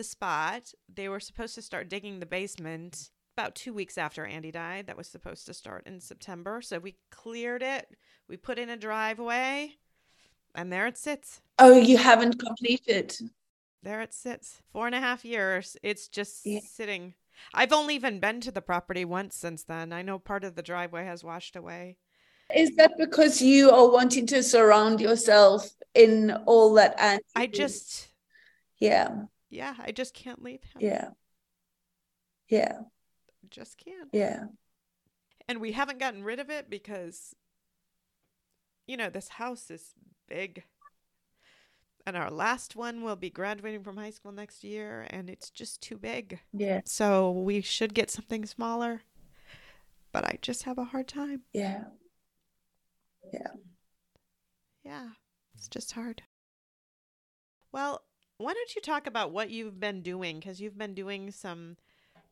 the 0.00 0.04
spot. 0.04 0.72
They 0.92 1.10
were 1.10 1.20
supposed 1.20 1.54
to 1.56 1.62
start 1.62 1.90
digging 1.90 2.20
the 2.20 2.26
basement 2.26 3.10
about 3.36 3.54
two 3.54 3.74
weeks 3.74 3.98
after 3.98 4.24
Andy 4.24 4.50
died. 4.50 4.86
That 4.86 4.96
was 4.96 5.08
supposed 5.08 5.44
to 5.44 5.52
start 5.52 5.86
in 5.86 6.00
September. 6.00 6.62
So 6.62 6.78
we 6.78 6.96
cleared 7.10 7.62
it, 7.62 7.86
we 8.26 8.38
put 8.38 8.58
in 8.58 8.70
a 8.70 8.78
driveway, 8.78 9.74
and 10.54 10.72
there 10.72 10.86
it 10.86 10.96
sits. 10.96 11.42
Oh, 11.58 11.78
you 11.78 11.98
haven't 11.98 12.38
completed? 12.38 13.14
There 13.82 14.00
it 14.00 14.14
sits. 14.14 14.62
Four 14.72 14.86
and 14.86 14.94
a 14.94 15.00
half 15.00 15.22
years. 15.22 15.76
It's 15.82 16.08
just 16.08 16.46
yeah. 16.46 16.60
sitting 16.66 17.12
I've 17.52 17.72
only 17.72 17.94
even 17.94 18.20
been 18.20 18.40
to 18.42 18.50
the 18.50 18.62
property 18.62 19.04
once 19.04 19.36
since 19.36 19.64
then. 19.64 19.92
I 19.92 20.00
know 20.00 20.18
part 20.18 20.44
of 20.44 20.54
the 20.54 20.62
driveway 20.62 21.04
has 21.04 21.22
washed 21.22 21.56
away. 21.56 21.96
Is 22.54 22.74
that 22.76 22.92
because 22.98 23.42
you 23.42 23.70
are 23.70 23.90
wanting 23.90 24.26
to 24.28 24.42
surround 24.42 25.00
yourself 25.00 25.68
in 25.94 26.32
all 26.46 26.72
that 26.74 26.94
and 26.98 27.20
I 27.36 27.46
just 27.46 28.08
Yeah. 28.78 29.24
Yeah, 29.50 29.74
I 29.78 29.92
just 29.92 30.14
can't 30.14 30.42
leave 30.42 30.62
him. 30.62 30.80
Yeah. 30.80 31.10
Yeah. 32.48 32.78
Just 33.50 33.78
can't. 33.78 34.08
Yeah. 34.12 34.44
And 35.48 35.60
we 35.60 35.72
haven't 35.72 35.98
gotten 35.98 36.22
rid 36.22 36.38
of 36.38 36.50
it 36.50 36.70
because 36.70 37.34
you 38.86 38.96
know, 38.96 39.08
this 39.08 39.28
house 39.28 39.70
is 39.70 39.94
big 40.28 40.64
and 42.06 42.16
our 42.16 42.30
last 42.30 42.74
one 42.74 43.02
will 43.02 43.14
be 43.14 43.30
graduating 43.30 43.84
from 43.84 43.96
high 43.96 44.10
school 44.10 44.32
next 44.32 44.64
year 44.64 45.06
and 45.10 45.30
it's 45.30 45.50
just 45.50 45.80
too 45.80 45.96
big. 45.96 46.40
Yeah. 46.52 46.80
So 46.84 47.30
we 47.30 47.60
should 47.60 47.94
get 47.94 48.10
something 48.10 48.44
smaller. 48.46 49.02
But 50.12 50.24
I 50.24 50.38
just 50.42 50.64
have 50.64 50.76
a 50.76 50.84
hard 50.84 51.06
time. 51.06 51.42
Yeah. 51.52 51.84
Yeah. 53.32 53.52
Yeah. 54.84 55.08
It's 55.54 55.68
just 55.68 55.92
hard. 55.92 56.22
Well, 57.70 58.02
why 58.40 58.52
don't 58.52 58.74
you 58.74 58.82
talk 58.82 59.06
about 59.06 59.32
what 59.32 59.50
you've 59.50 59.78
been 59.78 60.02
doing 60.02 60.40
cuz 60.40 60.60
you've 60.60 60.78
been 60.78 60.94
doing 60.94 61.30
some 61.30 61.76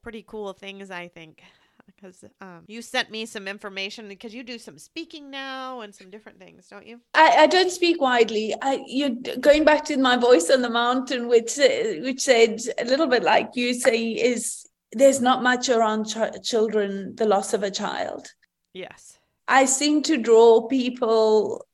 pretty 0.02 0.24
cool 0.26 0.52
things, 0.52 0.90
I 0.90 1.08
think 1.08 1.42
because 1.86 2.24
um, 2.40 2.64
you 2.66 2.82
sent 2.82 3.10
me 3.10 3.26
some 3.26 3.48
information 3.48 4.08
because 4.08 4.34
you 4.34 4.42
do 4.42 4.58
some 4.58 4.78
speaking 4.78 5.30
now 5.30 5.80
and 5.80 5.94
some 5.94 6.10
different 6.10 6.38
things, 6.38 6.68
don't 6.68 6.86
you? 6.86 7.00
I, 7.14 7.44
I 7.44 7.46
don't 7.46 7.70
speak 7.70 8.00
widely. 8.00 8.54
I, 8.62 8.82
you're 8.86 9.16
going 9.40 9.64
back 9.64 9.84
to 9.86 9.96
my 9.96 10.16
voice 10.16 10.50
on 10.50 10.62
the 10.62 10.70
mountain, 10.70 11.28
which 11.28 11.58
uh, 11.58 12.00
which 12.02 12.20
said 12.20 12.60
a 12.78 12.84
little 12.84 13.06
bit 13.06 13.22
like 13.22 13.50
you 13.54 13.74
say 13.74 14.10
is 14.10 14.66
there's 14.92 15.20
not 15.20 15.42
much 15.42 15.68
around 15.68 16.06
ch- 16.06 16.42
children, 16.42 17.14
the 17.16 17.26
loss 17.26 17.52
of 17.52 17.62
a 17.62 17.70
child. 17.70 18.28
Yes, 18.72 19.18
I 19.46 19.64
seem 19.64 20.02
to 20.04 20.16
draw 20.16 20.66
people. 20.66 21.64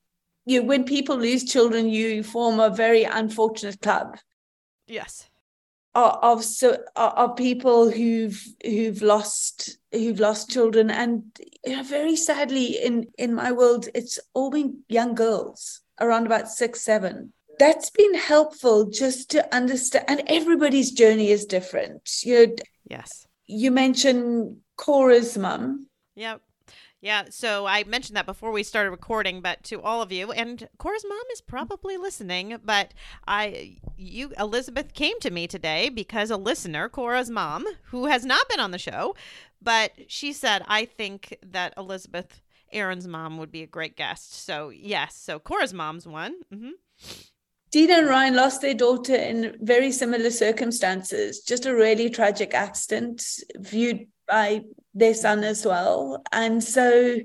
You 0.46 0.62
when 0.62 0.84
people 0.84 1.16
lose 1.16 1.44
children, 1.44 1.88
you 1.88 2.22
form 2.22 2.60
a 2.60 2.70
very 2.70 3.04
unfortunate 3.04 3.80
club. 3.80 4.18
Yes. 4.86 5.28
Of 5.94 6.42
so 6.44 6.78
of 6.96 7.36
people 7.36 7.90
who've 7.90 8.42
who've 8.64 9.00
lost 9.00 9.78
who've 9.92 10.18
lost 10.18 10.50
children 10.50 10.90
and 10.90 11.22
you 11.64 11.76
know, 11.76 11.82
very 11.84 12.16
sadly 12.16 12.84
in 12.84 13.06
in 13.16 13.32
my 13.32 13.52
world 13.52 13.88
it's 13.94 14.18
all 14.34 14.50
been 14.50 14.80
young 14.88 15.14
girls 15.14 15.82
around 16.00 16.26
about 16.26 16.48
six 16.48 16.80
seven. 16.80 17.32
That's 17.60 17.90
been 17.90 18.14
helpful 18.14 18.86
just 18.90 19.30
to 19.30 19.54
understand 19.54 20.06
and 20.08 20.22
everybody's 20.26 20.90
journey 20.90 21.30
is 21.30 21.46
different. 21.46 22.10
You 22.24 22.46
know 22.48 22.54
yes. 22.90 23.28
you 23.46 23.70
mentioned 23.70 24.56
cora's 24.76 25.38
mum. 25.38 25.86
Yep 26.16 26.42
yeah, 27.04 27.24
so 27.28 27.66
I 27.66 27.84
mentioned 27.84 28.16
that 28.16 28.24
before 28.24 28.50
we 28.50 28.62
started 28.62 28.90
recording, 28.90 29.42
but 29.42 29.62
to 29.64 29.82
all 29.82 30.00
of 30.00 30.10
you, 30.10 30.32
and 30.32 30.66
Cora's 30.78 31.04
mom 31.06 31.22
is 31.34 31.42
probably 31.42 31.98
listening, 31.98 32.56
but 32.64 32.94
I, 33.28 33.76
you, 33.98 34.32
Elizabeth 34.38 34.94
came 34.94 35.20
to 35.20 35.30
me 35.30 35.46
today 35.46 35.90
because 35.90 36.30
a 36.30 36.38
listener, 36.38 36.88
Cora's 36.88 37.28
mom, 37.28 37.66
who 37.82 38.06
has 38.06 38.24
not 38.24 38.48
been 38.48 38.58
on 38.58 38.70
the 38.70 38.78
show, 38.78 39.14
but 39.60 39.92
she 40.08 40.32
said, 40.32 40.62
I 40.66 40.86
think 40.86 41.36
that 41.44 41.74
Elizabeth, 41.76 42.40
Erin's 42.72 43.06
mom, 43.06 43.36
would 43.36 43.52
be 43.52 43.62
a 43.62 43.66
great 43.66 43.98
guest. 43.98 44.32
So, 44.42 44.70
yes, 44.70 45.14
so 45.14 45.38
Cora's 45.38 45.74
mom's 45.74 46.06
one. 46.06 46.36
Mm-hmm. 46.50 46.70
Dina 47.70 47.98
and 47.98 48.08
Ryan 48.08 48.36
lost 48.36 48.62
their 48.62 48.72
daughter 48.72 49.14
in 49.14 49.58
very 49.60 49.92
similar 49.92 50.30
circumstances, 50.30 51.40
just 51.40 51.66
a 51.66 51.74
really 51.74 52.08
tragic 52.08 52.54
accident 52.54 53.22
viewed 53.58 54.06
by 54.26 54.62
their 54.94 55.14
son 55.14 55.44
as 55.44 55.64
well. 55.66 56.22
And 56.32 56.62
so 56.62 57.18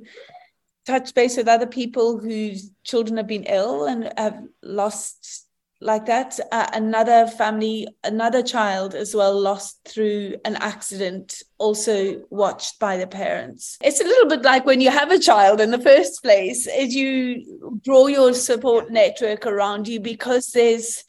touch 0.86 1.14
base 1.14 1.38
with 1.38 1.48
other 1.48 1.68
people 1.68 2.20
whose 2.20 2.72
children 2.84 3.18
have 3.18 3.28
been 3.28 3.44
ill 3.44 3.86
and 3.86 4.12
have 4.18 4.42
lost 4.64 5.46
like 5.82 6.08
that. 6.08 6.40
Uh, 6.52 6.68
another 6.74 7.28
family, 7.28 7.88
another 8.04 8.44
child 8.44 8.96
as 8.96 9.16
well, 9.16 9.40
lost 9.40 9.80
through 9.86 10.36
an 10.46 10.56
accident, 10.58 11.42
also 11.58 12.22
watched 12.30 12.80
by 12.80 12.98
the 12.98 13.08
parents. 13.08 13.78
It's 13.82 14.02
a 14.02 14.06
little 14.06 14.28
bit 14.28 14.42
like 14.42 14.66
when 14.66 14.82
you 14.82 14.90
have 14.92 15.12
a 15.12 15.20
child 15.20 15.62
in 15.62 15.72
the 15.72 15.80
first 15.80 16.22
place, 16.22 16.68
is 16.68 16.96
you 16.96 17.80
draw 17.84 18.08
your 18.08 18.34
support 18.34 18.92
network 18.92 19.46
around 19.46 19.88
you 19.88 20.00
because 20.00 20.48
there's 20.48 21.04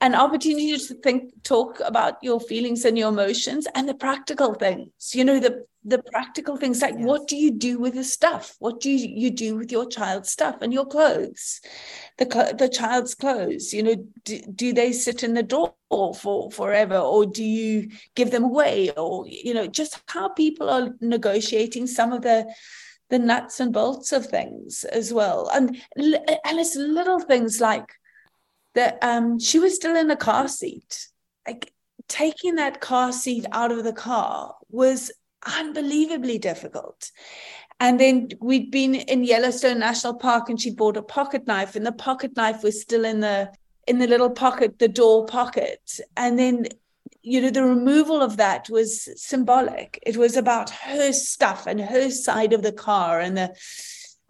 an 0.00 0.14
opportunity 0.14 0.76
to 0.76 0.94
think 0.94 1.32
talk 1.42 1.80
about 1.84 2.22
your 2.22 2.40
feelings 2.40 2.84
and 2.84 2.96
your 2.96 3.08
emotions 3.08 3.66
and 3.74 3.88
the 3.88 3.94
practical 3.94 4.54
things 4.54 5.14
you 5.14 5.24
know 5.24 5.40
the 5.40 5.64
the 5.84 6.02
practical 6.12 6.56
things 6.56 6.82
like 6.82 6.94
yes. 6.94 7.04
what 7.04 7.26
do 7.26 7.36
you 7.36 7.50
do 7.50 7.78
with 7.78 7.94
the 7.94 8.04
stuff? 8.04 8.56
What 8.58 8.80
do 8.80 8.90
you 8.90 9.30
do 9.30 9.56
with 9.56 9.72
your 9.72 9.88
child's 9.88 10.28
stuff 10.28 10.56
and 10.60 10.72
your 10.72 10.84
clothes? 10.84 11.60
The 12.18 12.26
the 12.58 12.68
child's 12.68 13.14
clothes 13.14 13.72
you 13.72 13.82
know 13.82 13.94
do, 14.24 14.42
do 14.54 14.72
they 14.72 14.92
sit 14.92 15.22
in 15.22 15.34
the 15.34 15.42
drawer 15.42 16.14
for 16.14 16.50
forever 16.50 16.98
or 16.98 17.24
do 17.24 17.44
you 17.44 17.90
give 18.16 18.30
them 18.30 18.44
away 18.44 18.90
or 18.90 19.26
you 19.26 19.54
know 19.54 19.66
just 19.66 20.02
how 20.08 20.28
people 20.28 20.68
are 20.68 20.90
negotiating 21.00 21.86
some 21.86 22.12
of 22.12 22.22
the 22.22 22.46
the 23.08 23.18
nuts 23.18 23.58
and 23.58 23.72
bolts 23.72 24.12
of 24.12 24.26
things 24.26 24.84
as 24.84 25.12
well. 25.12 25.48
And 25.54 25.80
and 25.96 26.58
it's 26.58 26.76
little 26.76 27.20
things 27.20 27.60
like 27.60 27.86
that 28.78 28.98
um, 29.02 29.38
she 29.38 29.58
was 29.58 29.74
still 29.74 29.96
in 29.96 30.08
the 30.08 30.16
car 30.16 30.48
seat. 30.48 31.08
Like 31.46 31.72
taking 32.08 32.54
that 32.54 32.80
car 32.80 33.12
seat 33.12 33.44
out 33.52 33.72
of 33.72 33.84
the 33.84 33.92
car 33.92 34.54
was 34.70 35.10
unbelievably 35.58 36.38
difficult. 36.38 37.10
And 37.80 37.98
then 38.00 38.28
we'd 38.40 38.70
been 38.70 38.94
in 38.94 39.24
Yellowstone 39.24 39.78
National 39.78 40.14
Park 40.14 40.48
and 40.48 40.60
she 40.60 40.70
bought 40.70 40.96
a 40.96 41.02
pocket 41.02 41.46
knife 41.46 41.76
and 41.76 41.86
the 41.86 41.92
pocket 41.92 42.36
knife 42.36 42.62
was 42.62 42.80
still 42.80 43.04
in 43.04 43.20
the 43.20 43.52
in 43.86 43.98
the 43.98 44.06
little 44.06 44.30
pocket, 44.30 44.78
the 44.78 44.88
door 44.88 45.24
pocket. 45.26 45.98
And 46.16 46.38
then 46.38 46.66
you 47.22 47.40
know 47.40 47.50
the 47.50 47.64
removal 47.64 48.22
of 48.22 48.36
that 48.36 48.70
was 48.70 49.08
symbolic 49.20 49.98
it 50.06 50.16
was 50.16 50.36
about 50.36 50.70
her 50.70 51.12
stuff 51.12 51.66
and 51.66 51.80
her 51.80 52.10
side 52.10 52.52
of 52.52 52.62
the 52.62 52.72
car 52.72 53.18
and 53.18 53.36
the 53.36 53.52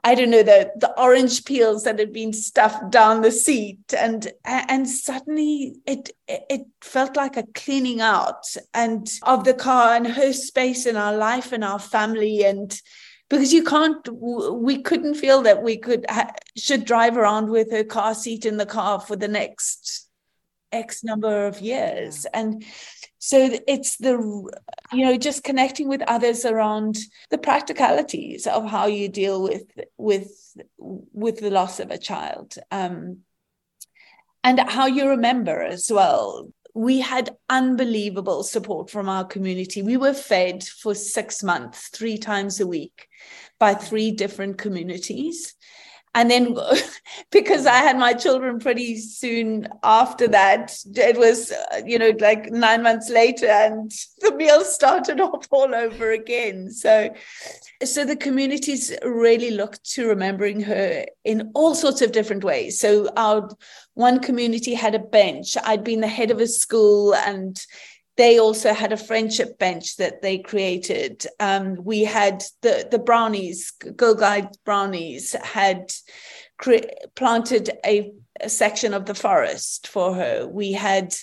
I 0.04 0.14
don't 0.14 0.30
know 0.30 0.42
the 0.42 0.70
the 0.76 0.98
orange 1.00 1.44
peels 1.44 1.84
that 1.84 1.98
had 1.98 2.12
been 2.12 2.32
stuffed 2.32 2.90
down 2.90 3.22
the 3.22 3.32
seat 3.32 3.92
and 3.96 4.32
and 4.44 4.88
suddenly 4.88 5.76
it 5.86 6.10
it 6.28 6.62
felt 6.80 7.16
like 7.16 7.36
a 7.36 7.46
cleaning 7.54 8.00
out 8.00 8.44
and 8.72 9.10
of 9.24 9.44
the 9.44 9.54
car 9.54 9.94
and 9.94 10.06
her 10.06 10.32
space 10.32 10.86
in 10.86 10.96
our 10.96 11.16
life 11.16 11.52
and 11.52 11.64
our 11.64 11.78
family 11.78 12.44
and 12.44 12.80
because 13.28 13.52
you 13.52 13.62
can't 13.64 14.08
we 14.12 14.82
couldn't 14.82 15.14
feel 15.14 15.42
that 15.42 15.62
we 15.62 15.76
could 15.76 16.06
should 16.56 16.84
drive 16.84 17.16
around 17.16 17.50
with 17.50 17.70
her 17.70 17.84
car 17.84 18.14
seat 18.14 18.46
in 18.46 18.56
the 18.56 18.66
car 18.66 19.00
for 19.00 19.16
the 19.16 19.28
next 19.28 20.07
x 20.72 21.04
number 21.04 21.46
of 21.46 21.60
years. 21.60 22.24
Yeah. 22.24 22.40
and 22.40 22.64
so 23.18 23.50
it's 23.66 23.96
the 23.96 24.12
you 24.92 25.04
know 25.04 25.16
just 25.16 25.44
connecting 25.44 25.88
with 25.88 26.02
others 26.02 26.44
around 26.44 26.98
the 27.30 27.38
practicalities 27.38 28.46
of 28.46 28.68
how 28.70 28.86
you 28.86 29.08
deal 29.08 29.42
with 29.42 29.64
with 29.96 30.30
with 30.86 31.40
the 31.40 31.50
loss 31.50 31.80
of 31.80 31.90
a 31.90 31.98
child. 31.98 32.54
Um, 32.70 33.18
and 34.44 34.60
how 34.60 34.86
you 34.86 35.08
remember 35.08 35.60
as 35.62 35.90
well. 35.90 36.48
We 36.74 37.00
had 37.00 37.36
unbelievable 37.50 38.44
support 38.44 38.88
from 38.88 39.08
our 39.08 39.24
community. 39.24 39.82
We 39.82 39.96
were 39.96 40.14
fed 40.14 40.62
for 40.62 40.94
6 40.94 41.42
months 41.42 41.88
3 41.88 42.18
times 42.18 42.60
a 42.60 42.66
week 42.66 43.08
by 43.58 43.74
three 43.74 44.12
different 44.12 44.58
communities 44.58 45.54
and 46.14 46.30
then 46.30 46.56
because 47.30 47.66
i 47.66 47.76
had 47.76 47.98
my 47.98 48.12
children 48.12 48.58
pretty 48.58 48.96
soon 48.96 49.68
after 49.82 50.28
that 50.28 50.76
it 50.94 51.18
was 51.18 51.52
you 51.84 51.98
know 51.98 52.12
like 52.20 52.50
nine 52.50 52.82
months 52.82 53.10
later 53.10 53.46
and 53.46 53.92
the 54.20 54.34
meal 54.34 54.64
started 54.64 55.20
off 55.20 55.46
all 55.50 55.74
over 55.74 56.12
again. 56.12 56.70
So 56.70 57.14
so 57.84 58.04
the 58.04 58.16
communities 58.16 58.92
really 59.02 59.50
looked 59.50 59.84
to 59.92 60.08
remembering 60.08 60.60
her 60.62 61.06
in 61.24 61.50
all 61.54 61.74
sorts 61.74 62.02
of 62.02 62.12
different 62.12 62.44
ways. 62.44 62.80
So 62.80 63.08
our 63.16 63.48
one 63.94 64.20
community 64.20 64.74
had 64.74 64.94
a 64.94 64.98
bench. 64.98 65.56
I'd 65.64 65.84
been 65.84 66.00
the 66.00 66.08
head 66.08 66.30
of 66.30 66.40
a 66.40 66.46
school 66.46 67.14
and 67.14 67.60
they 68.18 68.40
also 68.40 68.74
had 68.74 68.92
a 68.92 68.96
friendship 68.96 69.58
bench 69.58 69.96
that 69.96 70.22
they 70.22 70.38
created. 70.38 71.24
Um, 71.38 71.76
we 71.82 72.02
had 72.02 72.42
the 72.62 72.86
the 72.90 72.98
brownies, 72.98 73.70
Girl 73.96 74.16
Guide 74.16 74.48
brownies, 74.64 75.32
had 75.42 75.92
cre- 76.58 76.90
planted 77.14 77.70
a, 77.86 78.12
a, 78.40 78.48
section 78.48 78.92
of 78.92 79.06
the 79.06 79.14
forest 79.14 79.86
for 79.86 80.14
her. 80.14 80.48
We 80.48 80.72
had 80.72 81.14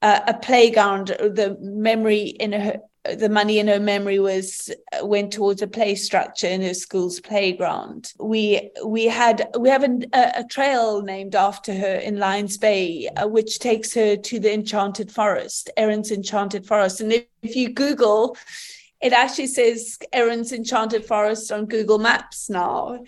uh, 0.00 0.20
a 0.26 0.34
playground. 0.34 1.08
The 1.08 1.56
memory 1.60 2.22
in 2.22 2.52
her 2.52 2.78
the 3.04 3.28
money 3.28 3.58
in 3.58 3.66
her 3.66 3.80
memory 3.80 4.18
was 4.18 4.70
uh, 4.92 5.04
went 5.04 5.32
towards 5.32 5.60
a 5.60 5.66
play 5.66 5.94
structure 5.94 6.46
in 6.46 6.62
her 6.62 6.74
school's 6.74 7.20
playground. 7.20 8.12
We 8.18 8.70
we 8.84 9.06
had 9.06 9.48
we 9.58 9.68
have 9.68 9.82
a, 9.82 9.98
a 10.12 10.44
trail 10.48 11.02
named 11.02 11.34
after 11.34 11.74
her 11.74 11.94
in 11.96 12.18
Lions 12.18 12.58
Bay, 12.58 13.08
uh, 13.16 13.26
which 13.26 13.58
takes 13.58 13.92
her 13.94 14.16
to 14.16 14.38
the 14.38 14.52
Enchanted 14.52 15.10
Forest, 15.10 15.70
Erin's 15.76 16.12
Enchanted 16.12 16.66
Forest. 16.66 17.00
And 17.00 17.12
if, 17.12 17.24
if 17.42 17.56
you 17.56 17.70
Google, 17.70 18.36
it 19.00 19.12
actually 19.12 19.48
says 19.48 19.98
Erin's 20.12 20.52
Enchanted 20.52 21.04
Forest 21.04 21.50
on 21.50 21.66
Google 21.66 21.98
Maps 21.98 22.48
now. 22.48 23.00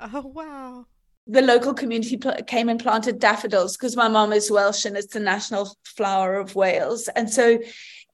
Oh 0.00 0.26
wow! 0.26 0.86
the 1.26 1.42
local 1.42 1.74
community 1.74 2.16
pl- 2.16 2.36
came 2.46 2.68
and 2.68 2.80
planted 2.80 3.18
daffodils 3.18 3.76
because 3.76 3.96
my 3.96 4.08
mom 4.08 4.32
is 4.32 4.50
Welsh 4.50 4.84
and 4.84 4.96
it's 4.96 5.12
the 5.12 5.20
national 5.20 5.76
flower 5.84 6.36
of 6.36 6.54
Wales. 6.54 7.08
And 7.08 7.28
so 7.28 7.58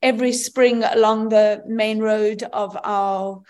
every 0.03 0.33
spring 0.33 0.83
along 0.83 1.29
the 1.29 1.63
main 1.65 1.99
road 1.99 2.43
of 2.53 2.77
our 2.83 3.41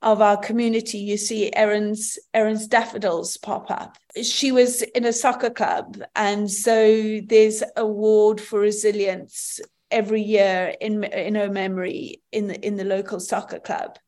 of 0.00 0.22
our 0.22 0.36
community, 0.36 0.98
you 0.98 1.16
see 1.16 1.52
Erin's 1.52 2.18
Erin's 2.32 2.68
daffodils 2.68 3.36
pop 3.36 3.68
up. 3.68 3.98
She 4.22 4.52
was 4.52 4.82
in 4.82 5.04
a 5.04 5.12
soccer 5.12 5.50
club, 5.50 6.00
and 6.14 6.50
so 6.50 7.20
there's 7.26 7.62
a 7.62 7.82
award 7.82 8.40
for 8.40 8.60
resilience 8.60 9.60
every 9.90 10.22
year 10.22 10.74
in 10.80 11.02
in 11.04 11.34
her 11.34 11.50
memory 11.50 12.22
in 12.30 12.46
the 12.46 12.64
in 12.64 12.76
the 12.76 12.84
local 12.84 13.18
soccer 13.18 13.58
club. 13.58 13.98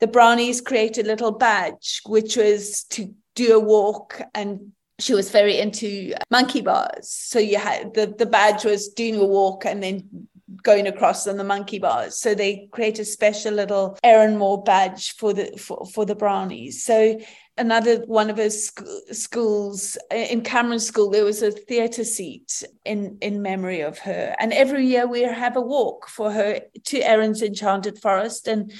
The 0.00 0.06
Brownies 0.06 0.60
created 0.60 1.06
a 1.06 1.08
little 1.08 1.32
badge, 1.32 2.02
which 2.04 2.36
was 2.36 2.84
to 2.90 3.14
do 3.34 3.54
a 3.54 3.60
walk 3.60 4.20
and 4.34 4.72
she 4.98 5.14
was 5.14 5.30
very 5.30 5.58
into 5.58 6.14
monkey 6.30 6.60
bars. 6.60 7.08
So 7.08 7.38
you 7.38 7.58
had 7.58 7.94
the, 7.94 8.06
the 8.06 8.26
badge 8.26 8.64
was 8.64 8.88
doing 8.88 9.16
a 9.16 9.24
walk 9.24 9.64
and 9.64 9.82
then 9.82 10.28
going 10.62 10.86
across 10.86 11.26
on 11.26 11.36
the 11.36 11.44
monkey 11.44 11.78
bars. 11.78 12.18
So 12.18 12.34
they 12.34 12.68
create 12.72 12.98
a 12.98 13.04
special 13.04 13.54
little 13.54 13.98
Erin 14.02 14.36
Moore 14.38 14.62
badge 14.62 15.16
for 15.16 15.32
the 15.32 15.56
for, 15.58 15.86
for 15.86 16.04
the 16.04 16.14
brownies. 16.14 16.84
So 16.84 17.18
another 17.58 17.98
one 18.06 18.30
of 18.30 18.36
his 18.36 18.66
sc- 18.66 18.84
schools 19.10 19.98
in 20.10 20.42
Cameron 20.42 20.80
School, 20.80 21.10
there 21.10 21.24
was 21.24 21.42
a 21.42 21.50
theatre 21.50 22.04
seat 22.04 22.62
in 22.84 23.18
in 23.20 23.42
memory 23.42 23.80
of 23.80 23.98
her. 23.98 24.34
And 24.38 24.52
every 24.52 24.86
year 24.86 25.06
we 25.06 25.22
have 25.22 25.56
a 25.56 25.60
walk 25.60 26.08
for 26.08 26.32
her 26.32 26.60
to 26.84 27.00
Erin's 27.00 27.42
Enchanted 27.42 27.98
Forest, 27.98 28.48
and 28.48 28.72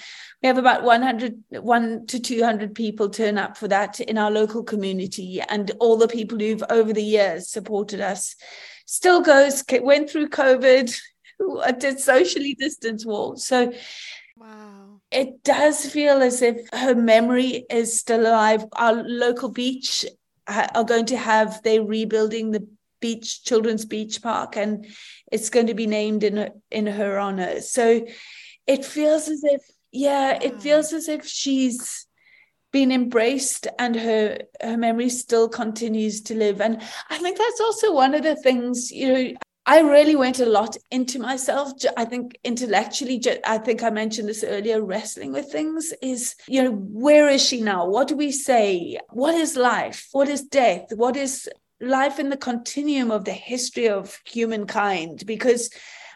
we 0.43 0.47
have 0.47 0.59
about 0.59 0.83
100 0.83 1.43
one 1.61 2.07
to 2.07 2.19
200 2.19 2.75
people 2.75 3.09
turn 3.09 3.39
up 3.39 3.57
for 3.57 3.69
that 3.69 4.01
in 4.01 4.19
our 4.19 4.31
local 4.31 4.63
community, 4.63 5.41
and 5.49 5.71
all 5.81 5.97
the 5.97 6.09
people 6.09 6.39
who've 6.39 6.65
over 6.71 6.93
the 6.93 7.03
years 7.05 7.49
supported 7.49 8.01
us. 8.01 8.37
Still 8.85 9.23
goes, 9.23 9.65
went 9.81 10.11
through 10.11 10.29
COVID, 10.29 10.95
did 11.79 12.01
socially 12.01 12.55
distance 12.55 13.05
walks. 13.07 13.45
So 13.45 13.73
wow. 14.37 15.01
It 15.11 15.45
does 15.45 15.85
feel 15.87 16.23
as 16.23 16.41
if 16.41 16.57
her 16.73 16.95
memory 16.95 17.67
is 17.69 17.99
still 18.01 18.23
alive. 18.23 18.65
Our 18.73 18.95
local 18.95 19.51
beach 19.51 20.07
are 20.47 20.85
going 20.85 21.07
to 21.07 21.19
have, 21.19 21.63
they're 21.63 21.85
rebuilding 21.85 22.51
the 22.51 22.67
beach, 23.01 23.45
children's 23.45 23.85
beach 23.85 24.23
park, 24.23 24.57
and 24.57 24.87
it's 25.31 25.51
going 25.51 25.67
to 25.67 25.75
be 25.75 25.87
named 25.87 26.25
in 26.25 26.37
her, 26.39 26.51
in 26.71 26.87
her 26.87 27.19
honor. 27.19 27.61
So 27.61 28.07
it 28.67 28.85
feels 28.87 29.29
as 29.29 29.45
if, 29.45 29.61
yeah, 29.93 30.39
it 30.41 30.63
feels 30.63 30.95
as 30.95 31.09
if 31.09 31.27
she's 31.27 32.07
been 32.73 32.91
embraced 32.91 33.67
and 33.79 33.95
her 33.95 34.39
her 34.63 34.79
memory 34.79 35.11
still 35.11 35.47
continues 35.47 36.23
to 36.23 36.35
live 36.35 36.59
and 36.59 36.81
i 37.11 37.19
think 37.19 37.37
that's 37.37 37.61
also 37.61 37.93
one 37.93 38.15
of 38.15 38.23
the 38.23 38.35
things 38.35 38.91
you 38.91 39.13
know 39.13 39.33
I 39.65 39.81
really 39.81 40.17
went 40.17 40.41
a 40.41 40.47
lot 40.47 40.77
into 40.91 41.21
myself. 41.21 41.73
I 41.97 42.05
think 42.05 42.37
intellectually, 42.43 43.23
I 43.47 43.59
think 43.59 43.83
I 43.83 43.91
mentioned 43.91 44.29
this 44.29 44.43
earlier, 44.43 44.83
wrestling 44.83 45.33
with 45.33 45.53
things 45.53 45.93
is, 46.03 46.35
you 46.49 46.65
know, 46.65 46.73
where 46.73 47.29
is 47.29 47.45
she 47.45 47.61
now? 47.61 47.87
What 47.89 48.09
do 48.09 48.17
we 48.17 48.33
say? 48.33 48.99
What 49.11 49.37
is 49.37 49.57
life? 49.57 50.09
What 50.11 50.29
is 50.29 50.43
death? 50.43 50.87
What 50.95 51.17
is 51.17 51.49
life 51.81 52.19
in 52.19 52.29
the 52.31 52.37
continuum 52.37 53.13
of 53.13 53.25
the 53.25 53.33
history 53.33 53.89
of 53.89 54.19
humankind? 54.25 55.25
Because 55.27 55.71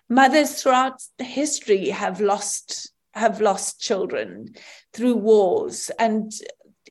mothers 0.08 0.60
throughout 0.60 1.00
history 1.18 1.90
have 1.90 2.20
lost 2.20 2.92
have 3.14 3.40
lost 3.40 3.80
children 3.80 4.54
through 4.92 5.16
wars 5.16 5.90
and 5.98 6.32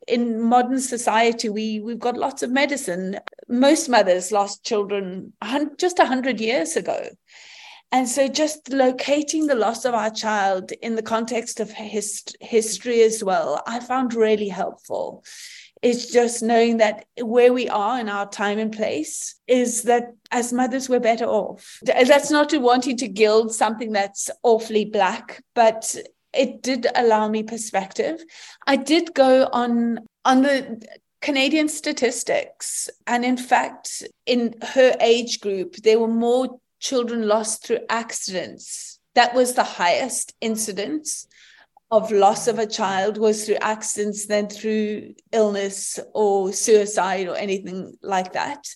in 0.08 0.42
modern 0.42 0.80
society, 0.80 1.50
we 1.50 1.80
we've 1.80 2.00
got 2.00 2.18
lots 2.18 2.44
of 2.44 2.52
medicine. 2.52 3.20
Most 3.48 3.90
mothers 3.90 4.32
lost 4.32 4.64
children 4.64 5.34
just 5.78 6.00
a 6.00 6.06
hundred 6.06 6.40
years 6.40 6.76
ago. 6.76 7.10
And 7.92 8.10
so, 8.10 8.28
just 8.28 8.74
locating 8.74 9.48
the 9.48 9.56
loss 9.56 9.86
of 9.86 9.94
our 9.94 10.10
child 10.10 10.72
in 10.82 10.96
the 10.96 11.04
context 11.04 11.60
of 11.60 11.72
hist- 11.72 12.36
history 12.42 13.02
as 13.04 13.24
well, 13.24 13.62
I 13.66 13.80
found 13.80 14.14
really 14.14 14.50
helpful. 14.50 15.24
It's 15.82 16.12
just 16.12 16.42
knowing 16.42 16.78
that 16.78 17.06
where 17.22 17.54
we 17.54 17.70
are 17.70 18.00
in 18.00 18.10
our 18.10 18.28
time 18.28 18.58
and 18.58 18.72
place 18.72 19.36
is 19.48 19.84
that 19.84 20.16
as 20.32 20.52
mothers, 20.52 20.90
we're 20.90 21.00
better 21.00 21.26
off. 21.26 21.80
That's 21.84 22.32
not 22.32 22.50
to 22.50 22.58
wanting 22.58 22.98
to 22.98 23.08
gild 23.08 23.54
something 23.54 23.92
that's 23.92 24.30
awfully 24.42 24.86
black, 24.86 25.44
but 25.54 25.96
it 26.36 26.62
did 26.62 26.88
allow 26.96 27.28
me 27.28 27.44
perspective. 27.44 28.24
I 28.68 28.76
did 28.76 29.14
go 29.14 29.50
on 29.52 30.00
on 30.24 30.42
the 30.42 30.82
Canadian 31.22 31.68
statistics, 31.70 32.90
and 33.08 33.26
in 33.26 33.38
fact, 33.38 34.04
in 34.26 34.56
her 34.62 34.96
age 35.00 35.40
group, 35.40 35.76
there 35.78 36.00
were 36.00 36.08
more 36.08 36.60
children 36.80 37.28
lost 37.28 37.66
through 37.66 37.80
accidents. 37.90 39.00
That 39.16 39.34
was 39.34 39.54
the 39.54 39.64
highest 39.64 40.34
incidence 40.42 41.28
of 41.92 42.12
loss 42.12 42.48
of 42.48 42.60
a 42.60 42.68
child 42.68 43.18
was 43.18 43.46
through 43.46 43.58
accidents 43.62 44.26
than 44.28 44.50
through 44.50 45.14
illness 45.32 46.00
or 46.14 46.52
suicide 46.52 47.28
or 47.28 47.36
anything 47.36 47.96
like 48.02 48.34
that. 48.34 48.68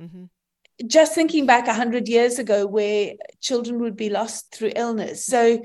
Mm-hmm. 0.00 0.24
Just 0.86 1.14
thinking 1.14 1.46
back 1.46 1.66
100 1.66 2.08
years 2.08 2.38
ago 2.38 2.66
where 2.66 3.14
children 3.40 3.80
would 3.80 3.96
be 3.96 4.10
lost 4.10 4.54
through 4.54 4.72
illness. 4.76 5.26
So 5.26 5.62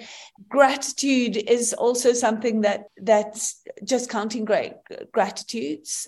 gratitude 0.49 1.37
is 1.37 1.73
also 1.73 2.13
something 2.13 2.61
that 2.61 2.85
that's 2.97 3.61
just 3.83 4.09
counting 4.09 4.45
great 4.45 4.73
gratitudes. 5.11 6.07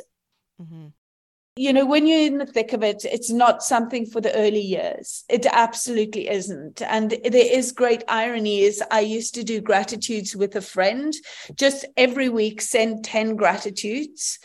Mm-hmm. 0.62 0.88
you 1.58 1.74
know 1.74 1.86
when 1.86 2.08
you're 2.08 2.28
in 2.28 2.38
the 2.38 2.45
thick 2.45 2.72
of 2.72 2.82
it 2.82 3.03
it's 3.03 3.30
not 3.30 3.62
something 3.62 4.06
for 4.06 4.22
the 4.22 4.34
early 4.36 4.62
years. 4.62 5.26
It 5.30 5.45
absolutely 5.45 6.30
isn't. 6.30 6.82
And 6.82 7.12
there 7.12 7.53
is 7.60 7.74
great 7.74 8.03
irony 8.08 8.62
is 8.62 8.82
i 8.89 9.01
used 9.01 9.36
to 9.36 9.43
do 9.43 9.62
gratitudes 9.62 10.36
with 10.36 10.56
a 10.56 10.62
friend. 10.62 11.14
Just 11.56 11.86
every 11.97 12.30
week 12.30 12.62
send 12.62 13.03
10 13.03 13.36
gratitudes 13.36 14.39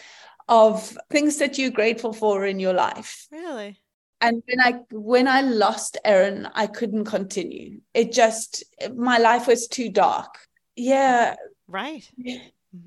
of 0.48 0.98
things 1.10 1.38
that 1.38 1.56
you're 1.56 1.70
grateful 1.70 2.12
for 2.12 2.44
in 2.44 2.58
your 2.58 2.74
life. 2.74 3.28
Really 3.30 3.78
and 4.20 4.42
when 4.46 4.60
i 4.60 4.72
when 4.92 5.28
i 5.28 5.40
lost 5.40 5.96
Erin 6.04 6.48
i 6.54 6.66
couldn't 6.66 7.04
continue 7.04 7.80
it 7.94 8.12
just 8.12 8.64
my 8.94 9.18
life 9.18 9.46
was 9.46 9.66
too 9.66 9.88
dark 9.88 10.38
yeah 10.76 11.36
right 11.68 12.08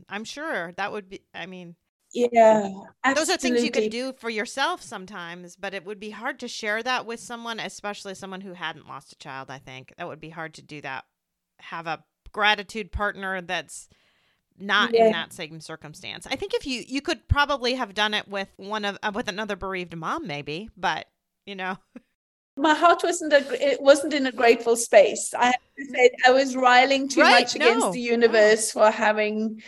i'm 0.10 0.24
sure 0.24 0.74
that 0.78 0.92
would 0.92 1.10
be 1.10 1.22
i 1.34 1.46
mean 1.46 1.76
yeah 2.14 2.70
absolutely. 3.04 3.14
those 3.14 3.30
are 3.30 3.38
things 3.38 3.64
you 3.64 3.72
can 3.72 3.90
do 3.90 4.14
for 4.14 4.30
yourself 4.30 4.82
sometimes 4.82 5.56
but 5.56 5.74
it 5.74 5.86
would 5.86 6.00
be 6.00 6.12
hard 6.12 6.40
to 6.40 6.48
share 6.48 6.84
that 6.84 7.06
with 7.06 7.20
someone 7.20 7.60
especially 7.60 8.14
someone 8.14 8.42
who 8.42 8.54
hadn't 8.54 8.88
lost 8.88 9.14
a 9.14 9.18
child 9.18 9.50
i 9.50 9.58
think 9.58 9.94
that 9.98 10.08
would 10.08 10.22
be 10.22 10.30
hard 10.30 10.54
to 10.54 10.62
do 10.62 10.80
that 10.82 11.06
have 11.60 11.88
a 11.88 12.04
gratitude 12.32 12.92
partner 12.92 13.42
that's 13.42 13.88
not 14.58 14.94
yeah. 14.94 15.06
in 15.06 15.12
that 15.12 15.34
same 15.34 15.60
circumstance. 15.60 16.28
I 16.30 16.36
think 16.36 16.54
if 16.54 16.68
you 16.68 16.84
you 16.88 17.02
could 17.02 17.28
probably 17.28 17.74
have 17.76 17.94
done 17.94 18.14
it 18.14 18.28
with 18.28 18.50
one 18.58 18.86
of 18.86 18.98
uh, 19.02 19.12
with 19.14 19.28
another 19.28 19.56
bereaved 19.56 19.96
mom 19.96 20.28
maybe, 20.28 20.70
but 20.78 21.08
you 21.46 21.56
know? 21.56 21.78
My 22.58 22.76
heart 22.76 23.02
wasn't 23.04 23.34
a, 23.34 23.72
it 23.72 23.82
wasn't 23.82 24.14
in 24.14 24.28
a 24.28 24.32
grateful 24.32 24.76
space. 24.76 25.34
I 25.34 25.46
have 25.46 25.56
to 25.78 25.86
say 25.86 26.12
i 26.28 26.30
was 26.30 26.56
riling 26.56 27.08
too 27.08 27.22
right, 27.22 27.42
much 27.42 27.58
no, 27.58 27.66
against 27.66 27.94
the 27.94 28.00
universe 28.00 28.76
no. 28.76 28.82
for 28.82 28.92
having 28.92 29.64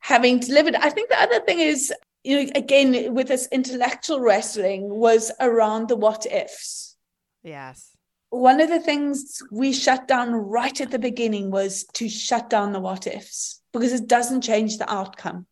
having 0.00 0.38
delivered. 0.38 0.74
I 0.74 0.90
think 0.90 1.08
the 1.08 1.20
other 1.20 1.40
thing 1.40 1.60
is 1.60 1.90
you 2.22 2.36
know 2.36 2.50
again 2.54 3.14
with 3.14 3.28
this 3.28 3.48
intellectual 3.50 4.20
wrestling 4.20 4.90
was 4.90 5.32
around 5.40 5.88
the 5.88 5.96
what 5.96 6.26
ifs. 6.26 6.94
Yes. 7.42 7.96
One 8.28 8.60
of 8.60 8.68
the 8.68 8.80
things 8.80 9.42
we 9.50 9.72
shut 9.72 10.06
down 10.06 10.32
right 10.32 10.78
at 10.78 10.90
the 10.90 10.98
beginning 10.98 11.50
was 11.50 11.84
to 11.94 12.08
shut 12.10 12.50
down 12.50 12.72
the 12.72 12.80
what 12.80 13.06
ifs 13.06 13.62
because 13.72 13.94
it 13.94 14.08
doesn't 14.08 14.42
change 14.42 14.76
the 14.76 14.92
outcome 14.92 15.46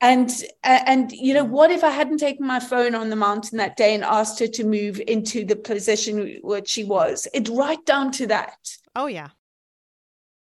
and 0.00 0.30
uh, 0.64 0.80
and 0.86 1.12
you 1.12 1.34
know 1.34 1.44
what 1.44 1.70
if 1.70 1.84
i 1.84 1.90
hadn't 1.90 2.18
taken 2.18 2.46
my 2.46 2.60
phone 2.60 2.94
on 2.94 3.10
the 3.10 3.16
mountain 3.16 3.58
that 3.58 3.76
day 3.76 3.94
and 3.94 4.04
asked 4.04 4.38
her 4.38 4.46
to 4.46 4.64
move 4.64 5.00
into 5.06 5.44
the 5.44 5.56
position 5.56 6.38
where 6.42 6.64
she 6.64 6.84
was? 6.84 7.28
It 7.34 7.48
right 7.48 7.84
down 7.84 8.12
to 8.12 8.26
that. 8.28 8.56
Oh 8.96 9.06
yeah. 9.06 9.28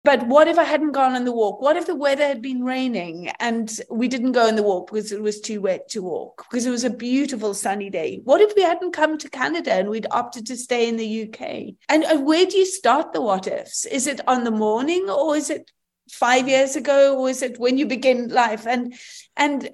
But 0.05 0.28
what 0.28 0.47
if 0.47 0.57
i 0.57 0.64
hadn't 0.64 0.93
gone 0.93 1.14
on 1.14 1.26
the 1.26 1.32
walk? 1.34 1.62
What 1.62 1.76
if 1.76 1.86
the 1.86 1.95
weather 1.95 2.26
had 2.26 2.41
been 2.41 2.64
raining 2.64 3.30
and 3.39 3.70
we 3.91 4.07
didn't 4.07 4.32
go 4.32 4.47
on 4.47 4.55
the 4.55 4.64
walk 4.64 4.88
because 4.88 5.12
it 5.12 5.22
was 5.22 5.41
too 5.41 5.60
wet 5.60 5.89
to 5.89 6.01
walk 6.01 6.45
because 6.49 6.66
it 6.66 6.72
was 6.72 6.86
a 6.86 6.89
beautiful 6.89 7.53
sunny 7.53 7.89
day? 7.89 8.22
What 8.24 8.39
if 8.39 8.53
we 8.55 8.62
hadn't 8.62 8.93
come 8.93 9.18
to 9.18 9.30
canada 9.30 9.74
and 9.74 9.89
we'd 9.89 10.07
opted 10.10 10.47
to 10.47 10.55
stay 10.55 10.88
in 10.88 10.95
the 10.95 11.24
uk 11.24 11.41
and, 11.41 12.03
and 12.05 12.26
where 12.26 12.45
do 12.45 12.57
you 12.57 12.66
start 12.66 13.12
the 13.12 13.22
what 13.22 13.45
ifs? 13.45 13.86
Is 13.86 14.07
it 14.07 14.22
on 14.26 14.45
the 14.45 14.51
morning 14.51 15.10
or 15.10 15.36
is 15.36 15.49
it 15.49 15.70
five 16.10 16.47
years 16.47 16.76
ago 16.76 17.18
or 17.18 17.30
is 17.30 17.41
it 17.41 17.60
when 17.60 17.78
you 17.78 17.86
begin 17.86 18.30
life? 18.30 18.66
And 18.68 18.93
and 19.36 19.70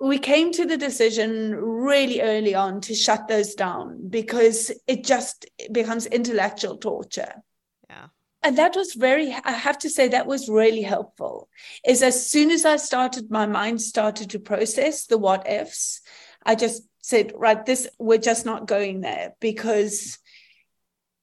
we 0.00 0.18
came 0.18 0.52
to 0.52 0.64
the 0.64 0.76
decision 0.76 1.54
really 1.56 2.20
early 2.20 2.54
on 2.54 2.80
to 2.82 2.94
shut 2.94 3.26
those 3.26 3.54
down 3.54 4.08
because 4.08 4.70
it 4.86 5.04
just 5.04 5.46
becomes 5.72 6.06
intellectual 6.06 6.76
torture. 6.76 7.42
Yeah. 7.90 8.06
And 8.42 8.56
that 8.58 8.76
was 8.76 8.94
very 8.94 9.36
i 9.44 9.50
have 9.50 9.78
to 9.78 9.90
say 9.90 10.08
that 10.08 10.26
was 10.26 10.48
really 10.48 10.82
helpful. 10.82 11.48
Is 11.84 12.02
as 12.02 12.30
soon 12.30 12.50
as 12.50 12.64
i 12.64 12.76
started 12.76 13.30
my 13.30 13.46
mind 13.46 13.80
started 13.80 14.30
to 14.30 14.38
process 14.38 15.06
the 15.06 15.18
what 15.18 15.48
ifs 15.48 16.00
i 16.46 16.54
just 16.54 16.82
said 17.00 17.32
right 17.34 17.64
this 17.66 17.88
we're 17.98 18.18
just 18.18 18.46
not 18.46 18.68
going 18.68 19.00
there 19.00 19.34
because 19.40 20.18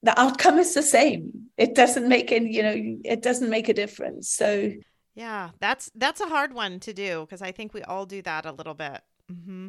the 0.04 0.20
outcome 0.20 0.60
is 0.60 0.74
the 0.74 0.84
same 0.84 1.45
it 1.58 1.76
doesn't 1.76 2.08
make 2.08 2.32
any 2.32 2.54
you 2.54 2.64
know 2.64 2.76
it 3.04 3.22
doesn't 3.22 3.50
make 3.50 3.70
a 3.70 3.74
difference 3.74 4.30
so 4.30 4.72
yeah 5.14 5.50
that's 5.60 5.92
that's 5.96 6.22
a 6.22 6.28
hard 6.28 6.54
one 6.54 6.80
to 6.80 6.94
do 6.94 7.22
because 7.22 7.42
i 7.42 7.52
think 7.52 7.74
we 7.74 7.82
all 7.84 8.06
do 8.06 8.22
that 8.22 8.46
a 8.46 8.52
little 8.52 8.74
bit 8.74 9.02
mm-hmm. 9.32 9.68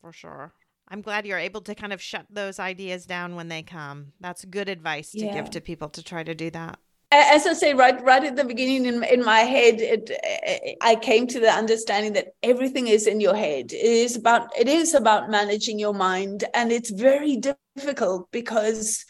for 0.00 0.12
sure 0.12 0.52
i'm 0.88 1.00
glad 1.00 1.26
you're 1.26 1.38
able 1.38 1.60
to 1.60 1.74
kind 1.74 1.92
of 1.92 2.00
shut 2.00 2.26
those 2.30 2.58
ideas 2.58 3.06
down 3.06 3.34
when 3.36 3.48
they 3.48 3.62
come 3.62 4.12
that's 4.20 4.44
good 4.44 4.68
advice 4.68 5.10
to 5.12 5.24
yeah. 5.24 5.34
give 5.34 5.50
to 5.50 5.60
people 5.60 5.88
to 5.88 6.02
try 6.02 6.22
to 6.22 6.34
do 6.34 6.50
that 6.50 6.78
as 7.12 7.46
I 7.46 7.52
say, 7.52 7.72
right, 7.72 8.02
right 8.02 8.24
at 8.24 8.36
the 8.36 8.44
beginning 8.44 8.84
in, 8.84 9.04
in 9.04 9.24
my 9.24 9.40
head, 9.40 9.76
it, 9.78 10.76
I 10.80 10.96
came 10.96 11.26
to 11.28 11.40
the 11.40 11.50
understanding 11.50 12.14
that 12.14 12.34
everything 12.42 12.88
is 12.88 13.06
in 13.06 13.20
your 13.20 13.34
head. 13.34 13.72
It 13.72 13.76
is 13.76 14.16
about 14.16 14.50
it 14.58 14.68
is 14.68 14.92
about 14.92 15.30
managing 15.30 15.78
your 15.78 15.94
mind, 15.94 16.44
and 16.52 16.72
it's 16.72 16.90
very 16.90 17.40
difficult 17.76 18.28
because 18.32 19.04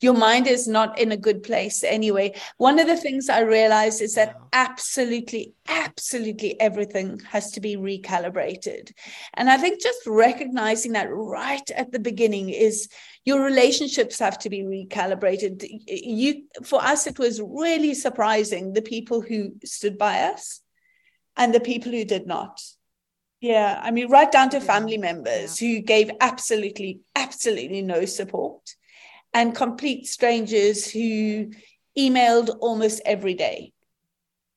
your 0.00 0.14
mind 0.14 0.46
is 0.46 0.66
not 0.66 0.98
in 0.98 1.12
a 1.12 1.16
good 1.16 1.42
place 1.42 1.84
anyway. 1.84 2.34
One 2.58 2.78
of 2.78 2.86
the 2.86 2.96
things 2.96 3.28
I 3.28 3.40
realized 3.40 4.02
is 4.02 4.14
that 4.14 4.36
absolutely, 4.52 5.54
absolutely 5.68 6.60
everything 6.60 7.20
has 7.30 7.50
to 7.52 7.60
be 7.60 7.76
recalibrated. 7.76 8.92
And 9.34 9.48
I 9.48 9.56
think 9.56 9.80
just 9.80 10.00
recognizing 10.06 10.92
that 10.92 11.08
right 11.10 11.68
at 11.70 11.92
the 11.92 12.00
beginning 12.00 12.50
is 12.50 12.88
your 13.24 13.42
relationships 13.42 14.18
have 14.18 14.38
to 14.40 14.50
be 14.50 14.62
recalibrated. 14.62 15.64
You 15.86 16.44
for 16.62 16.82
us, 16.82 17.06
it 17.06 17.18
was 17.18 17.40
really 17.40 17.94
surprising 17.94 18.72
the 18.72 18.82
people 18.82 19.22
who 19.22 19.52
stood 19.64 19.96
by 19.96 20.20
us 20.20 20.60
and 21.36 21.54
the 21.54 21.60
people 21.60 21.92
who 21.92 22.04
did 22.04 22.26
not. 22.26 22.60
Yeah, 23.40 23.78
I 23.82 23.90
mean, 23.90 24.10
right 24.10 24.30
down 24.30 24.50
to 24.50 24.60
family 24.60 24.96
members 24.96 25.60
yeah. 25.60 25.68
who 25.68 25.80
gave 25.80 26.10
absolutely, 26.20 27.00
absolutely 27.14 27.82
no 27.82 28.04
support 28.06 28.74
and 29.34 29.54
complete 29.54 30.06
strangers 30.06 30.90
who 30.90 31.50
emailed 31.98 32.56
almost 32.60 33.02
every 33.04 33.34
day. 33.34 33.72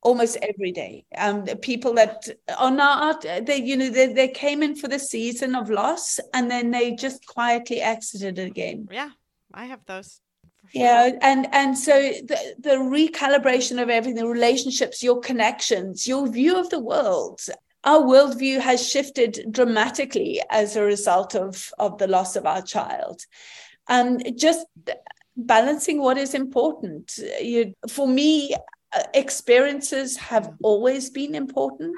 Almost 0.02 0.38
every 0.42 0.72
day. 0.72 1.06
Um 1.18 1.44
people 1.62 1.94
that 1.96 2.30
are 2.58 2.72
not 2.72 3.24
they 3.24 3.58
you 3.58 3.76
know 3.76 3.90
they, 3.90 4.14
they 4.14 4.28
came 4.30 4.64
in 4.64 4.76
for 4.76 4.88
the 4.88 5.00
season 5.00 5.56
of 5.56 5.70
loss 5.70 6.20
and 6.34 6.50
then 6.50 6.72
they 6.72 6.96
just 6.96 7.26
quietly 7.26 7.82
exited 7.82 8.40
again. 8.40 8.88
Yeah 8.92 9.10
i 9.54 9.66
have 9.66 9.84
those 9.86 10.20
Sure. 10.74 10.82
yeah 10.82 11.12
and 11.22 11.48
and 11.54 11.78
so 11.78 11.94
the, 12.32 12.56
the 12.60 12.76
recalibration 12.98 13.82
of 13.82 13.90
everything 13.90 14.16
the 14.22 14.28
relationships 14.28 15.02
your 15.02 15.22
connections 15.22 16.06
your 16.06 16.28
view 16.28 16.60
of 16.60 16.70
the 16.70 16.80
world 16.80 17.40
our 17.86 18.02
worldview 18.02 18.60
has 18.60 18.86
shifted 18.86 19.46
dramatically 19.50 20.42
as 20.50 20.76
a 20.76 20.84
result 20.84 21.36
of 21.36 21.72
of 21.80 21.98
the 22.00 22.08
loss 22.08 22.36
of 22.36 22.46
our 22.46 22.62
child 22.62 23.22
and 23.90 24.34
just 24.38 24.66
balancing 25.36 26.02
what 26.02 26.18
is 26.18 26.34
important. 26.34 27.20
You, 27.42 27.74
for 27.90 28.08
me, 28.08 28.56
uh, 28.96 29.04
experiences 29.14 30.16
have 30.18 30.54
always 30.64 31.10
been 31.10 31.36
important. 31.36 31.96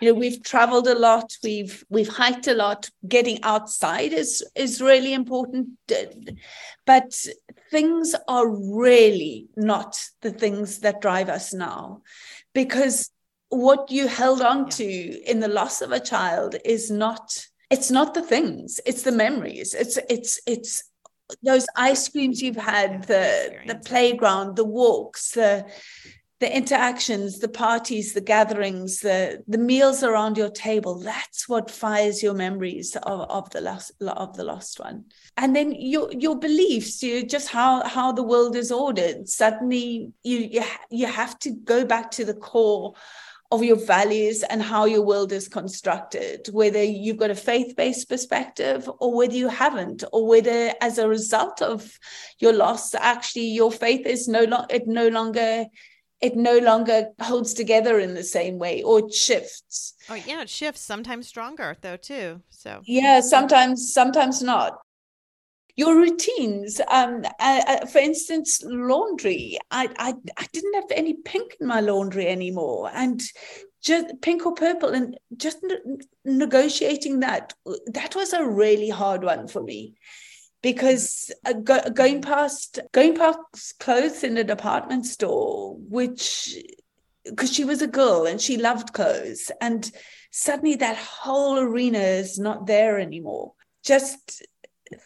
You 0.00 0.08
know 0.12 0.18
we've 0.18 0.42
traveled 0.42 0.86
a 0.86 0.94
lot. 0.94 1.36
We've 1.42 1.84
we've 1.90 2.08
hiked 2.08 2.46
a 2.46 2.54
lot. 2.54 2.88
Getting 3.08 3.42
outside 3.42 4.12
is 4.12 4.44
is 4.54 4.80
really 4.80 5.14
important. 5.14 5.70
But 6.86 7.26
things 7.70 8.14
are 8.28 8.48
really 8.48 9.48
not 9.56 10.00
the 10.22 10.30
things 10.30 10.78
that 10.80 11.00
drive 11.00 11.28
us 11.28 11.52
now 11.52 12.02
because 12.54 13.10
what 13.48 13.90
you 13.90 14.06
held 14.06 14.40
on 14.40 14.68
to 14.68 14.84
in 14.84 15.40
the 15.40 15.48
loss 15.48 15.82
of 15.82 15.90
a 15.90 16.00
child 16.00 16.54
is 16.64 16.90
not 16.90 17.46
it's 17.70 17.90
not 17.90 18.14
the 18.14 18.22
things. 18.22 18.80
It's 18.86 19.02
the 19.02 19.12
memories. 19.12 19.74
It's 19.74 19.98
it's 20.08 20.40
it's 20.46 20.84
those 21.42 21.66
ice 21.76 22.08
creams 22.08 22.40
you've 22.42 22.56
had, 22.56 23.04
the 23.04 23.58
the 23.66 23.76
playground, 23.76 24.56
the 24.56 24.64
walks, 24.64 25.32
the 25.32 25.66
the 26.40 26.56
interactions, 26.56 27.40
the 27.40 27.48
parties, 27.48 28.12
the 28.12 28.20
gatherings, 28.20 29.00
the 29.00 29.42
the 29.48 29.58
meals 29.58 30.02
around 30.02 30.36
your 30.36 30.50
table. 30.50 31.00
That's 31.00 31.48
what 31.48 31.70
fires 31.70 32.22
your 32.22 32.34
memories 32.34 32.96
of, 32.96 33.20
of 33.28 33.50
the 33.50 33.60
last 33.60 33.92
of 34.00 34.36
the 34.36 34.44
lost 34.44 34.78
one. 34.78 35.06
And 35.36 35.54
then 35.54 35.72
your 35.72 36.12
your 36.12 36.38
beliefs, 36.38 37.02
you 37.02 37.26
just 37.26 37.48
how 37.48 37.86
how 37.86 38.12
the 38.12 38.22
world 38.22 38.54
is 38.54 38.70
ordered. 38.70 39.28
Suddenly 39.28 40.12
you 40.22 40.38
you, 40.38 40.64
you 40.90 41.06
have 41.06 41.38
to 41.40 41.50
go 41.50 41.84
back 41.84 42.10
to 42.12 42.24
the 42.24 42.34
core 42.34 42.94
of 43.50 43.64
your 43.64 43.76
values 43.76 44.42
and 44.42 44.62
how 44.62 44.84
your 44.84 45.02
world 45.02 45.32
is 45.32 45.48
constructed, 45.48 46.48
whether 46.52 46.82
you've 46.82 47.16
got 47.16 47.30
a 47.30 47.34
faith 47.34 47.74
based 47.76 48.08
perspective 48.08 48.88
or 49.00 49.14
whether 49.14 49.34
you 49.34 49.48
haven't, 49.48 50.04
or 50.12 50.26
whether 50.26 50.74
as 50.80 50.98
a 50.98 51.08
result 51.08 51.62
of 51.62 51.98
your 52.38 52.52
loss, 52.52 52.94
actually 52.94 53.46
your 53.46 53.72
faith 53.72 54.06
is 54.06 54.28
no 54.28 54.44
longer, 54.44 54.66
it 54.70 54.86
no 54.86 55.08
longer 55.08 55.66
it 56.20 56.34
no 56.34 56.58
longer 56.58 57.10
holds 57.20 57.54
together 57.54 58.00
in 58.00 58.14
the 58.14 58.24
same 58.24 58.58
way 58.58 58.82
or 58.82 58.98
it 58.98 59.14
shifts. 59.14 59.94
Oh 60.10 60.14
yeah, 60.14 60.42
it 60.42 60.50
shifts 60.50 60.80
sometimes 60.80 61.28
stronger 61.28 61.76
though 61.80 61.96
too. 61.96 62.42
So 62.50 62.82
yeah, 62.84 63.20
sometimes 63.20 63.92
sometimes 63.92 64.42
not. 64.42 64.78
Your 65.78 65.94
routines, 65.94 66.80
um, 66.88 67.22
uh, 67.38 67.62
uh, 67.68 67.86
for 67.86 67.98
instance, 67.98 68.60
laundry. 68.64 69.58
I, 69.70 69.88
I 69.96 70.14
I 70.36 70.46
didn't 70.52 70.74
have 70.74 70.90
any 70.90 71.14
pink 71.14 71.56
in 71.60 71.68
my 71.68 71.78
laundry 71.78 72.26
anymore, 72.26 72.90
and 72.92 73.22
just 73.80 74.20
pink 74.20 74.44
or 74.44 74.54
purple, 74.54 74.88
and 74.88 75.16
just 75.36 75.58
ne- 75.62 75.98
negotiating 76.24 77.20
that 77.20 77.54
that 77.94 78.16
was 78.16 78.32
a 78.32 78.44
really 78.44 78.88
hard 78.88 79.22
one 79.22 79.46
for 79.46 79.62
me 79.62 79.94
because 80.62 81.30
uh, 81.46 81.52
go, 81.52 81.78
going 81.94 82.22
past 82.22 82.80
going 82.92 83.14
past 83.14 83.78
clothes 83.78 84.24
in 84.24 84.36
a 84.36 84.44
department 84.44 85.06
store 85.06 85.76
which 85.78 86.56
because 87.24 87.52
she 87.52 87.64
was 87.64 87.82
a 87.82 87.86
girl 87.86 88.26
and 88.26 88.40
she 88.40 88.56
loved 88.56 88.92
clothes 88.92 89.50
and 89.60 89.92
suddenly 90.32 90.74
that 90.74 90.96
whole 90.96 91.58
arena 91.58 91.98
is 91.98 92.38
not 92.38 92.66
there 92.66 92.98
anymore 92.98 93.52
just 93.84 94.44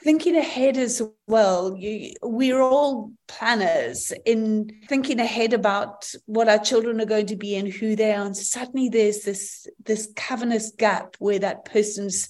thinking 0.02 0.36
ahead 0.36 0.76
as 0.76 1.02
well 1.26 1.76
you, 1.76 2.14
we're 2.22 2.60
all 2.60 3.12
planners 3.28 4.12
in 4.24 4.70
thinking 4.88 5.20
ahead 5.20 5.52
about 5.52 6.10
what 6.26 6.48
our 6.48 6.58
children 6.58 7.00
are 7.00 7.06
going 7.06 7.26
to 7.26 7.36
be 7.36 7.56
and 7.56 7.72
who 7.72 7.96
they 7.96 8.12
are. 8.12 8.26
And 8.26 8.36
suddenly 8.36 8.88
there's 8.88 9.22
this 9.22 9.66
this 9.84 10.12
cavernous 10.16 10.72
gap 10.76 11.16
where 11.18 11.38
that 11.38 11.64
person's 11.64 12.28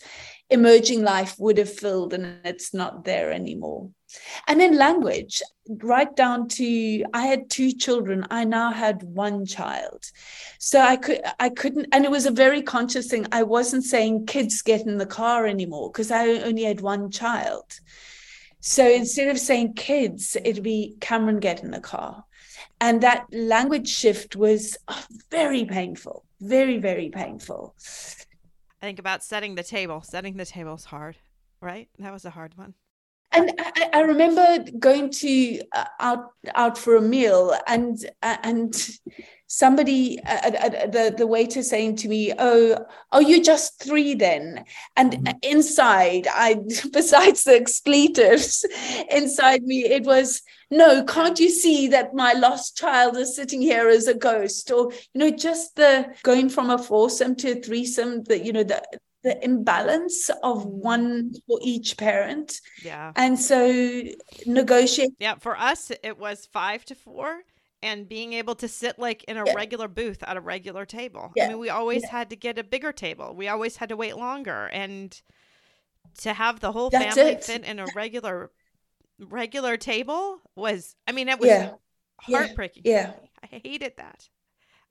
emerging 0.51 1.03
life 1.03 1.35
would 1.39 1.59
have 1.59 1.73
filled 1.73 2.13
and 2.13 2.39
it's 2.45 2.75
not 2.75 3.05
there 3.05 3.33
anymore 3.33 3.91
and 4.47 4.61
then 4.61 4.77
language 4.77 5.43
right 5.83 6.15
down 6.17 6.49
to 6.49 7.05
i 7.15 7.27
had 7.27 7.49
two 7.49 7.73
children 7.73 8.27
i 8.31 8.45
now 8.45 8.71
had 8.71 9.03
one 9.03 9.47
child 9.47 10.05
so 10.59 10.81
i 10.81 10.97
could 10.97 11.21
i 11.39 11.49
couldn't 11.49 11.87
and 11.93 12.05
it 12.05 12.11
was 12.11 12.27
a 12.27 12.31
very 12.31 12.63
conscious 12.63 13.09
thing 13.09 13.27
i 13.33 13.43
wasn't 13.43 13.85
saying 13.85 14.27
kids 14.27 14.63
get 14.63 14.87
in 14.87 14.99
the 14.99 15.07
car 15.07 15.47
anymore 15.47 15.91
because 15.91 16.11
i 16.11 16.29
only 16.29 16.65
had 16.65 16.81
one 16.81 17.11
child 17.11 17.81
so 18.61 18.89
instead 18.89 19.29
of 19.29 19.39
saying 19.39 19.73
kids 19.75 20.37
it'd 20.45 20.63
be 20.63 20.97
cameron 21.01 21.39
get 21.39 21.63
in 21.63 21.71
the 21.71 21.81
car 21.81 22.25
and 22.81 23.01
that 23.01 23.27
language 23.33 23.89
shift 23.89 24.35
was 24.35 24.77
oh, 24.89 25.05
very 25.31 25.65
painful 25.65 26.25
very 26.41 26.79
very 26.79 27.09
painful 27.09 27.75
I 28.83 28.87
think 28.87 28.99
about 28.99 29.23
setting 29.23 29.55
the 29.55 29.63
table. 29.63 30.03
Setting 30.03 30.37
the 30.37 30.45
table 30.45 30.75
is 30.75 30.85
hard, 30.85 31.17
right? 31.61 31.89
That 32.01 32.13
was 32.13 32.25
a 32.25 32.31
hard 32.31 32.59
one. 32.59 32.75
And 33.33 33.53
I, 33.59 33.91
I 33.95 34.01
remember 34.01 34.65
going 34.79 35.11
to 35.11 35.61
uh, 35.73 35.85
out 36.01 36.33
out 36.55 36.77
for 36.77 36.97
a 36.97 37.01
meal, 37.01 37.57
and 37.67 37.99
uh, 38.23 38.37
and 38.43 38.75
somebody 39.53 40.19
uh, 40.25 40.51
uh, 40.51 40.67
uh, 40.67 40.87
the 40.87 41.15
the 41.19 41.27
waiter 41.27 41.63
saying 41.63 41.95
to 41.95 42.09
me 42.09 42.33
oh 42.39 42.87
are 43.13 43.21
you 43.21 43.43
just 43.43 43.83
three 43.83 44.15
then 44.15 44.65
and 44.97 45.13
mm-hmm. 45.13 45.37
inside 45.43 46.27
i 46.33 46.55
besides 46.93 47.45
the 47.45 47.55
expletives 47.55 48.65
inside 49.11 49.63
me 49.65 49.85
it 49.85 50.05
was 50.05 50.41
no 50.71 51.05
can't 51.05 51.39
you 51.39 51.51
see 51.51 51.87
that 51.87 52.15
my 52.15 52.33
lost 52.33 52.79
child 52.79 53.15
is 53.19 53.37
sitting 53.37 53.61
here 53.61 53.91
as 53.91 54.09
a 54.09 54.15
ghost 54.15 54.71
or 54.71 54.91
you 55.13 55.19
know 55.19 55.31
just 55.31 55.77
the 55.77 56.07
going 56.23 56.49
from 56.49 56.71
a 56.71 56.79
foursome 56.79 57.37
to 57.37 57.51
a 57.51 57.61
threesome 57.61 58.23
that 58.23 58.47
you 58.47 58.55
know 58.55 58.65
the 58.65 58.83
the 59.23 59.43
imbalance 59.45 60.31
of 60.43 60.65
one 60.65 61.33
for 61.47 61.59
each 61.63 61.97
parent 61.97 62.61
yeah 62.83 63.13
and 63.17 63.39
so 63.39 64.03
negotiate 64.47 65.11
yeah 65.21 65.35
for 65.37 65.57
us 65.57 65.93
it 66.03 66.19
was 66.19 66.47
five 66.53 66.85
to 66.85 66.95
four 66.95 67.43
and 67.83 68.09
being 68.09 68.33
able 68.33 68.55
to 68.55 68.69
sit 68.69 68.99
like 68.99 69.25
in 69.25 69.37
a 69.37 69.45
yeah. 69.45 69.53
regular 69.55 69.89
booth 69.89 70.23
at 70.23 70.37
a 70.37 70.41
regular 70.41 70.87
table. 70.87 71.33
Yeah. 71.35 71.47
I 71.47 71.49
mean, 71.49 71.59
we 71.59 71.69
always 71.69 72.03
yeah. 72.05 72.11
had 72.13 72.31
to 72.31 72.37
get 72.37 72.59
a 72.59 72.65
bigger 72.65 72.93
table. 72.93 73.35
We 73.35 73.49
always 73.49 73.77
had 73.77 73.89
to 73.89 73.97
wait 73.97 74.17
longer 74.17 74.67
and 74.73 75.21
to 76.19 76.33
have 76.33 76.61
the 76.61 76.73
whole 76.73 76.91
That's 76.91 77.17
family 77.17 77.33
it. 77.33 77.45
fit 77.45 77.65
in 77.65 77.79
a 77.79 77.87
regular 77.95 78.51
regular 79.19 79.77
table 79.77 80.41
was 80.57 80.95
I 81.07 81.13
mean, 81.13 81.29
it 81.29 81.41
was 81.41 81.71
heartbreaking. 82.21 82.83
Yeah. 82.87 83.13
I 83.43 83.61
hated 83.65 83.95
that. 83.97 84.29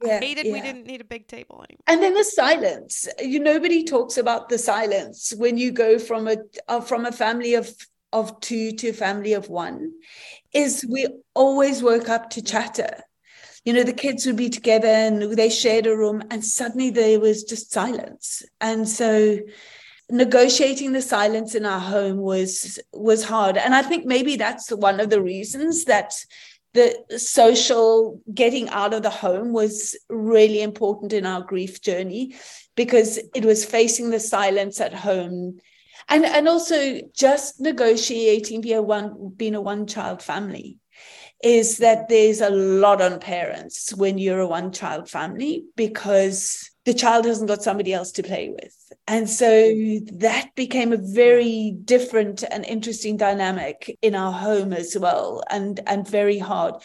I 0.03 0.19
hated 0.19 0.51
we 0.51 0.61
didn't 0.61 0.87
need 0.87 1.01
a 1.01 1.05
big 1.05 1.27
table 1.27 1.63
anymore. 1.67 1.83
And 1.87 2.01
then 2.01 2.13
the 2.13 2.23
silence. 2.23 3.07
You 3.19 3.39
nobody 3.39 3.83
talks 3.83 4.17
about 4.17 4.49
the 4.49 4.57
silence 4.57 5.33
when 5.35 5.57
you 5.57 5.71
go 5.71 5.99
from 5.99 6.27
a 6.27 6.37
uh, 6.67 6.81
from 6.81 7.05
a 7.05 7.11
family 7.11 7.53
of 7.55 7.69
of 8.13 8.39
two 8.39 8.73
to 8.73 8.89
a 8.89 8.93
family 8.93 9.33
of 9.33 9.49
one 9.49 9.93
is 10.53 10.85
we 10.89 11.07
always 11.33 11.81
woke 11.81 12.09
up 12.09 12.29
to 12.31 12.41
chatter. 12.41 13.03
You 13.63 13.73
know, 13.73 13.83
the 13.83 13.93
kids 13.93 14.25
would 14.25 14.37
be 14.37 14.49
together 14.49 14.87
and 14.87 15.37
they 15.37 15.49
shared 15.49 15.85
a 15.85 15.95
room, 15.95 16.23
and 16.31 16.43
suddenly 16.43 16.89
there 16.89 17.19
was 17.19 17.43
just 17.43 17.71
silence. 17.71 18.43
And 18.59 18.89
so 18.89 19.37
negotiating 20.09 20.91
the 20.91 21.01
silence 21.01 21.55
in 21.55 21.65
our 21.65 21.79
home 21.79 22.17
was 22.17 22.79
was 22.91 23.23
hard. 23.23 23.57
And 23.57 23.73
I 23.73 23.81
think 23.81 24.05
maybe 24.05 24.35
that's 24.35 24.69
one 24.71 24.99
of 24.99 25.09
the 25.09 25.21
reasons 25.21 25.85
that 25.85 26.13
the 26.73 26.95
social 27.17 28.21
getting 28.33 28.69
out 28.69 28.93
of 28.93 29.03
the 29.03 29.09
home 29.09 29.51
was 29.53 29.97
really 30.09 30.61
important 30.61 31.13
in 31.13 31.25
our 31.25 31.41
grief 31.41 31.81
journey 31.81 32.35
because 32.75 33.19
it 33.35 33.43
was 33.43 33.65
facing 33.65 34.09
the 34.09 34.19
silence 34.19 34.79
at 34.79 34.93
home. 34.93 35.59
And 36.07 36.25
and 36.25 36.47
also 36.47 37.01
just 37.13 37.59
negotiating 37.59 38.63
via 38.63 38.81
one 38.81 39.33
being 39.35 39.55
a 39.55 39.61
one 39.61 39.85
child 39.85 40.21
family 40.21 40.79
is 41.43 41.79
that 41.79 42.07
there's 42.09 42.41
a 42.41 42.49
lot 42.49 43.01
on 43.01 43.19
parents 43.19 43.93
when 43.95 44.17
you're 44.17 44.39
a 44.39 44.47
one 44.47 44.71
child 44.71 45.09
family 45.09 45.65
because 45.75 46.70
the 46.85 46.93
child 46.93 47.25
hasn't 47.25 47.47
got 47.47 47.61
somebody 47.61 47.93
else 47.93 48.11
to 48.13 48.23
play 48.23 48.49
with. 48.49 48.75
And 49.07 49.29
so 49.29 49.73
that 50.13 50.49
became 50.55 50.93
a 50.93 50.97
very 50.97 51.75
different 51.85 52.43
and 52.49 52.65
interesting 52.65 53.17
dynamic 53.17 53.97
in 54.01 54.15
our 54.15 54.31
home 54.31 54.73
as 54.73 54.97
well 54.97 55.43
and 55.49 55.79
and 55.85 56.07
very 56.07 56.39
hard. 56.39 56.75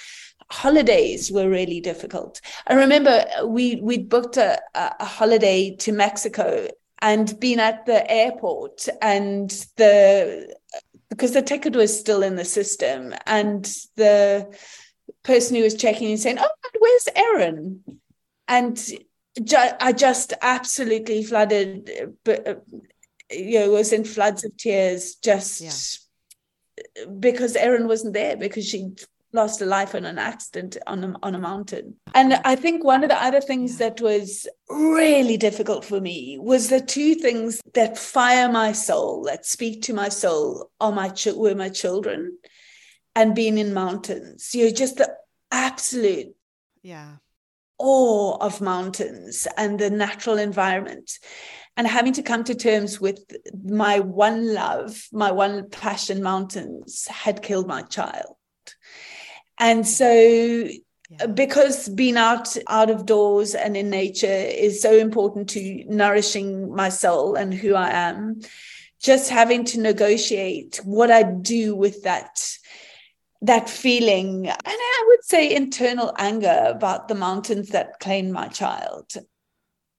Holidays 0.50 1.32
were 1.32 1.48
really 1.48 1.80
difficult. 1.80 2.40
I 2.66 2.74
remember 2.74 3.24
we 3.44 3.76
we 3.76 3.98
booked 3.98 4.36
a, 4.36 4.60
a 4.74 5.04
holiday 5.04 5.74
to 5.76 5.92
mexico 5.92 6.68
and 7.00 7.38
been 7.40 7.60
at 7.60 7.86
the 7.86 8.08
airport 8.10 8.88
and 9.02 9.50
the 9.76 10.54
because 11.08 11.32
the 11.32 11.42
ticket 11.42 11.74
was 11.74 11.98
still 11.98 12.22
in 12.22 12.36
the 12.36 12.44
system 12.44 13.14
and 13.26 13.64
the 13.96 14.54
person 15.22 15.56
who 15.56 15.62
was 15.62 15.74
checking 15.74 16.10
in 16.10 16.18
saying 16.18 16.38
oh 16.38 16.48
where's 16.78 17.08
Erin? 17.14 17.82
And 18.48 18.78
ju- 19.42 19.76
I 19.80 19.92
just 19.92 20.32
absolutely 20.42 21.22
flooded 21.22 21.90
but 22.24 22.48
uh, 22.48 22.54
you 23.30 23.60
know 23.60 23.70
was 23.70 23.92
in 23.92 24.04
floods 24.04 24.44
of 24.44 24.56
tears 24.56 25.16
just 25.16 25.60
yeah. 25.60 27.04
because 27.18 27.56
Erin 27.56 27.88
wasn't 27.88 28.14
there 28.14 28.36
because 28.36 28.66
she 28.66 28.92
lost 29.32 29.60
a 29.60 29.66
life 29.66 29.94
in 29.94 30.04
an 30.04 30.18
accident 30.18 30.76
on 30.86 31.04
a, 31.04 31.14
on 31.22 31.34
a 31.34 31.38
mountain. 31.38 31.96
And 32.14 32.34
I 32.44 32.56
think 32.56 32.82
one 32.82 33.04
of 33.04 33.10
the 33.10 33.22
other 33.22 33.40
things 33.40 33.78
that 33.78 34.00
was 34.00 34.48
really 34.68 35.36
difficult 35.36 35.84
for 35.84 36.00
me 36.00 36.38
was 36.40 36.68
the 36.68 36.80
two 36.80 37.14
things 37.14 37.60
that 37.74 37.98
fire 37.98 38.50
my 38.50 38.72
soul, 38.72 39.24
that 39.24 39.44
speak 39.44 39.82
to 39.82 39.92
my 39.92 40.08
soul, 40.08 40.70
are 40.80 40.92
my 40.92 41.10
ch- 41.10 41.34
were 41.34 41.54
my 41.54 41.68
children 41.68 42.38
and 43.14 43.34
being 43.34 43.58
in 43.58 43.74
mountains. 43.74 44.54
You 44.54 44.64
know, 44.64 44.70
just 44.72 44.96
the 44.96 45.14
absolute 45.52 46.34
yeah 46.82 47.16
awe 47.78 48.36
of 48.38 48.60
mountains 48.60 49.46
and 49.56 49.78
the 49.78 49.90
natural 49.90 50.38
environment 50.38 51.18
and 51.76 51.86
having 51.86 52.14
to 52.14 52.22
come 52.22 52.42
to 52.44 52.54
terms 52.54 53.00
with 53.00 53.20
my 53.64 54.00
one 54.00 54.54
love, 54.54 55.06
my 55.12 55.30
one 55.30 55.68
passion, 55.68 56.22
mountains, 56.22 57.06
had 57.08 57.42
killed 57.42 57.66
my 57.66 57.82
child. 57.82 58.34
And 59.58 59.86
so 59.86 60.08
yeah. 60.08 61.26
because 61.34 61.88
being 61.90 62.16
out 62.16 62.56
out 62.68 62.90
of 62.90 63.06
doors 63.06 63.54
and 63.54 63.76
in 63.76 63.90
nature 63.90 64.26
is 64.26 64.80
so 64.80 64.92
important 64.96 65.50
to 65.50 65.84
nourishing 65.86 66.74
my 66.74 66.88
soul 66.88 67.34
and 67.34 67.52
who 67.52 67.74
I 67.74 67.90
am, 67.90 68.40
just 69.02 69.28
having 69.28 69.64
to 69.66 69.80
negotiate 69.80 70.80
what 70.84 71.10
I 71.10 71.22
do 71.24 71.76
with 71.76 72.02
that 72.04 72.40
that 73.42 73.68
feeling 73.68 74.48
and 74.48 74.56
i 74.66 75.04
would 75.06 75.15
say 75.26 75.52
internal 75.52 76.14
anger 76.18 76.66
about 76.68 77.08
the 77.08 77.14
mountains 77.14 77.70
that 77.70 77.98
claimed 77.98 78.32
my 78.32 78.46
child. 78.46 79.10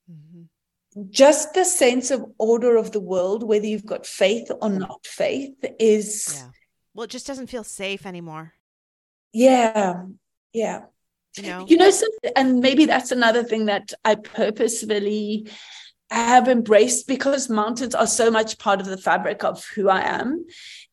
Mm-hmm. 0.09 1.01
just 1.09 1.53
the 1.53 1.65
sense 1.65 2.11
of 2.11 2.23
order 2.37 2.77
of 2.77 2.93
the 2.93 3.01
world 3.01 3.43
whether 3.43 3.65
you've 3.65 3.85
got 3.85 4.05
faith 4.05 4.49
or 4.61 4.69
not 4.69 5.05
faith 5.05 5.57
is 5.79 6.33
yeah. 6.33 6.49
well 6.93 7.03
it 7.03 7.09
just 7.09 7.27
doesn't 7.27 7.47
feel 7.47 7.65
safe 7.65 8.05
anymore. 8.05 8.53
Yeah 9.33 10.03
yeah. 10.53 10.83
You 11.35 11.43
know, 11.43 11.65
you 11.67 11.77
know 11.77 11.91
so, 11.91 12.05
and 12.35 12.61
maybe 12.61 12.85
that's 12.85 13.11
another 13.11 13.43
thing 13.43 13.65
that 13.65 13.93
i 14.05 14.15
purposefully 14.15 15.49
have 16.09 16.47
embraced 16.47 17.05
because 17.07 17.49
mountains 17.49 17.93
are 17.93 18.07
so 18.07 18.31
much 18.31 18.57
part 18.57 18.79
of 18.79 18.87
the 18.87 18.97
fabric 18.97 19.43
of 19.43 19.63
who 19.75 19.89
i 19.89 20.01
am 20.01 20.45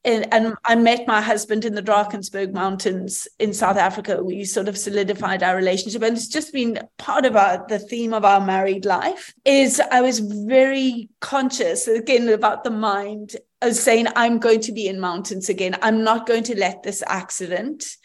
and, 0.04 0.32
and 0.32 0.54
I 0.64 0.74
met 0.74 1.06
my 1.06 1.20
husband 1.20 1.64
in 1.64 1.74
the 1.74 1.82
Drakensberg 1.82 2.52
Mountains 2.52 3.26
in 3.38 3.54
South 3.54 3.76
Africa. 3.76 4.22
We 4.22 4.44
sort 4.44 4.68
of 4.68 4.76
solidified 4.76 5.42
our 5.42 5.56
relationship, 5.56 6.02
and 6.02 6.16
it's 6.16 6.28
just 6.28 6.52
been 6.52 6.80
part 6.98 7.24
of 7.24 7.36
our 7.36 7.64
the 7.68 7.78
theme 7.78 8.12
of 8.12 8.24
our 8.24 8.40
married 8.40 8.84
life. 8.84 9.32
Is 9.44 9.80
I 9.80 10.00
was 10.02 10.20
very 10.20 11.08
conscious 11.20 11.88
again 11.88 12.28
about 12.28 12.64
the 12.64 12.70
mind 12.70 13.36
of 13.62 13.74
saying 13.74 14.06
I'm 14.14 14.38
going 14.38 14.60
to 14.60 14.72
be 14.72 14.88
in 14.88 15.00
mountains 15.00 15.48
again. 15.48 15.76
I'm 15.80 16.04
not 16.04 16.26
going 16.26 16.44
to 16.44 16.58
let 16.58 16.82
this 16.82 17.02
accident 17.06 17.96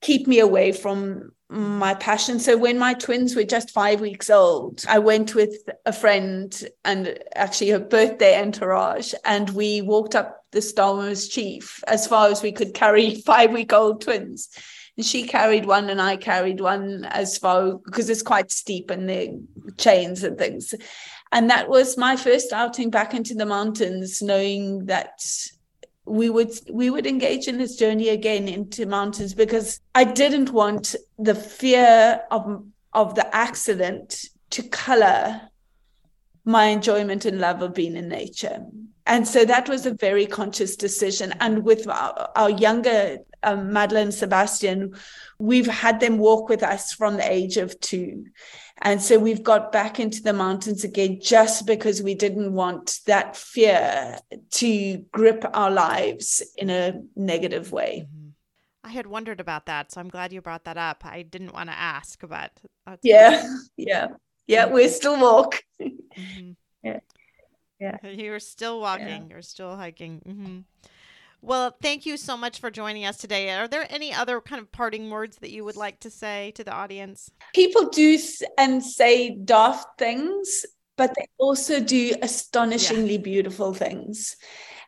keep 0.00 0.26
me 0.26 0.38
away 0.38 0.72
from 0.72 1.32
my 1.50 1.94
passion. 1.94 2.38
So 2.38 2.56
when 2.56 2.78
my 2.78 2.94
twins 2.94 3.34
were 3.34 3.44
just 3.44 3.70
five 3.70 4.00
weeks 4.00 4.28
old, 4.28 4.84
I 4.88 4.98
went 4.98 5.34
with 5.34 5.54
a 5.86 5.92
friend 5.92 6.68
and 6.84 7.18
actually 7.34 7.70
her 7.70 7.78
birthday 7.78 8.40
entourage, 8.40 9.14
and 9.24 9.50
we 9.50 9.80
walked 9.80 10.14
up 10.14 10.44
the 10.52 10.60
Stawamus 10.60 11.30
Chief 11.30 11.82
as 11.86 12.06
far 12.06 12.28
as 12.28 12.42
we 12.42 12.52
could 12.52 12.74
carry 12.74 13.14
five 13.26 13.52
week 13.52 13.72
old 13.72 14.02
twins. 14.02 14.48
And 14.96 15.06
she 15.06 15.24
carried 15.24 15.64
one 15.64 15.90
and 15.90 16.02
I 16.02 16.16
carried 16.16 16.60
one 16.60 17.04
as 17.04 17.38
far 17.38 17.78
because 17.84 18.10
it's 18.10 18.22
quite 18.22 18.50
steep 18.50 18.90
and 18.90 19.08
the 19.08 19.40
chains 19.76 20.24
and 20.24 20.36
things. 20.36 20.74
And 21.30 21.50
that 21.50 21.68
was 21.68 21.96
my 21.96 22.16
first 22.16 22.52
outing 22.52 22.90
back 22.90 23.14
into 23.14 23.34
the 23.34 23.46
mountains, 23.46 24.20
knowing 24.20 24.86
that 24.86 25.20
we 26.08 26.30
would 26.30 26.52
we 26.70 26.90
would 26.90 27.06
engage 27.06 27.48
in 27.48 27.58
this 27.58 27.76
journey 27.76 28.08
again 28.08 28.48
into 28.48 28.86
mountains 28.86 29.34
because 29.34 29.80
I 29.94 30.04
didn't 30.04 30.50
want 30.50 30.94
the 31.18 31.34
fear 31.34 32.20
of 32.30 32.64
of 32.92 33.14
the 33.14 33.34
accident 33.34 34.24
to 34.50 34.62
color 34.62 35.40
my 36.44 36.66
enjoyment 36.66 37.26
and 37.26 37.38
love 37.38 37.60
of 37.62 37.74
being 37.74 37.96
in 37.96 38.08
nature. 38.08 38.64
And 39.06 39.28
so 39.28 39.44
that 39.44 39.68
was 39.68 39.86
a 39.86 39.94
very 39.94 40.26
conscious 40.26 40.76
decision. 40.76 41.32
And 41.40 41.64
with 41.64 41.86
our, 41.88 42.30
our 42.36 42.50
younger 42.50 43.18
um, 43.42 43.72
Madeline 43.72 44.12
Sebastian, 44.12 44.94
we've 45.38 45.66
had 45.66 46.00
them 46.00 46.18
walk 46.18 46.48
with 46.48 46.62
us 46.62 46.92
from 46.92 47.16
the 47.16 47.30
age 47.30 47.56
of 47.56 47.78
two. 47.80 48.26
And 48.82 49.02
so 49.02 49.18
we've 49.18 49.42
got 49.42 49.72
back 49.72 49.98
into 49.98 50.22
the 50.22 50.32
mountains 50.32 50.84
again 50.84 51.18
just 51.20 51.66
because 51.66 52.02
we 52.02 52.14
didn't 52.14 52.52
want 52.52 53.00
that 53.06 53.36
fear 53.36 54.18
to 54.52 54.98
grip 55.12 55.44
our 55.52 55.70
lives 55.70 56.42
in 56.56 56.70
a 56.70 57.00
negative 57.16 57.72
way. 57.72 58.06
Mm-hmm. 58.06 58.28
I 58.84 58.90
had 58.90 59.06
wondered 59.06 59.40
about 59.40 59.66
that. 59.66 59.92
So 59.92 60.00
I'm 60.00 60.08
glad 60.08 60.32
you 60.32 60.40
brought 60.40 60.64
that 60.64 60.78
up. 60.78 61.04
I 61.04 61.22
didn't 61.22 61.52
want 61.52 61.68
to 61.68 61.78
ask, 61.78 62.22
but 62.26 62.52
yeah, 63.02 63.56
yeah, 63.76 64.08
yeah, 64.46 64.66
we 64.66 64.88
still 64.88 65.20
walk. 65.20 65.62
Mm-hmm. 65.80 66.52
Yeah. 66.84 67.00
Yeah. 67.80 67.96
You're 68.04 68.40
still 68.40 68.80
walking, 68.80 69.08
yeah. 69.08 69.22
you're 69.30 69.42
still 69.42 69.76
hiking. 69.76 70.22
Mm-hmm. 70.26 70.58
Well, 71.40 71.76
thank 71.80 72.04
you 72.04 72.16
so 72.16 72.36
much 72.36 72.60
for 72.60 72.70
joining 72.70 73.04
us 73.04 73.16
today. 73.16 73.50
Are 73.50 73.68
there 73.68 73.86
any 73.90 74.12
other 74.12 74.40
kind 74.40 74.60
of 74.60 74.72
parting 74.72 75.08
words 75.08 75.36
that 75.38 75.50
you 75.50 75.64
would 75.64 75.76
like 75.76 76.00
to 76.00 76.10
say 76.10 76.52
to 76.56 76.64
the 76.64 76.72
audience? 76.72 77.30
People 77.54 77.88
do 77.90 78.18
and 78.58 78.82
say 78.82 79.30
daft 79.30 79.86
things, 79.98 80.66
but 80.96 81.14
they 81.16 81.26
also 81.38 81.80
do 81.80 82.14
astonishingly 82.22 83.16
yeah. 83.16 83.22
beautiful 83.22 83.72
things. 83.72 84.36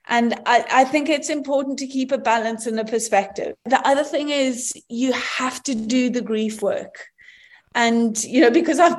And 0.08 0.34
I, 0.44 0.64
I, 0.72 0.84
think 0.84 1.08
it's 1.08 1.30
important 1.30 1.78
to 1.78 1.86
keep 1.86 2.10
a 2.10 2.18
balance 2.18 2.66
and 2.66 2.80
a 2.80 2.84
perspective. 2.84 3.54
The 3.66 3.86
other 3.86 4.02
thing 4.02 4.30
is 4.30 4.72
you 4.88 5.12
have 5.12 5.62
to 5.64 5.74
do 5.74 6.10
the 6.10 6.22
grief 6.22 6.62
work. 6.62 7.06
And, 7.76 8.20
you 8.24 8.40
know, 8.40 8.50
because 8.50 8.80
I've 8.80 8.98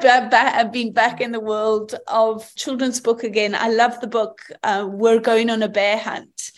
been 0.71 0.93
back 0.93 1.19
in 1.19 1.33
the 1.33 1.41
world 1.41 1.95
of 2.07 2.49
children's 2.55 3.01
book 3.01 3.23
again, 3.23 3.53
I 3.53 3.67
love 3.67 3.99
the 3.99 4.07
book, 4.07 4.39
uh, 4.63 4.87
We're 4.89 5.19
Going 5.19 5.49
on 5.49 5.61
a 5.61 5.67
Bear 5.67 5.97
Hunt 5.97 6.51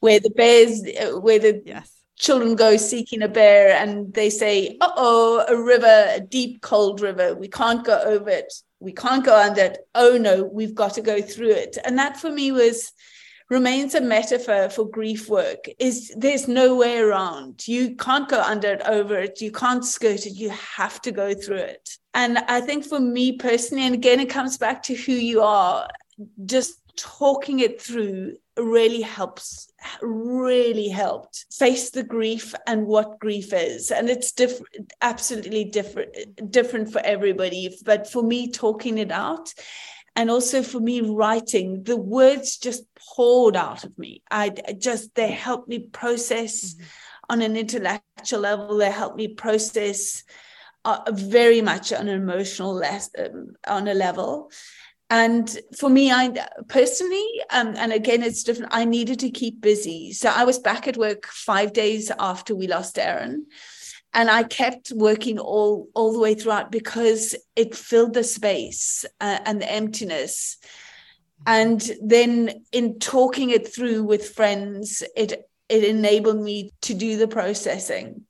where 0.00 0.20
the 0.20 0.30
bears, 0.30 0.82
where 1.20 1.38
the 1.38 1.62
yes. 1.64 1.90
children 2.18 2.54
go 2.56 2.76
seeking 2.76 3.22
a 3.22 3.28
bear 3.28 3.76
and 3.76 4.12
they 4.14 4.30
say, 4.30 4.76
uh 4.80 4.90
oh, 4.96 5.44
a 5.48 5.56
river, 5.60 6.06
a 6.08 6.20
deep, 6.20 6.60
cold 6.62 7.00
river. 7.00 7.34
We 7.34 7.48
can't 7.48 7.84
go 7.84 8.00
over 8.00 8.30
it. 8.30 8.52
We 8.80 8.92
can't 8.92 9.24
go 9.24 9.36
under 9.36 9.62
it. 9.62 9.78
Oh 9.94 10.16
no, 10.18 10.44
we've 10.44 10.74
got 10.74 10.94
to 10.94 11.02
go 11.02 11.20
through 11.20 11.50
it. 11.50 11.78
And 11.84 11.98
that 11.98 12.16
for 12.16 12.30
me 12.30 12.52
was 12.52 12.92
remains 13.50 13.94
a 13.94 14.00
metaphor 14.00 14.68
for 14.68 14.88
grief 14.88 15.28
work 15.28 15.64
is 15.78 16.12
there's 16.16 16.48
no 16.48 16.76
way 16.76 16.98
around 16.98 17.66
you 17.66 17.96
can't 17.96 18.28
go 18.28 18.40
under 18.42 18.74
it 18.74 18.82
over 18.84 19.18
it 19.18 19.40
you 19.40 19.50
can't 19.50 19.84
skirt 19.84 20.26
it 20.26 20.34
you 20.34 20.50
have 20.50 21.00
to 21.00 21.10
go 21.10 21.32
through 21.32 21.56
it 21.56 21.96
and 22.12 22.38
i 22.38 22.60
think 22.60 22.84
for 22.84 23.00
me 23.00 23.32
personally 23.32 23.84
and 23.84 23.94
again 23.94 24.20
it 24.20 24.28
comes 24.28 24.58
back 24.58 24.82
to 24.82 24.94
who 24.94 25.12
you 25.12 25.40
are 25.40 25.88
just 26.44 26.74
talking 26.96 27.60
it 27.60 27.80
through 27.80 28.36
really 28.58 29.02
helps 29.02 29.72
really 30.02 30.88
helped 30.88 31.46
face 31.52 31.90
the 31.90 32.02
grief 32.02 32.54
and 32.66 32.86
what 32.86 33.18
grief 33.18 33.52
is. 33.52 33.90
And 33.90 34.10
it's 34.10 34.32
different 34.32 34.92
absolutely 35.00 35.64
different 35.64 36.50
different 36.50 36.92
for 36.92 37.00
everybody 37.04 37.76
but 37.84 38.10
for 38.10 38.22
me 38.22 38.50
talking 38.50 38.98
it 38.98 39.12
out 39.12 39.52
and 40.18 40.30
also 40.30 40.62
for 40.64 40.80
me 40.80 41.00
writing 41.00 41.84
the 41.84 41.96
words 41.96 42.58
just 42.58 42.82
poured 42.96 43.56
out 43.56 43.84
of 43.84 43.96
me. 43.96 44.22
I 44.30 44.50
just 44.76 45.14
they 45.14 45.30
help 45.30 45.68
me 45.68 45.78
process 45.78 46.74
mm-hmm. 46.74 46.84
on 47.30 47.42
an 47.42 47.56
intellectual 47.56 48.40
level. 48.40 48.76
They 48.76 48.90
help 48.90 49.14
me 49.14 49.28
process 49.28 50.24
uh, 50.84 51.02
very 51.12 51.60
much 51.60 51.92
on 51.92 52.08
an 52.08 52.20
emotional 52.20 52.74
less 52.74 53.10
um, 53.16 53.54
on 53.66 53.86
a 53.86 53.94
level 53.94 54.50
and 55.10 55.58
for 55.76 55.88
me 55.88 56.10
i 56.12 56.30
personally 56.68 57.26
um, 57.50 57.74
and 57.76 57.92
again 57.92 58.22
it's 58.22 58.42
different 58.42 58.74
i 58.74 58.84
needed 58.84 59.18
to 59.18 59.30
keep 59.30 59.60
busy. 59.60 60.12
So 60.12 60.30
i 60.30 60.44
was 60.44 60.58
back 60.58 60.86
at 60.86 60.96
work 60.96 61.26
five 61.26 61.72
days 61.72 62.10
after 62.18 62.54
we 62.54 62.66
lost 62.66 62.98
Erin. 62.98 63.46
And 64.12 64.30
i 64.30 64.42
kept 64.42 64.92
working 64.92 65.38
all 65.38 65.88
all 65.94 66.12
the 66.12 66.18
way 66.18 66.34
throughout 66.34 66.70
because 66.70 67.34
it 67.56 67.74
filled 67.74 68.14
the 68.14 68.24
space 68.24 69.04
uh, 69.20 69.38
and 69.44 69.60
the 69.60 69.70
emptiness. 69.70 70.58
And 71.46 71.80
then 72.02 72.64
in 72.72 72.98
talking 72.98 73.50
it 73.50 73.72
through 73.72 74.04
with 74.04 74.34
friends 74.34 75.02
it 75.16 75.48
it 75.68 75.84
enabled 75.84 76.40
me 76.40 76.72
to 76.82 76.94
do 76.94 77.16
the 77.16 77.28
processing 77.28 78.24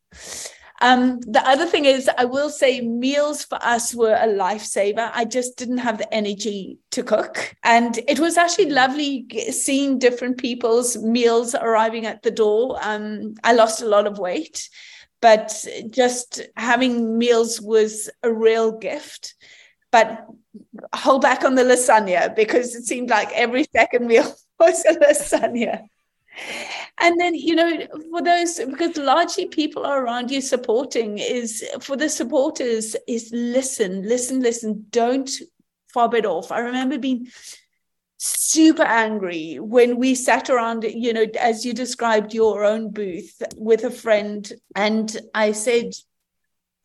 um, 0.80 1.20
the 1.20 1.42
other 1.46 1.66
thing 1.66 1.84
is, 1.84 2.08
I 2.18 2.24
will 2.24 2.50
say 2.50 2.80
meals 2.80 3.44
for 3.44 3.58
us 3.62 3.94
were 3.94 4.14
a 4.14 4.28
lifesaver. 4.28 5.10
I 5.12 5.24
just 5.24 5.56
didn't 5.56 5.78
have 5.78 5.98
the 5.98 6.12
energy 6.14 6.78
to 6.92 7.02
cook. 7.02 7.56
And 7.64 7.98
it 8.06 8.20
was 8.20 8.36
actually 8.36 8.70
lovely 8.70 9.26
seeing 9.50 9.98
different 9.98 10.38
people's 10.38 10.96
meals 10.96 11.54
arriving 11.54 12.06
at 12.06 12.22
the 12.22 12.30
door. 12.30 12.78
Um, 12.80 13.34
I 13.42 13.54
lost 13.54 13.82
a 13.82 13.88
lot 13.88 14.06
of 14.06 14.18
weight, 14.18 14.68
but 15.20 15.52
just 15.90 16.42
having 16.56 17.18
meals 17.18 17.60
was 17.60 18.08
a 18.22 18.32
real 18.32 18.78
gift. 18.78 19.34
But 19.90 20.26
hold 20.94 21.22
back 21.22 21.44
on 21.44 21.56
the 21.56 21.64
lasagna 21.64 22.36
because 22.36 22.74
it 22.76 22.84
seemed 22.84 23.10
like 23.10 23.32
every 23.32 23.66
second 23.72 24.06
meal 24.06 24.32
was 24.60 24.84
a 24.84 24.94
lasagna 24.94 25.88
and 27.00 27.20
then 27.20 27.34
you 27.34 27.54
know 27.54 27.86
for 28.10 28.22
those 28.22 28.58
because 28.58 28.96
largely 28.96 29.46
people 29.46 29.84
are 29.84 30.04
around 30.04 30.30
you 30.30 30.40
supporting 30.40 31.18
is 31.18 31.64
for 31.80 31.96
the 31.96 32.08
supporters 32.08 32.96
is 33.06 33.30
listen 33.32 34.02
listen 34.08 34.40
listen. 34.40 34.86
Don't 34.90 35.30
fob 35.92 36.14
it 36.14 36.26
off. 36.26 36.52
I 36.52 36.60
remember 36.60 36.98
being 36.98 37.28
super 38.18 38.82
angry 38.82 39.58
when 39.60 39.96
we 39.96 40.14
sat 40.14 40.50
around 40.50 40.82
you 40.82 41.12
know 41.12 41.26
as 41.38 41.64
you 41.64 41.72
described 41.72 42.34
your 42.34 42.64
own 42.64 42.90
booth 42.90 43.40
with 43.56 43.84
a 43.84 43.92
friend 43.92 44.52
and 44.74 45.16
i 45.34 45.52
said 45.52 45.92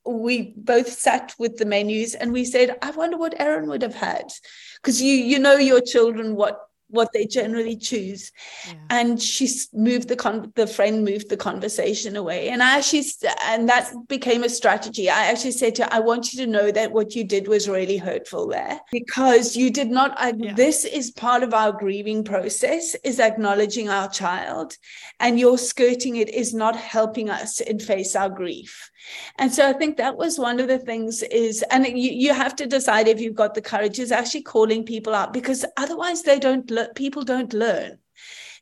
we 0.06 0.54
both 0.56 0.88
sat 0.88 1.34
with 1.40 1.58
the 1.58 1.66
menus 1.66 2.14
and 2.14 2.32
we 2.32 2.46
said 2.46 2.78
i 2.84 2.92
wonder 2.92 3.18
what 3.18 3.40
Erin 3.40 3.68
would 3.70 3.82
have 3.82 3.96
had. 3.96 4.32
Because 4.76 5.02
you 5.02 5.14
you 5.14 5.40
know 5.40 5.56
your 5.56 5.82
children 5.82 6.36
what 6.36 6.60
what 6.94 7.12
they 7.14 7.26
generally 7.26 7.76
choose. 7.76 8.32
Yeah. 8.68 8.74
And 8.90 9.22
she 9.22 9.50
moved 9.74 10.08
the 10.08 10.16
con- 10.16 10.54
the 10.56 10.68
friend 10.68 11.04
moved 11.04 11.30
the 11.30 11.38
conversation 11.38 12.16
away. 12.16 12.50
And 12.50 12.62
I 12.62 12.78
actually 12.78 13.04
and 13.46 13.68
that 13.68 13.92
became 14.08 14.44
a 14.44 14.50
strategy. 14.50 15.10
I 15.10 15.26
actually 15.26 15.52
said 15.52 15.76
to 15.76 15.84
her, 15.84 15.90
I 15.92 16.00
want 16.00 16.34
you 16.34 16.46
to 16.46 16.52
know 16.52 16.72
that 16.72 16.92
what 16.92 17.16
you 17.16 17.24
did 17.24 17.48
was 17.48 17.68
really 17.68 17.98
hurtful 17.98 18.48
there 18.48 18.80
because 18.92 19.56
you 19.56 19.72
did 19.72 19.90
not. 19.90 20.14
I, 20.18 20.34
yeah. 20.38 20.54
This 20.54 20.86
is 20.86 21.12
part 21.12 21.44
of 21.44 21.54
our 21.54 21.72
grieving 21.72 22.24
process 22.24 22.96
is 23.04 23.20
acknowledging 23.20 23.90
our 23.90 24.10
child, 24.10 24.78
and 25.20 25.40
your 25.40 25.58
skirting 25.58 26.18
it 26.18 26.30
is 26.30 26.54
not 26.54 26.76
helping 26.76 27.30
us 27.30 27.60
in 27.60 27.80
face 27.80 28.16
our 28.16 28.30
grief. 28.30 28.92
And 29.38 29.54
so 29.54 29.68
I 29.68 29.74
think 29.74 29.98
that 29.98 30.18
was 30.18 30.40
one 30.40 30.60
of 30.60 30.68
the 30.68 30.80
things 30.80 31.24
is, 31.24 31.64
and 31.72 31.86
you, 31.86 32.12
you 32.12 32.34
have 32.34 32.56
to 32.58 32.66
decide 32.66 33.08
if 33.08 33.20
you've 33.20 33.36
got 33.36 33.54
the 33.54 33.62
courage 33.62 34.00
is 34.00 34.12
actually 34.12 34.44
calling 34.44 34.86
people 34.86 35.14
out 35.14 35.34
because 35.34 35.66
otherwise 35.78 36.24
they 36.24 36.40
don't, 36.40 36.70
le- 36.70 36.94
people 36.94 37.24
don't 37.24 37.54
learn. 37.54 37.98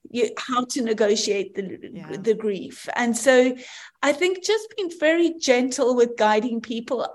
You, 0.10 0.32
how 0.38 0.66
to 0.66 0.82
negotiate 0.82 1.54
the 1.54 1.92
yeah. 1.94 2.18
the 2.18 2.34
grief 2.34 2.90
and 2.96 3.16
so 3.16 3.56
i 4.02 4.12
think 4.12 4.44
just 4.44 4.74
being 4.76 4.92
very 5.00 5.36
gentle 5.40 5.96
with 5.96 6.18
guiding 6.18 6.60
people 6.60 7.08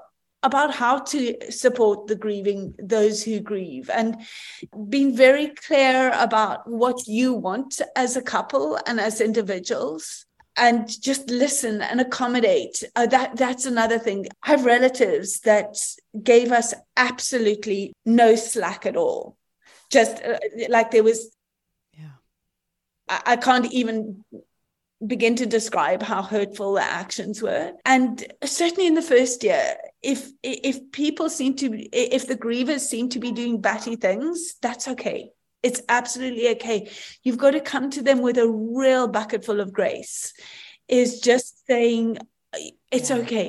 about 0.43 0.75
how 0.75 0.99
to 1.01 1.37
support 1.51 2.07
the 2.07 2.15
grieving, 2.15 2.75
those 2.79 3.23
who 3.23 3.41
grieve, 3.41 3.91
and 3.91 4.17
being 4.89 5.17
very 5.17 5.49
clear 5.49 6.13
about 6.15 6.69
what 6.71 7.07
you 7.07 7.33
want 7.33 7.81
as 7.97 8.17
a 8.17 8.23
couple 8.23 8.79
and 8.87 9.01
as 9.01 9.21
individuals. 9.21 10.26
And 10.59 10.89
just 10.89 11.29
listen 11.29 11.83
and 11.83 12.01
accommodate. 12.01 12.83
Uh, 12.95 13.07
that 13.07 13.37
that's 13.37 13.67
another 13.67 13.99
thing. 13.99 14.27
I 14.43 14.53
have 14.53 14.65
relatives 14.65 15.41
that 15.41 15.77
gave 16.23 16.51
us 16.51 16.73
absolutely 16.97 17.93
no 18.07 18.37
slack 18.37 18.87
at 18.87 18.97
all. 18.97 19.37
Just 19.91 20.23
uh, 20.25 20.39
like 20.69 20.91
there 20.91 21.05
was 21.05 21.31
Yeah. 21.93 22.17
I, 23.09 23.23
I 23.27 23.37
can't 23.37 23.71
even 23.73 24.25
begin 25.07 25.37
to 25.37 25.47
describe 25.47 26.03
how 26.03 26.23
hurtful 26.23 26.75
the 26.75 26.83
actions 26.83 27.43
were 27.43 27.73
and 27.85 28.25
certainly 28.45 28.87
in 28.87 28.95
the 28.95 29.03
first 29.03 29.45
year 29.45 29.77
if 30.03 30.31
if 30.43 30.91
people 30.91 31.29
seem 31.29 31.55
to 31.55 31.67
if 31.93 32.27
the 32.27 32.37
grievers 32.37 32.81
seem 32.81 33.11
to 33.11 33.19
be 33.19 33.31
doing 33.31 33.61
batty 33.61 33.97
things 33.97 34.55
that's 34.63 34.89
okay 34.89 35.31
it's 35.67 35.81
absolutely 35.99 36.47
okay 36.55 36.79
you've 37.25 37.43
got 37.45 37.53
to 37.59 37.61
come 37.73 37.87
to 37.97 38.03
them 38.09 38.19
with 38.27 38.39
a 38.39 38.49
real 38.83 39.07
bucket 39.19 39.45
full 39.47 39.61
of 39.65 39.73
grace 39.79 40.17
is 41.03 41.21
just 41.29 41.49
saying 41.71 42.07
it's 42.97 43.11
Yeah. 43.11 43.21
okay 43.23 43.49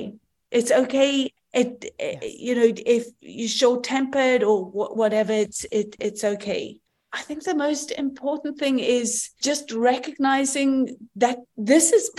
it's 0.58 0.72
okay 0.82 1.12
it, 1.60 1.70
Yes. 1.98 2.24
you 2.46 2.54
know 2.58 2.68
if 2.96 3.04
you're 3.38 3.48
short 3.60 3.80
tempered 3.94 4.42
or 4.50 4.56
wha- 4.76 4.94
whatever 5.00 5.32
it's 5.44 5.60
it 5.80 5.96
it's 6.08 6.24
okay 6.34 6.64
I 7.10 7.22
think 7.26 7.40
the 7.44 7.54
most 7.54 7.90
important 8.06 8.58
thing 8.62 8.76
is 8.80 9.30
just 9.48 9.72
recognizing 9.72 10.70
that 11.16 11.38
this 11.56 11.86
is 11.98 12.10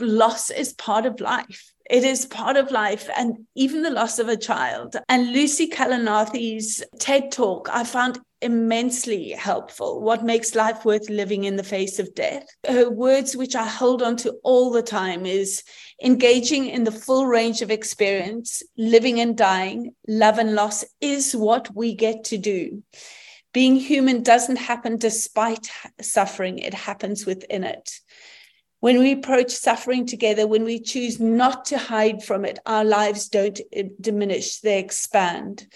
loss 0.00 0.50
is 0.50 0.72
part 0.72 1.06
of 1.06 1.20
life. 1.20 1.62
It 1.88 2.02
is 2.02 2.26
part 2.26 2.56
of 2.56 2.72
life, 2.72 3.08
and 3.16 3.46
even 3.54 3.82
the 3.82 3.90
loss 4.00 4.18
of 4.18 4.28
a 4.28 4.36
child. 4.36 4.96
And 5.08 5.32
Lucy 5.32 5.68
Kalanithi's 5.68 6.82
TED 6.98 7.30
talk 7.30 7.68
I 7.72 7.84
found 7.84 8.18
immensely 8.42 9.30
helpful. 9.30 10.00
What 10.00 10.24
makes 10.24 10.54
life 10.54 10.84
worth 10.84 11.08
living 11.08 11.44
in 11.44 11.56
the 11.56 11.62
face 11.62 11.98
of 11.98 12.14
death? 12.14 12.44
Her 12.66 12.90
words, 12.90 13.36
which 13.36 13.54
I 13.54 13.66
hold 13.66 14.02
on 14.02 14.16
to 14.18 14.34
all 14.42 14.70
the 14.70 14.82
time, 14.82 15.24
is 15.24 15.62
engaging 16.02 16.66
in 16.66 16.84
the 16.84 16.92
full 16.92 17.26
range 17.26 17.62
of 17.62 17.70
experience, 17.70 18.62
living 18.76 19.20
and 19.20 19.36
dying, 19.36 19.94
love 20.06 20.38
and 20.38 20.54
loss 20.54 20.84
is 21.00 21.34
what 21.34 21.74
we 21.74 21.94
get 21.94 22.24
to 22.24 22.38
do 22.38 22.82
being 23.52 23.76
human 23.76 24.22
doesn't 24.22 24.56
happen 24.56 24.96
despite 24.96 25.70
suffering, 26.00 26.58
it 26.58 26.74
happens 26.74 27.26
within 27.26 27.64
it. 27.64 28.00
When 28.80 28.98
we 28.98 29.12
approach 29.12 29.52
suffering 29.52 30.06
together, 30.06 30.48
when 30.48 30.64
we 30.64 30.80
choose 30.80 31.20
not 31.20 31.66
to 31.66 31.78
hide 31.78 32.24
from 32.24 32.44
it, 32.44 32.58
our 32.66 32.84
lives 32.84 33.28
don't 33.28 33.60
uh, 33.76 33.82
diminish, 34.00 34.58
they 34.58 34.80
expand. 34.80 35.68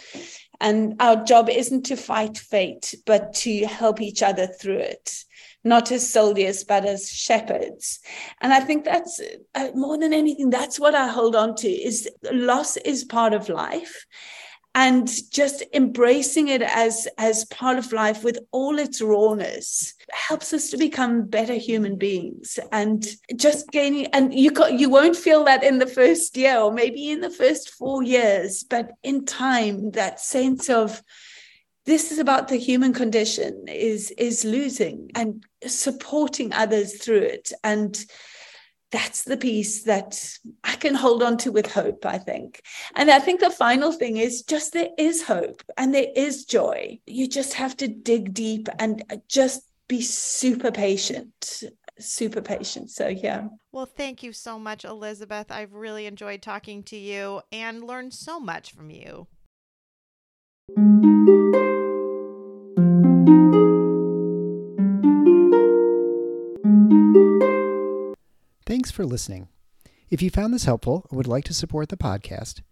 And 0.60 0.96
our 1.00 1.24
job 1.24 1.48
isn't 1.48 1.82
to 1.86 1.96
fight 1.96 2.38
fate, 2.38 2.94
but 3.04 3.34
to 3.34 3.66
help 3.66 4.00
each 4.00 4.22
other 4.22 4.46
through 4.46 4.78
it, 4.78 5.24
not 5.64 5.90
as 5.92 6.10
soldiers, 6.10 6.64
but 6.64 6.84
as 6.84 7.10
shepherds. 7.10 8.00
And 8.40 8.52
I 8.52 8.60
think 8.60 8.84
that's 8.84 9.20
uh, 9.54 9.68
more 9.74 9.98
than 9.98 10.12
anything, 10.12 10.50
that's 10.50 10.80
what 10.80 10.94
I 10.94 11.08
hold 11.08 11.36
on 11.36 11.54
to 11.56 11.68
is 11.68 12.08
loss 12.32 12.76
is 12.78 13.04
part 13.04 13.34
of 13.34 13.48
life 13.48 14.06
and 14.76 15.08
just 15.32 15.64
embracing 15.72 16.48
it 16.48 16.60
as 16.60 17.08
as 17.16 17.46
part 17.46 17.78
of 17.78 17.92
life 17.92 18.22
with 18.22 18.38
all 18.52 18.78
its 18.78 19.00
rawness 19.00 19.94
helps 20.12 20.52
us 20.52 20.68
to 20.70 20.76
become 20.76 21.26
better 21.26 21.54
human 21.54 21.96
beings 21.96 22.58
and 22.72 23.06
just 23.36 23.70
gaining 23.70 24.06
and 24.12 24.34
you 24.34 24.52
you 24.70 24.90
won't 24.90 25.16
feel 25.16 25.42
that 25.44 25.64
in 25.64 25.78
the 25.78 25.86
first 25.86 26.36
year 26.36 26.58
or 26.58 26.70
maybe 26.70 27.10
in 27.10 27.22
the 27.22 27.30
first 27.30 27.70
4 27.70 28.02
years 28.02 28.64
but 28.64 28.90
in 29.02 29.24
time 29.24 29.90
that 29.92 30.20
sense 30.20 30.68
of 30.68 31.02
this 31.86 32.10
is 32.10 32.18
about 32.18 32.48
the 32.48 32.56
human 32.56 32.92
condition 32.92 33.66
is 33.68 34.10
is 34.18 34.44
losing 34.44 35.10
and 35.14 35.46
supporting 35.66 36.52
others 36.52 37.00
through 37.02 37.22
it. 37.22 37.52
And 37.62 37.96
that's 38.96 39.24
the 39.24 39.36
piece 39.36 39.82
that 39.82 40.38
I 40.64 40.74
can 40.76 40.94
hold 40.94 41.22
on 41.22 41.36
to 41.38 41.52
with 41.52 41.70
hope, 41.70 42.06
I 42.06 42.16
think. 42.16 42.62
And 42.94 43.10
I 43.10 43.18
think 43.18 43.40
the 43.40 43.50
final 43.50 43.92
thing 43.92 44.16
is 44.16 44.42
just 44.42 44.72
there 44.72 44.88
is 44.96 45.22
hope 45.22 45.62
and 45.76 45.94
there 45.94 46.08
is 46.16 46.46
joy. 46.46 46.98
You 47.06 47.28
just 47.28 47.52
have 47.52 47.76
to 47.76 47.88
dig 47.88 48.32
deep 48.32 48.70
and 48.78 49.04
just 49.28 49.68
be 49.86 50.00
super 50.00 50.72
patient, 50.72 51.62
super 51.98 52.40
patient. 52.40 52.90
So, 52.90 53.08
yeah. 53.08 53.48
Well, 53.70 53.84
thank 53.84 54.22
you 54.22 54.32
so 54.32 54.58
much, 54.58 54.86
Elizabeth. 54.86 55.50
I've 55.50 55.74
really 55.74 56.06
enjoyed 56.06 56.40
talking 56.40 56.82
to 56.84 56.96
you 56.96 57.42
and 57.52 57.84
learned 57.84 58.14
so 58.14 58.40
much 58.40 58.72
from 58.72 58.88
you. 58.88 59.26
For 68.96 69.04
listening. 69.04 69.48
If 70.08 70.22
you 70.22 70.30
found 70.30 70.54
this 70.54 70.64
helpful 70.64 71.06
or 71.10 71.18
would 71.18 71.26
like 71.26 71.44
to 71.44 71.54
support 71.54 71.90
the 71.90 71.98
podcast, 71.98 72.62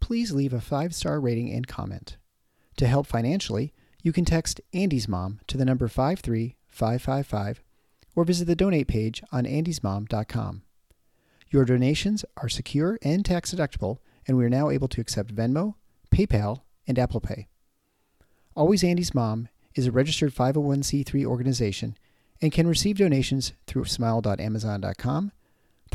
please 0.00 0.32
leave 0.32 0.52
a 0.52 0.60
five 0.60 0.92
star 0.92 1.20
rating 1.20 1.52
and 1.52 1.68
comment. 1.68 2.16
To 2.78 2.88
help 2.88 3.06
financially, 3.06 3.72
you 4.02 4.12
can 4.12 4.24
text 4.24 4.60
Andy's 4.74 5.06
Mom 5.06 5.38
to 5.46 5.56
the 5.56 5.64
number 5.64 5.86
53555 5.86 7.62
or 8.16 8.24
visit 8.24 8.46
the 8.46 8.56
donate 8.56 8.88
page 8.88 9.22
on 9.30 9.44
andysmom.com. 9.44 10.62
Your 11.48 11.64
donations 11.64 12.24
are 12.36 12.48
secure 12.48 12.98
and 13.02 13.24
tax 13.24 13.54
deductible, 13.54 13.98
and 14.26 14.36
we 14.36 14.44
are 14.44 14.50
now 14.50 14.70
able 14.70 14.88
to 14.88 15.00
accept 15.00 15.32
Venmo, 15.32 15.74
PayPal, 16.10 16.62
and 16.88 16.98
Apple 16.98 17.20
Pay. 17.20 17.46
Always 18.56 18.82
Andy's 18.82 19.14
Mom 19.14 19.48
is 19.76 19.86
a 19.86 19.92
registered 19.92 20.34
501c3 20.34 21.24
organization 21.24 21.96
and 22.42 22.50
can 22.50 22.66
receive 22.66 22.98
donations 22.98 23.52
through 23.66 23.84
smile.amazon.com, 23.84 25.32